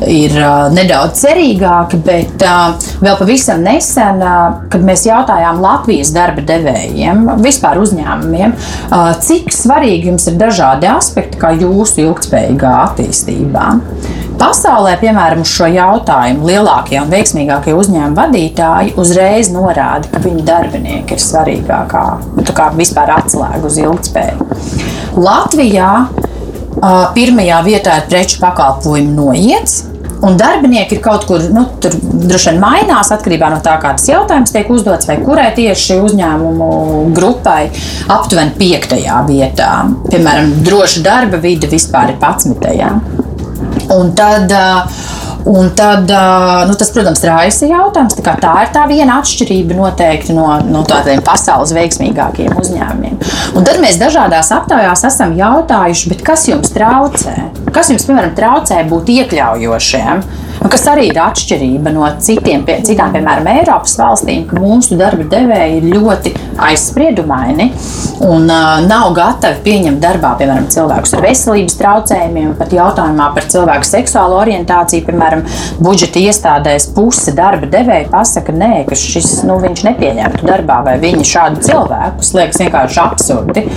ir 0.08 0.36
nedaudz 0.72 1.20
cerīgāki, 1.20 2.00
bet 2.06 2.46
vēl 3.04 3.18
pavisam 3.20 3.64
nesen, 3.66 4.22
kad 4.72 4.86
mēs 4.88 5.04
jautājām 5.08 5.60
Latvijas 5.64 6.14
darba 6.16 6.46
devējiem, 6.48 7.26
vispār 7.44 7.82
uzņēmumiem, 7.84 8.56
cik 9.26 9.52
svarīgi 9.52 10.14
jums 10.14 10.30
ir 10.32 10.38
dažādi 10.40 10.88
aspekti, 10.92 11.42
kā 11.42 11.52
jūsu 11.58 12.06
ilgspējīgā 12.06 12.72
attīstībā. 12.86 13.68
Pasaulē, 14.38 14.94
piemēram, 15.02 15.42
uz 15.42 15.50
šo 15.50 15.66
jautājumu 15.74 16.46
lielākie 16.46 17.00
un 17.02 17.10
veiksmīgākie 17.10 17.74
uzņēmuma 17.74 18.22
vadītāji 18.22 18.94
uzreiz 19.02 19.50
norāda, 19.50 20.12
ka 20.14 20.22
viņu 20.22 20.46
darbinieki 20.46 21.18
ir 21.18 21.24
svarīgākā 21.24 22.06
nu, 22.38 22.46
vispār 22.78 23.16
atslēga 23.18 23.66
uz 23.66 23.82
ilgspēju. 23.82 24.48
Latvijā 25.18 25.92
pirmajā 27.16 27.62
vietā 27.66 28.02
ir 28.02 28.10
preču 28.12 28.42
pakalpojumu 28.44 29.16
noiets. 29.18 29.84
Un 30.26 30.34
darbinieki 30.34 30.96
ir 30.98 31.02
kaut 31.06 31.28
kur, 31.30 31.44
nu, 31.54 31.62
tur 31.82 31.94
droši 32.02 32.50
vien 32.50 32.62
mainās 32.62 33.12
atkarībā 33.14 33.52
no 33.54 33.60
tā, 33.62 33.76
kādas 33.82 34.08
jautājumas 34.10 34.54
tiek 34.56 34.70
uzdots, 34.74 35.06
vai 35.06 35.20
kurai 35.22 35.52
tieši 35.54 36.00
uzņēmumu 36.02 36.70
grupai 37.14 37.68
aptuveni 38.16 38.56
piektajā 38.58 39.20
vietā. 39.30 39.70
Piemēram, 40.10 40.56
droša 40.66 41.06
darba 41.06 41.38
vide 41.44 41.70
vispār 41.70 42.16
ir 42.16 42.18
11. 42.24 43.18
Un 43.94 44.10
tad, 44.18 44.52
un 45.48 45.70
tad 45.76 46.12
nu, 46.68 46.76
tas, 46.80 46.92
protams, 46.94 47.24
raisa 47.28 47.70
jautājums. 47.70 48.18
Tā, 48.20 48.36
tā 48.42 48.54
ir 48.66 48.74
tā 48.76 48.84
viena 48.90 49.20
atšķirība 49.22 49.78
noteikti 49.78 50.36
no, 50.36 50.48
no 50.68 50.84
tādiem 50.88 51.24
pasaules 51.26 51.74
veiksmīgākiem 51.78 52.58
uzņēmumiem. 52.60 53.20
Un 53.56 53.68
tad 53.68 53.80
mēs 53.84 54.00
dažādās 54.02 54.52
aptaujās 54.56 55.06
esam 55.08 55.38
jautājuši, 55.38 56.20
kas 56.28 56.48
jums 56.50 56.74
traucē? 56.76 57.38
Kas 57.76 57.94
jums, 57.94 58.08
piemēram, 58.10 58.36
traucē 58.38 58.84
būt 58.90 59.14
iekļaujošiem? 59.16 60.26
Nu, 60.58 60.70
kas 60.74 60.88
arī 60.90 61.12
ir 61.12 61.20
atšķirība 61.22 61.92
no 61.94 62.08
citiem, 62.24 62.64
pie, 62.66 62.80
citām, 62.86 63.12
piemēram, 63.14 63.46
Eiropas 63.52 63.94
valstīm, 64.00 64.46
ka 64.50 64.58
mūsu 64.58 64.98
darba 64.98 65.28
devēji 65.30 65.78
ir 65.80 65.90
ļoti 65.94 66.34
aizspriedumaini 66.68 67.68
un 68.26 68.48
uh, 68.50 68.80
nav 68.88 69.12
gatavi 69.18 69.62
pieņemt 69.68 70.02
darbā, 70.02 70.34
piemēram, 70.40 70.66
cilvēkus 70.74 71.14
ar 71.14 71.24
veselības 71.28 71.78
traucējumiem, 71.78 72.56
pat 72.58 72.74
jautājumā 72.74 73.30
par 73.36 73.46
cilvēku 73.54 73.88
seksuālo 73.88 74.40
orientāciju, 74.42 75.06
piemēram, 75.12 75.46
budžeta 75.84 76.24
iestādēs 76.26 76.90
puse 76.98 77.36
darba 77.38 77.70
devēja 77.78 78.10
pasaka, 78.14 78.56
nē, 78.58 78.82
ka 78.90 78.98
šis, 78.98 79.44
nu, 79.48 79.60
viņš 79.62 79.86
nepieņemtu 79.92 80.50
darbā 80.50 80.82
vai 80.90 80.98
viņa 81.04 81.30
šādu 81.36 81.64
cilvēku. 81.70 82.24
Tas 82.24 82.34
liekas 82.40 82.64
vienkārši 82.66 83.02
absurdi 83.06 83.68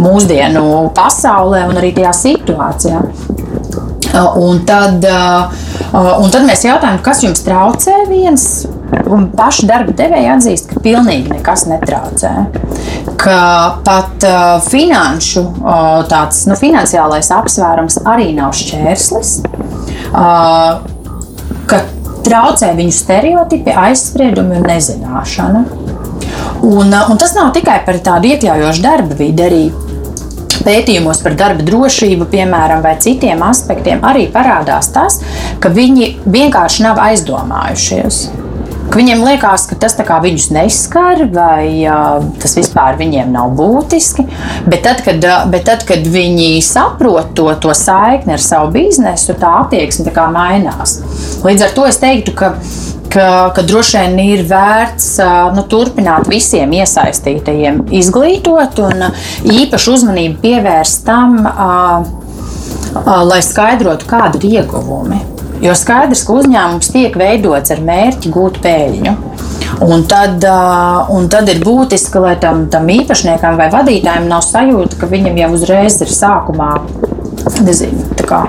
mūsdienu 0.00 0.64
pasaulē 0.96 1.66
un 1.68 1.82
arī 1.82 1.92
tajā 2.00 2.16
situācijā. 2.24 3.04
Un 4.10 4.64
tad, 4.66 5.04
un 5.94 6.32
tad 6.32 6.42
mēs 6.48 6.64
jautājām, 6.66 6.98
kas 7.04 7.22
jums 7.22 7.44
traucē 7.46 8.04
viens. 8.10 8.46
Un 9.10 9.28
paši 9.34 9.68
darba 9.68 9.94
devēji 9.94 10.30
atzīst, 10.32 10.72
ka 10.72 10.82
pilnīgi 10.82 11.30
nekas 11.30 11.66
netraucē. 11.70 12.32
Ka 13.20 13.40
pat 13.86 14.26
uh, 14.26 14.56
finanšu, 14.64 15.44
uh, 15.62 16.00
tāds 16.10 16.42
nu, 16.50 16.56
finansiālais 16.58 17.30
apsvērums 17.34 18.00
arī 18.10 18.32
nav 18.34 18.54
šķērslis. 18.58 19.32
Uh, 20.10 20.82
ka 21.70 21.84
traucē 22.26 22.72
viņu 22.78 22.94
stereotipi, 22.94 23.74
aizspriedumi 23.86 24.58
un 24.58 24.66
nezināšana. 24.70 25.64
Un, 26.66 26.90
un 26.92 27.20
tas 27.20 27.32
nav 27.36 27.54
tikai 27.56 27.80
par 27.86 28.00
tādu 28.04 28.34
iekļaujošu 28.34 28.84
darba 28.84 29.16
vidi, 29.16 29.46
arī 29.46 29.62
pētījumos 30.66 31.22
par 31.24 31.38
darba 31.38 31.64
drošību, 31.66 32.28
piemēram, 32.32 32.84
vai 32.84 32.96
citiem 33.02 33.42
aspektiem, 33.46 34.04
arī 34.06 34.28
parādās 34.32 34.92
tas, 34.94 35.20
ka 35.60 35.72
viņi 35.72 36.12
vienkārši 36.26 36.86
nav 36.86 37.00
aizdomājušies. 37.10 38.22
Viņiem 38.90 39.20
liekas, 39.22 39.68
ka 39.70 39.76
tas 39.78 39.94
viņus 39.94 40.48
neskar, 40.50 41.20
vai 41.30 41.86
uh, 41.86 42.24
tas 42.42 42.56
vispār 42.58 42.96
viņiem 42.98 43.30
nav 43.30 43.52
būtiski. 43.54 44.24
Bet 44.66 44.82
tad, 44.82 45.04
kad, 45.06 45.22
bet 45.52 45.68
tad, 45.68 45.84
kad 45.86 46.02
viņi 46.02 46.58
saprot 46.66 47.30
to, 47.38 47.46
to 47.62 47.70
saikni 47.76 48.34
ar 48.34 48.42
savu 48.42 48.72
biznesu, 48.74 49.36
tā 49.38 49.52
attieksme 49.62 50.10
tā 50.10 50.26
mainās. 50.34 50.98
Līdz 51.46 51.68
ar 51.68 51.76
to 51.76 51.86
es 51.86 52.00
teiktu, 52.02 52.34
ka 52.34 52.56
ka, 53.12 53.50
ka 53.54 53.64
droši 53.66 53.98
vien 53.98 54.18
ir 54.22 54.44
vērts 54.48 55.08
nu, 55.56 55.64
turpināt 55.70 56.30
visiem 56.30 56.72
iesaistītajiem 56.80 57.84
izglītot 58.00 58.80
un 58.84 59.10
īpašu 59.50 59.96
uzmanību 59.98 60.40
pievērst 60.44 61.04
tam, 61.08 61.40
lai 63.30 63.42
skaidrotu, 63.46 64.08
kādi 64.10 64.40
ir 64.40 64.60
ieguvumi. 64.60 65.20
Jo 65.60 65.74
skaidrs, 65.76 66.22
ka 66.24 66.38
uzņēmums 66.40 66.88
tiek 66.94 67.16
veidots 67.20 67.72
ar 67.74 67.82
mērķi 67.84 68.32
gūt 68.32 68.62
peļņu. 68.64 69.16
Un 69.84 70.02
tad, 70.08 70.44
un 71.12 71.28
tad 71.32 71.48
ir 71.52 71.60
būtiski, 71.64 72.20
lai 72.20 72.34
tam, 72.40 72.66
tam 72.72 72.88
īpašniekam 72.92 73.56
vai 73.60 73.68
vadītājam 73.72 74.28
nav 74.28 74.42
sajūta, 74.44 74.98
ka 75.00 75.08
viņam 75.08 75.38
jau 75.40 75.50
uzreiz 75.56 76.00
ir 76.04 76.12
sākumā 76.12 76.72
nezinu, 77.64 78.04
kā, 78.28 78.42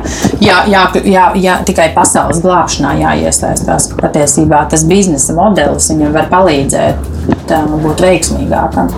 jā, 0.43 0.61
jā, 0.71 0.83
jā, 1.05 1.25
jā, 1.39 1.57
tikai 1.67 1.91
pasaules 1.95 2.41
glābšanā 2.43 2.95
jāiesaistās. 3.01 3.91
Patiesībā 4.01 4.65
tas 4.71 4.85
biznesa 4.87 5.35
modelis 5.37 5.89
viņam 5.91 6.15
var 6.15 6.29
palīdzēt 6.31 7.09
būt 7.51 8.05
veiksmīgākam. 8.05 8.91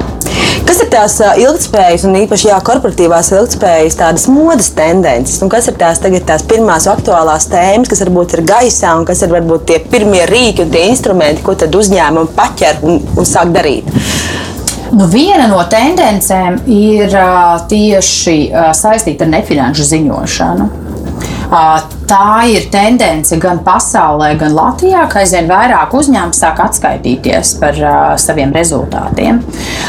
Kas 0.64 0.80
ir 0.80 0.88
tās 0.94 1.16
ilgspējas 1.20 2.06
un 2.08 2.16
īpaši 2.22 2.48
jā, 2.48 2.58
korporatīvās 2.66 3.32
ilgspējas, 3.36 3.98
tādas 4.00 4.28
modes 4.32 4.70
tendences? 4.78 5.42
Un 5.44 5.52
kas 5.52 5.68
ir 5.70 5.76
tās, 5.80 6.00
tagad, 6.04 6.24
tās 6.30 6.46
pirmās 6.48 6.88
aktuālās 6.90 7.50
tēmas, 7.52 7.92
kas 7.92 8.04
varbūt 8.06 8.38
ir 8.38 8.46
gaisā 8.48 8.94
un 8.98 9.06
kas 9.08 9.26
ir 9.26 9.34
varbūt 9.34 9.68
tie 9.70 9.82
pirmie 9.92 10.24
rīki 10.30 10.64
un 10.64 10.72
tie 10.74 10.88
instrumenti, 10.90 11.44
ko 11.46 11.58
tad 11.60 11.76
uzņēmumi 11.78 12.34
paķer 12.38 12.82
un, 12.88 13.02
un 13.18 13.28
sāk 13.28 13.52
darīt? 13.54 13.92
Nu, 14.94 15.08
viena 15.10 15.48
no 15.50 15.58
tendencēm 15.66 16.60
ir 16.70 17.16
tieši 17.70 18.38
saistīta 18.78 19.26
ar 19.26 19.32
nefinanšu 19.34 19.88
ziņošanu. 19.90 20.70
Tā 22.08 22.44
ir 22.52 22.66
tendence 22.74 23.38
gan 23.40 23.62
pasaulē, 23.64 24.34
gan 24.40 24.54
Latvijā, 24.56 25.06
ka 25.12 25.22
aizvien 25.22 25.48
vairāk 25.48 25.94
uzņēmumi 25.96 26.36
sāk 26.36 26.60
atskaitīties 26.64 27.54
par 27.62 27.78
uh, 27.80 28.00
saviem 28.20 28.52
rezultātiem. 28.56 29.40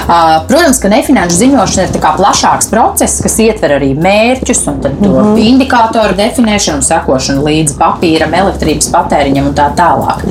Uh, 0.04 0.44
protams, 0.48 0.78
ka 0.82 0.90
nefinanšu 0.92 1.40
ziņošana 1.40 1.86
ir 1.88 2.04
plašāks 2.04 2.70
process, 2.70 3.22
kas 3.24 3.38
ietver 3.42 3.76
arī 3.78 3.92
mērķus 3.98 4.62
un 4.70 4.78
mm 4.78 5.00
-hmm. 5.00 5.40
indikātoru 5.48 6.14
definēšanu, 6.18 6.84
sekošanu 6.86 7.44
līdzi 7.48 7.78
papīram, 7.80 8.36
elektrības 8.42 8.90
patēriņam 8.94 9.50
un 9.50 9.54
tā 9.58 9.70
tālāk. 9.74 10.22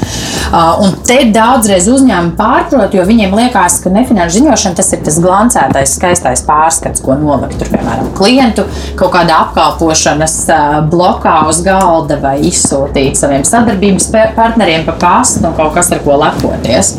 Uh, 0.53 0.85
un 0.85 0.95
te 1.07 1.19
daudzreiz 1.35 1.87
uzņēmumi 1.87 2.37
pārprot, 2.37 2.93
jo 2.93 3.03
viņiem 3.03 3.35
liekas, 3.35 3.79
ka 3.83 3.89
nefinanšu 3.89 4.39
ziņošana 4.39 4.75
tas 4.75 4.93
ir 4.93 5.03
tas 5.03 5.19
glancētais, 5.19 5.95
skaistais 5.97 6.45
pārskats, 6.47 7.01
ko 7.01 7.15
nolikt 7.15 7.59
tur, 7.59 7.67
piemēram, 7.67 8.13
klientu 8.15 8.63
kaut 8.95 9.11
kādā 9.11 9.41
apkalpošanas 9.47 10.39
uh, 10.49 10.81
blokā 10.87 11.47
uz 11.49 11.61
galda 11.61 11.72
galda 11.73 12.19
vai 12.21 12.37
izsūtīt 12.47 13.19
saviem 13.19 13.43
sadarbības 13.47 14.11
partneriem 14.37 14.85
pa 14.87 14.97
pastu 15.01 15.47
un 15.49 15.57
kaut 15.57 15.73
kas, 15.75 15.91
ar 15.93 16.05
ko 16.05 16.21
lepoties. 16.21 16.95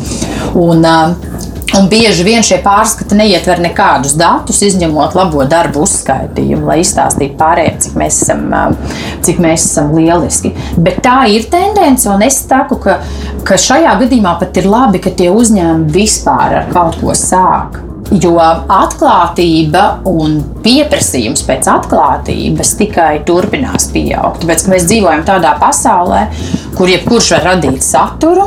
Un, 0.55 0.85
uh, 0.85 1.43
Un 1.75 1.89
bieži 1.91 2.23
vien 2.23 2.43
šie 2.45 2.61
pārskati 2.63 3.17
neietver 3.17 3.59
nekādus 3.59 4.13
datus, 4.15 4.61
izņemot 4.63 5.15
labo 5.17 5.43
darbu 5.49 5.81
uzskaitījumu, 5.83 6.69
lai 6.69 6.77
izstāstītu 6.83 7.35
pārējiem, 7.39 7.79
cik 7.83 7.97
mēs 7.99 8.19
esam, 8.23 8.45
um, 8.55 8.77
cik 9.25 9.41
mēs 9.43 9.65
esam 9.65 9.91
lieliski. 9.97 10.53
Bet 10.77 11.01
tā 11.03 11.17
ir 11.33 11.49
tendence, 11.51 12.07
un 12.11 12.23
es 12.23 12.37
saku, 12.45 12.77
ka, 12.85 12.99
ka 13.43 13.57
šajā 13.59 13.97
gadījumā 14.05 14.37
pat 14.39 14.61
ir 14.61 14.69
labi, 14.71 15.03
ka 15.03 15.11
tie 15.19 15.27
uzņēmumi 15.33 15.91
vispār 15.97 16.61
ar 16.61 16.71
kaut 16.71 17.01
ko 17.01 17.17
sāk. 17.17 17.81
Jo 18.13 18.35
atklātība 18.37 20.03
un 20.05 20.37
pieprasījums 20.61 21.41
pēc 21.47 21.65
atklātības 21.71 22.75
tikai 22.77 23.23
turpinās 23.25 23.89
pieaugt. 23.93 24.43
Tāpēc 24.43 24.67
mēs 24.69 24.85
dzīvojam 24.91 25.25
tādā 25.25 25.55
pasaulē, 25.61 26.27
kur 26.77 26.91
jebkurš 26.91 27.31
var 27.35 27.47
radīt 27.49 27.81
saturu. 27.85 28.45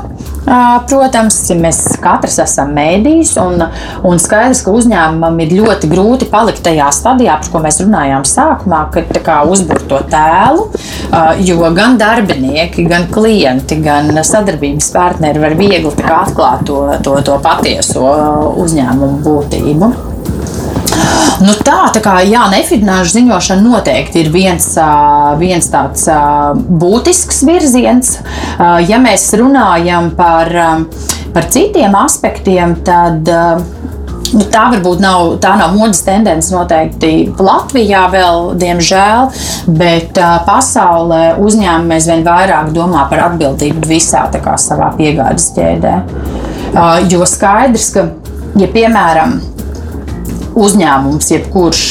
Protams, 0.88 1.36
mēs 1.60 1.80
katrs 2.00 2.38
esam 2.44 2.70
mēdījis, 2.76 3.34
un, 3.42 3.62
un 4.08 4.20
skaidrs, 4.22 4.62
ka 4.64 4.72
uzņēmumam 4.72 5.36
ir 5.44 5.54
ļoti 5.58 5.90
grūti 5.90 6.28
palikt 6.32 6.62
tajā 6.64 6.88
stadijā, 6.94 7.36
par 7.42 7.52
ko 7.52 7.62
mēs 7.64 7.82
runājām 7.84 8.24
sākumā, 8.28 8.84
kad 8.94 9.12
uzbūvēt 9.52 9.84
to 9.90 10.00
tēlu. 10.12 10.68
Jo 11.44 11.72
gan 11.76 11.98
darbinieki, 12.00 12.86
gan 12.88 13.08
klienti, 13.12 13.80
gan 13.84 14.10
sadarbības 14.24 14.92
partneri 14.94 15.42
var 15.42 15.56
viegli 15.58 15.92
atklāt 16.08 16.64
to, 16.68 16.80
to, 17.04 17.18
to 17.26 17.38
patieso 17.44 18.08
uzņēmumu 18.64 19.20
būtību. 19.26 19.92
Nu 21.44 21.54
tā, 21.62 21.80
tā 21.94 22.02
kā 22.02 22.16
jā, 22.26 22.48
nefinanšu 22.50 23.14
ziņošana 23.14 23.62
noteikti 23.62 24.24
ir 24.24 24.32
viens, 24.34 24.66
viens 25.38 25.70
tāds 25.70 26.08
būtisks 26.82 27.44
virziens. 27.46 28.16
Ja 28.88 28.98
mēs 29.02 29.28
runājam 29.38 30.10
par, 30.18 30.50
par 31.34 31.50
citiem 31.54 31.94
aspektiem, 31.98 32.80
tad 32.86 33.30
Nu, 34.28 34.44
tā 34.52 34.66
varbūt 34.74 35.00
nav, 35.00 35.30
tā 35.40 35.54
nav 35.56 35.72
modes 35.76 36.02
tendence 36.04 36.52
noteikti 36.52 37.30
Latvijā 37.40 38.02
vēl, 38.12 38.50
diemžēl, 38.60 39.30
bet 39.78 40.18
uh, 40.20 40.34
pasaulē 40.44 41.22
uzņēmumi 41.40 41.96
aizvien 41.96 42.24
vairāk 42.26 42.72
domā 42.76 43.06
par 43.08 43.24
atbildību 43.30 43.88
visā 43.88 44.26
kā, 44.34 44.58
savā 44.60 44.90
piegādes 44.98 45.48
ķēdē. 45.56 45.94
Uh, 46.74 46.98
jo 47.08 47.24
skaidrs, 47.28 47.88
ka, 47.94 48.04
ja 48.60 48.68
piemēram 48.74 49.38
uzņēmums, 50.66 51.32
jebkurš 51.34 51.84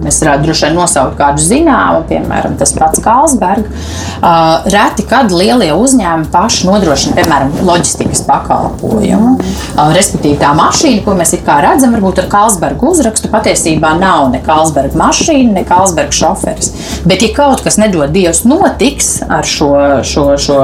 Mēs 0.00 0.20
varētu 0.22 0.46
droši 0.46 0.66
vien 0.66 0.78
nosaukt 0.78 1.16
kādu 1.18 1.42
zināmu, 1.44 2.04
piemēram, 2.08 2.54
tas 2.60 2.72
pats 2.76 3.02
Kalsbergs. 3.04 3.88
Uh, 4.20 4.64
reti 4.72 5.04
kad 5.08 5.32
lielie 5.32 5.70
uzņēmumi 5.76 6.30
paši 6.32 6.68
nodrošina, 6.68 7.16
piemēram, 7.18 7.52
loģistikas 7.68 8.22
pakalpojumu. 8.28 9.34
Uh, 9.36 9.92
respektīvi, 9.96 10.38
tā 10.40 10.54
mašīna, 10.56 11.02
ko 11.04 11.16
mēs 11.18 11.34
redzam, 11.40 11.92
varbūt 11.96 12.22
ar 12.22 12.30
Kalsbergu 12.32 12.92
uzrakstu, 12.94 13.28
patiesībā 13.32 13.92
nav 14.00 14.30
ne 14.32 14.40
Kalsberga 14.44 14.96
mašīna, 15.00 15.52
ne 15.58 15.64
Kalsberga 15.68 16.16
šoferis. 16.16 16.72
Bet, 17.04 17.24
ja 17.24 17.34
kaut 17.36 17.64
kas 17.66 17.76
nedod 17.80 18.12
Dievs 18.14 18.46
notiks 18.48 19.18
ar 19.28 19.44
šo, 19.48 19.74
šo, 20.06 20.26
šo 20.40 20.60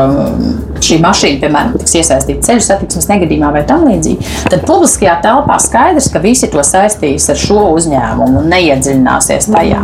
šī 0.84 0.98
mašīna, 1.02 1.40
piemēram, 1.42 1.74
tiks 1.80 1.96
iesaistīta 2.00 2.46
ceļu 2.50 2.64
satiksmes 2.66 3.08
negadījumā 3.10 3.52
vai 3.54 3.62
tam 3.68 3.86
līdzīgi, 3.88 4.30
tad 4.50 4.64
publiskajā 4.68 5.18
telpā 5.24 5.58
skaidrs, 5.62 6.10
ka 6.12 6.22
visi 6.24 6.50
to 6.52 6.62
saistīs 6.66 7.28
ar 7.32 7.40
šo 7.40 7.62
uzņēmumu 7.76 8.42
un 8.42 8.50
neiedziļināsies 8.52 9.50
tajā. 9.52 9.82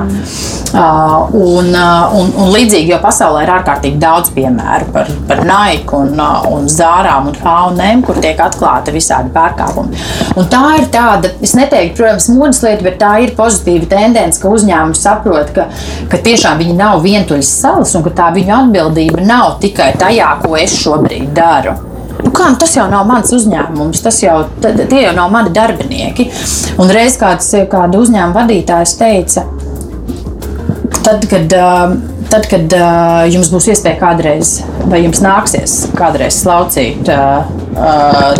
Uh, 0.72 1.28
un, 1.36 1.68
uh, 1.76 2.14
un, 2.16 2.30
un 2.40 2.53
līdzīgi, 2.55 2.95
jo 2.95 2.99
pasaulē 3.03 3.43
ir 3.45 3.51
ārkārtīgi 3.59 4.01
daudz 4.01 4.32
piemēru 4.32 4.88
par, 4.95 5.11
par 5.28 5.43
Nike 5.45 5.97
un, 5.99 6.14
uh, 6.16 6.47
un 6.49 6.68
Zārām 6.72 7.28
un 7.28 7.36
Haunēm, 7.43 8.01
kur 8.07 8.16
tiek 8.22 8.40
atklāti 8.40 8.95
visādi 8.95 9.32
pārkāpumi. 9.34 10.01
Un 10.40 10.49
tā 10.53 10.62
ir 10.78 10.86
tāda, 10.95 11.28
es 11.45 11.53
neteiktu, 11.59 11.99
protams, 12.01 12.30
modes 12.32 12.62
lieta, 12.64 12.86
bet 12.86 12.97
tā 13.03 13.12
ir 13.24 13.34
pozitīva 13.36 13.90
tendence, 13.90 14.40
ka 14.40 14.53
uzņēmums 14.53 15.03
saprot, 15.05 15.53
ka, 15.57 15.68
ka 16.09 16.20
tiešām 16.24 16.62
viņi 16.62 16.78
nav 16.78 17.03
vientuļas 17.05 17.53
salas 17.62 17.93
un 17.99 18.07
ka 18.07 18.14
tā 18.22 18.30
viņu 18.32 18.57
atbildība 18.62 19.26
nav 19.26 19.59
tikai 19.62 19.93
tajā, 20.01 20.30
ko 20.40 20.57
es 20.57 20.78
šobrīd 20.83 21.33
daru. 21.37 21.78
Nu 22.22 22.30
kā, 22.30 22.51
nu 22.53 22.59
tas 22.61 22.76
jau 22.76 22.85
nav 22.91 23.07
mans 23.09 23.33
uzņēmums, 23.35 24.03
tas 24.05 24.20
jau 24.22 24.37
tie 24.62 25.03
jau 25.07 25.14
nav 25.16 25.33
mani 25.33 25.51
darbinieki. 25.55 26.28
Un 26.83 26.93
reiz 26.95 27.18
kāds 27.20 27.51
kāda 27.72 27.99
uzņēmuma 27.99 28.37
vadītājs 28.37 28.95
teica, 29.01 29.47
tad, 31.03 31.26
kad, 31.30 31.55
tad, 32.30 32.47
kad 32.51 32.76
jums 33.33 33.51
būs 33.53 33.68
iespēja 33.72 33.99
kādreiz, 34.01 34.55
vai 34.91 35.03
jums 35.03 35.22
nāksies 35.24 35.76
kādreiz 35.99 36.39
slaucīt 36.43 37.11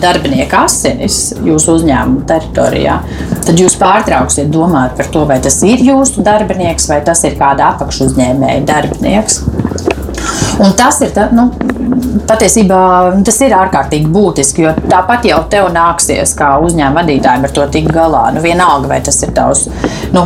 darbinieku 0.03 0.59
asinis 0.63 1.19
jūsu 1.43 1.79
uzņēmuma 1.81 2.27
teritorijā, 2.29 3.01
tad 3.43 3.59
jūs 3.59 3.77
pārtrauksiet 3.81 4.53
domāt 4.53 4.95
par 5.01 5.11
to, 5.15 5.25
vai 5.29 5.41
tas 5.43 5.59
ir 5.67 5.83
jūsu 5.83 6.23
darbinieks 6.27 6.87
vai 6.93 7.03
tas 7.07 7.25
ir 7.27 7.39
kāda 7.41 7.73
apakšuzņēmēja 7.75 8.65
darbinieks. 8.69 9.43
Un 10.63 10.75
tas 10.79 11.01
ir 11.03 11.11
tā, 11.17 11.31
nu, 11.35 11.49
patiesībā 12.29 12.81
tas 13.27 13.39
ir 13.45 13.55
ārkārtīgi 13.57 14.11
būtiski, 14.13 14.65
jo 14.67 14.73
tāpat 14.91 15.27
jau 15.29 15.41
tev 15.53 15.69
nāksies 15.75 16.35
kā 16.39 16.55
uzņēmuma 16.65 17.03
vadītājiem 17.03 17.47
ar 17.47 17.55
to 17.55 17.67
tikt 17.75 17.93
galā. 17.95 18.25
Nu, 18.35 18.43
vienalga, 18.45 18.91
vai 18.93 19.01
tas 19.05 19.19
ir 19.25 19.33
tavs, 19.37 19.67
nu, 20.15 20.25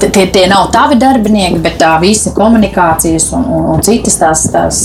tie, 0.00 0.26
tie 0.34 0.46
nav 0.50 0.70
tavi 0.74 0.98
darbinieki, 1.00 1.60
bet 1.64 1.78
tā 1.82 1.94
visa 2.02 2.32
komunikācijas 2.36 3.30
un, 3.36 3.46
un, 3.56 3.68
un 3.74 3.84
citas 3.84 4.18
tās, 4.20 4.46
tās, 4.54 4.80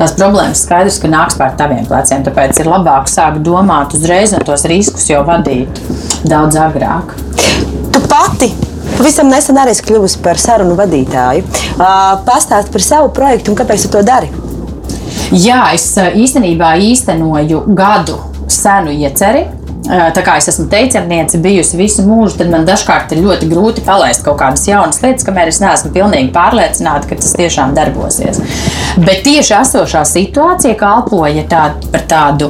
tās 0.00 0.14
problēmas 0.18 0.64
skaidrs, 0.66 1.00
ka 1.02 1.10
nāks 1.10 1.38
pār 1.40 1.56
taviem 1.58 1.86
pleciem. 1.88 2.24
Tāpēc 2.26 2.62
ir 2.62 2.70
labāk 2.70 3.10
sākt 3.10 3.42
domāt 3.46 3.96
uzreiz 3.96 4.34
un 4.36 4.44
tos 4.46 4.66
riskus 4.70 5.08
jau 5.10 5.24
vadīt 5.26 5.82
daudz 6.28 6.60
agrāk. 6.60 7.16
Tu 7.94 8.06
pati 8.10 8.52
Pavisam 8.94 9.26
nesen 9.26 9.56
arī 9.58 9.72
kļuvusi 9.82 10.20
par 10.22 10.38
sarunu 10.38 10.76
vadītāju. 10.78 11.42
Pastāst 12.28 12.70
par 12.70 12.84
savu 12.84 13.10
projektu 13.16 13.50
un 13.50 13.58
kāpēc 13.58 13.88
tu 13.88 13.90
to 13.96 14.04
dari? 14.06 14.30
Jā, 15.32 15.70
es 15.74 15.86
īstenībā 15.96 16.74
īstenoju 16.90 17.64
gadu 17.76 18.18
senu 18.50 18.92
ieceri. 18.92 19.46
Tā 19.84 20.22
kā 20.24 20.38
es 20.40 20.48
esmu 20.48 20.64
teicamniece, 20.72 21.36
bijusi 21.44 21.76
visu 21.76 22.04
mūžu, 22.06 22.38
tad 22.38 22.48
man 22.52 22.64
dažkārt 22.64 23.12
ir 23.12 23.20
ļoti 23.24 23.48
grūti 23.50 23.84
palaist 23.84 24.24
kaut 24.24 24.38
kādas 24.40 24.64
jaunas 24.64 25.02
lietas, 25.02 25.26
kamēr 25.26 25.50
es 25.52 25.60
neesmu 25.60 25.92
pilnīgi 25.92 26.32
pārliecināta, 26.32 27.10
ka 27.10 27.18
tas 27.20 27.34
tiešām 27.36 27.74
darbosies. 27.76 28.40
Bet 28.96 29.20
tieši 29.26 29.58
esošā 29.58 30.06
situācija 30.08 30.78
kalpoja 30.80 31.44
tā, 31.50 31.66
par 31.92 32.06
tādu 32.08 32.48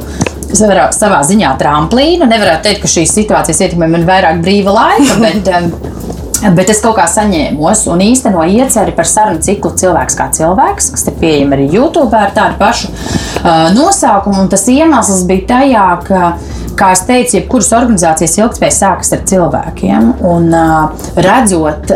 savā 0.54 1.24
ziņā 1.26 1.56
tramplīnu. 1.58 2.28
Nevarētu 2.30 2.68
teikt, 2.68 2.84
ka 2.84 2.92
šīs 2.94 3.16
situācijas 3.18 3.64
ietekmē 3.66 3.90
man 3.90 4.06
vairāk 4.06 4.38
brīva 4.44 4.76
laika, 4.78 5.18
bet 5.24 5.50
Bet 6.52 6.68
es 6.68 6.82
kaut 6.84 6.98
kā 6.98 7.06
saņēmos 7.08 7.86
un 7.92 8.02
īstenoju 8.04 8.58
ieceri 8.60 8.92
par 8.96 9.08
sarunu 9.08 9.40
ciklu 9.44 9.72
Cilvēks 9.80 10.18
kā 10.18 10.26
cilvēks, 10.36 10.90
kas 10.92 11.06
ir 11.08 11.16
pieejama 11.22 11.56
arī 11.56 11.70
YouTube 11.72 12.12
ar 12.18 12.34
tādu 12.36 12.58
pašu 12.60 12.90
uh, 12.90 13.70
nosaukumu. 13.76 14.44
Un 14.44 14.52
tas 14.52 14.66
iemesls 14.68 15.24
bija 15.28 15.46
tajā, 15.54 15.86
ka, 16.04 16.34
kā 16.76 16.92
jau 16.92 17.06
teicu, 17.08 17.38
jebkuras 17.38 17.72
organizācijas 17.80 18.36
ilgspēja 18.42 18.76
sākas 18.76 19.14
ar 19.16 19.24
cilvēkiem. 19.30 20.10
Un 20.34 20.50
uh, 20.52 21.06
redzot 21.16 21.94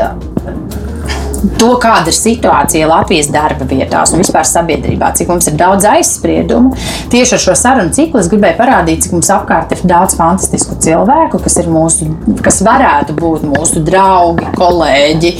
to, 1.58 1.70
kāda 1.80 2.10
ir 2.10 2.16
situācija 2.16 2.88
Latvijas 2.90 3.30
darba 3.32 3.66
vietās 3.68 4.12
un 4.12 4.22
vispār 4.22 4.46
sabiedrībā, 4.48 5.12
cik 5.16 5.30
mums 5.30 5.48
ir 5.50 5.56
daudz 5.58 5.86
aizspriedumu. 5.88 6.74
Tieši 7.12 7.36
ar 7.36 7.42
šo 7.42 7.56
sarunu 7.58 7.94
ciklu 7.94 8.20
es 8.22 8.30
gribēju 8.32 8.58
parādīt, 8.58 9.04
cik 9.04 9.16
mums 9.16 9.30
apkārt 9.34 9.74
ir 9.74 9.84
daudz 9.88 10.16
fantastisku 10.18 10.78
cilvēku, 10.82 11.40
kas, 11.44 11.58
mūsu, 11.68 12.08
kas 12.44 12.60
varētu 12.66 13.16
būt 13.18 13.46
mūsu 13.48 13.82
draugi, 13.86 14.48
kolēģi, 14.58 15.32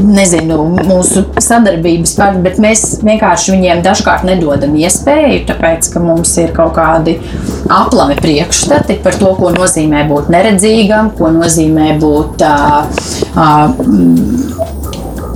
nezinu, 0.00 0.60
mūsu 0.88 1.26
sadarbības 1.40 2.16
partneri, 2.18 2.44
bet 2.46 2.60
mēs 2.62 2.86
vienkārši 3.06 3.56
viņiem 3.56 3.84
dažkārt 3.86 4.26
nedodam 4.28 4.76
iespēju, 4.78 5.44
tāpēc, 5.50 5.90
ka 5.94 6.04
mums 6.04 6.36
ir 6.42 6.54
kaut 6.56 6.76
kādi 6.78 7.18
aplami 7.70 8.18
priekšstati 8.20 9.00
par 9.04 9.18
to, 9.20 9.32
ko 9.38 9.52
nozīmē 9.54 10.06
būt 10.10 10.30
neredzīgam, 10.32 11.14
ko 11.18 11.32
nozīmē 11.34 11.94
būt. 12.00 12.46
Uh, 12.46 12.86
uh, 13.36 14.79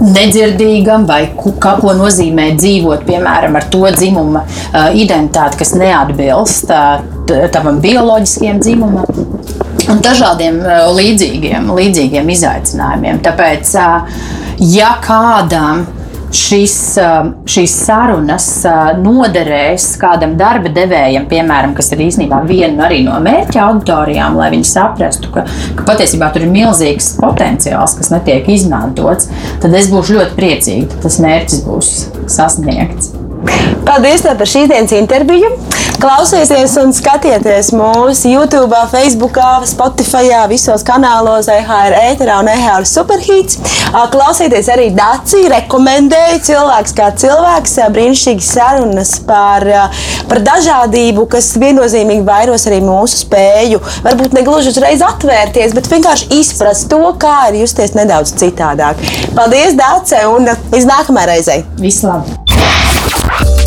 nedzirdīgam, 0.05 1.07
vai 1.09 1.22
kā, 1.36 1.74
ko 1.80 1.94
nozīmē 1.96 2.50
dzīvot, 2.59 3.05
piemēram, 3.09 3.59
ar 3.59 3.68
to 3.72 3.82
dzimuma 3.94 4.44
uh, 4.44 4.90
identitāti, 4.96 5.61
kas 5.62 5.74
neatbilst 5.78 6.72
uh, 6.74 7.48
tavam 7.55 7.80
bioloģiskajam 7.84 8.62
dzimumam. 8.62 9.26
Un 9.90 10.00
dažādiem 10.05 10.61
uh, 10.62 10.86
līdzīgiem, 10.96 11.68
līdzīgiem 11.78 12.32
izaicinājumiem. 12.36 13.20
Tāpēc, 13.24 13.74
ja 14.74 14.94
kādam 15.05 15.84
šis, 16.35 16.76
šīs 17.51 17.74
sarunas 17.87 18.49
noderēs 19.01 19.89
kādam 20.01 20.37
darba 20.41 20.72
devējam, 20.74 21.28
piemēram, 21.30 21.74
kas 21.76 21.93
ir 21.95 22.05
īstenībā 22.07 22.43
viena 22.49 22.91
no 23.05 23.18
mērķa 23.24 23.64
auditorijām, 23.68 24.39
lai 24.39 24.51
viņi 24.55 24.70
saprastu, 24.74 25.32
ka, 25.35 25.47
ka 25.78 25.89
patiesībā 25.89 26.30
tur 26.35 26.47
ir 26.47 26.55
milzīgs 26.55 27.14
potenciāls, 27.20 27.97
kas 27.99 28.12
netiek 28.14 28.49
izmantots, 28.55 29.30
tad 29.62 29.76
es 29.78 29.91
būšu 29.93 30.18
ļoti 30.20 30.39
priecīga, 30.39 30.89
ka 30.95 31.05
tas 31.09 31.20
mērķis 31.24 31.66
būs 31.66 31.93
sasniegts. 32.37 33.23
Paldies 33.84 34.24
par 34.24 34.49
šīs 34.49 34.70
dienas 34.70 34.92
interviju. 34.97 35.51
Klausieties 36.03 36.72
un 36.82 36.90
skatieties 36.92 37.70
mūsu 37.72 38.28
YouTube, 38.32 38.76
Facebook, 38.90 39.38
Spotify, 39.68 40.32
visos 40.51 40.82
kanālos, 40.84 41.47
EHR, 41.53 41.95
ēterā 42.11 42.40
un 42.42 42.51
EHR 42.51 42.84
superhīts. 42.88 43.61
Klausieties 44.12 44.68
arī 44.74 44.90
Dāci, 44.97 45.45
rekomendēju 45.53 46.42
cilvēks 46.49 46.97
kā 46.99 47.09
cilvēks, 47.22 47.76
brīnišķīgi 47.95 48.45
sarunas 48.45 49.14
par, 49.24 49.64
par 50.28 50.42
dažādību, 50.45 51.28
kas 51.30 51.53
viennozīmīgi 51.62 52.26
vairos 52.26 52.66
arī 52.68 52.82
mūsu 52.84 53.22
spēju. 53.24 53.80
Varbūt 54.05 54.36
ne 54.36 54.45
gluži 54.47 54.74
uzreiz 54.74 55.05
atvērties, 55.07 55.76
bet 55.78 55.88
vienkārši 55.95 56.32
izprast 56.40 56.90
to, 56.92 57.05
kā 57.22 57.36
ir 57.53 57.62
justies 57.62 57.95
nedaudz 57.97 58.34
citādāk. 58.42 59.01
Paldies, 59.38 59.78
Dāce, 59.78 60.24
un 60.34 60.51
līdz 60.51 60.90
nākamajai 60.90 61.30
reizei! 61.36 61.62
Vislabāk! 61.80 62.84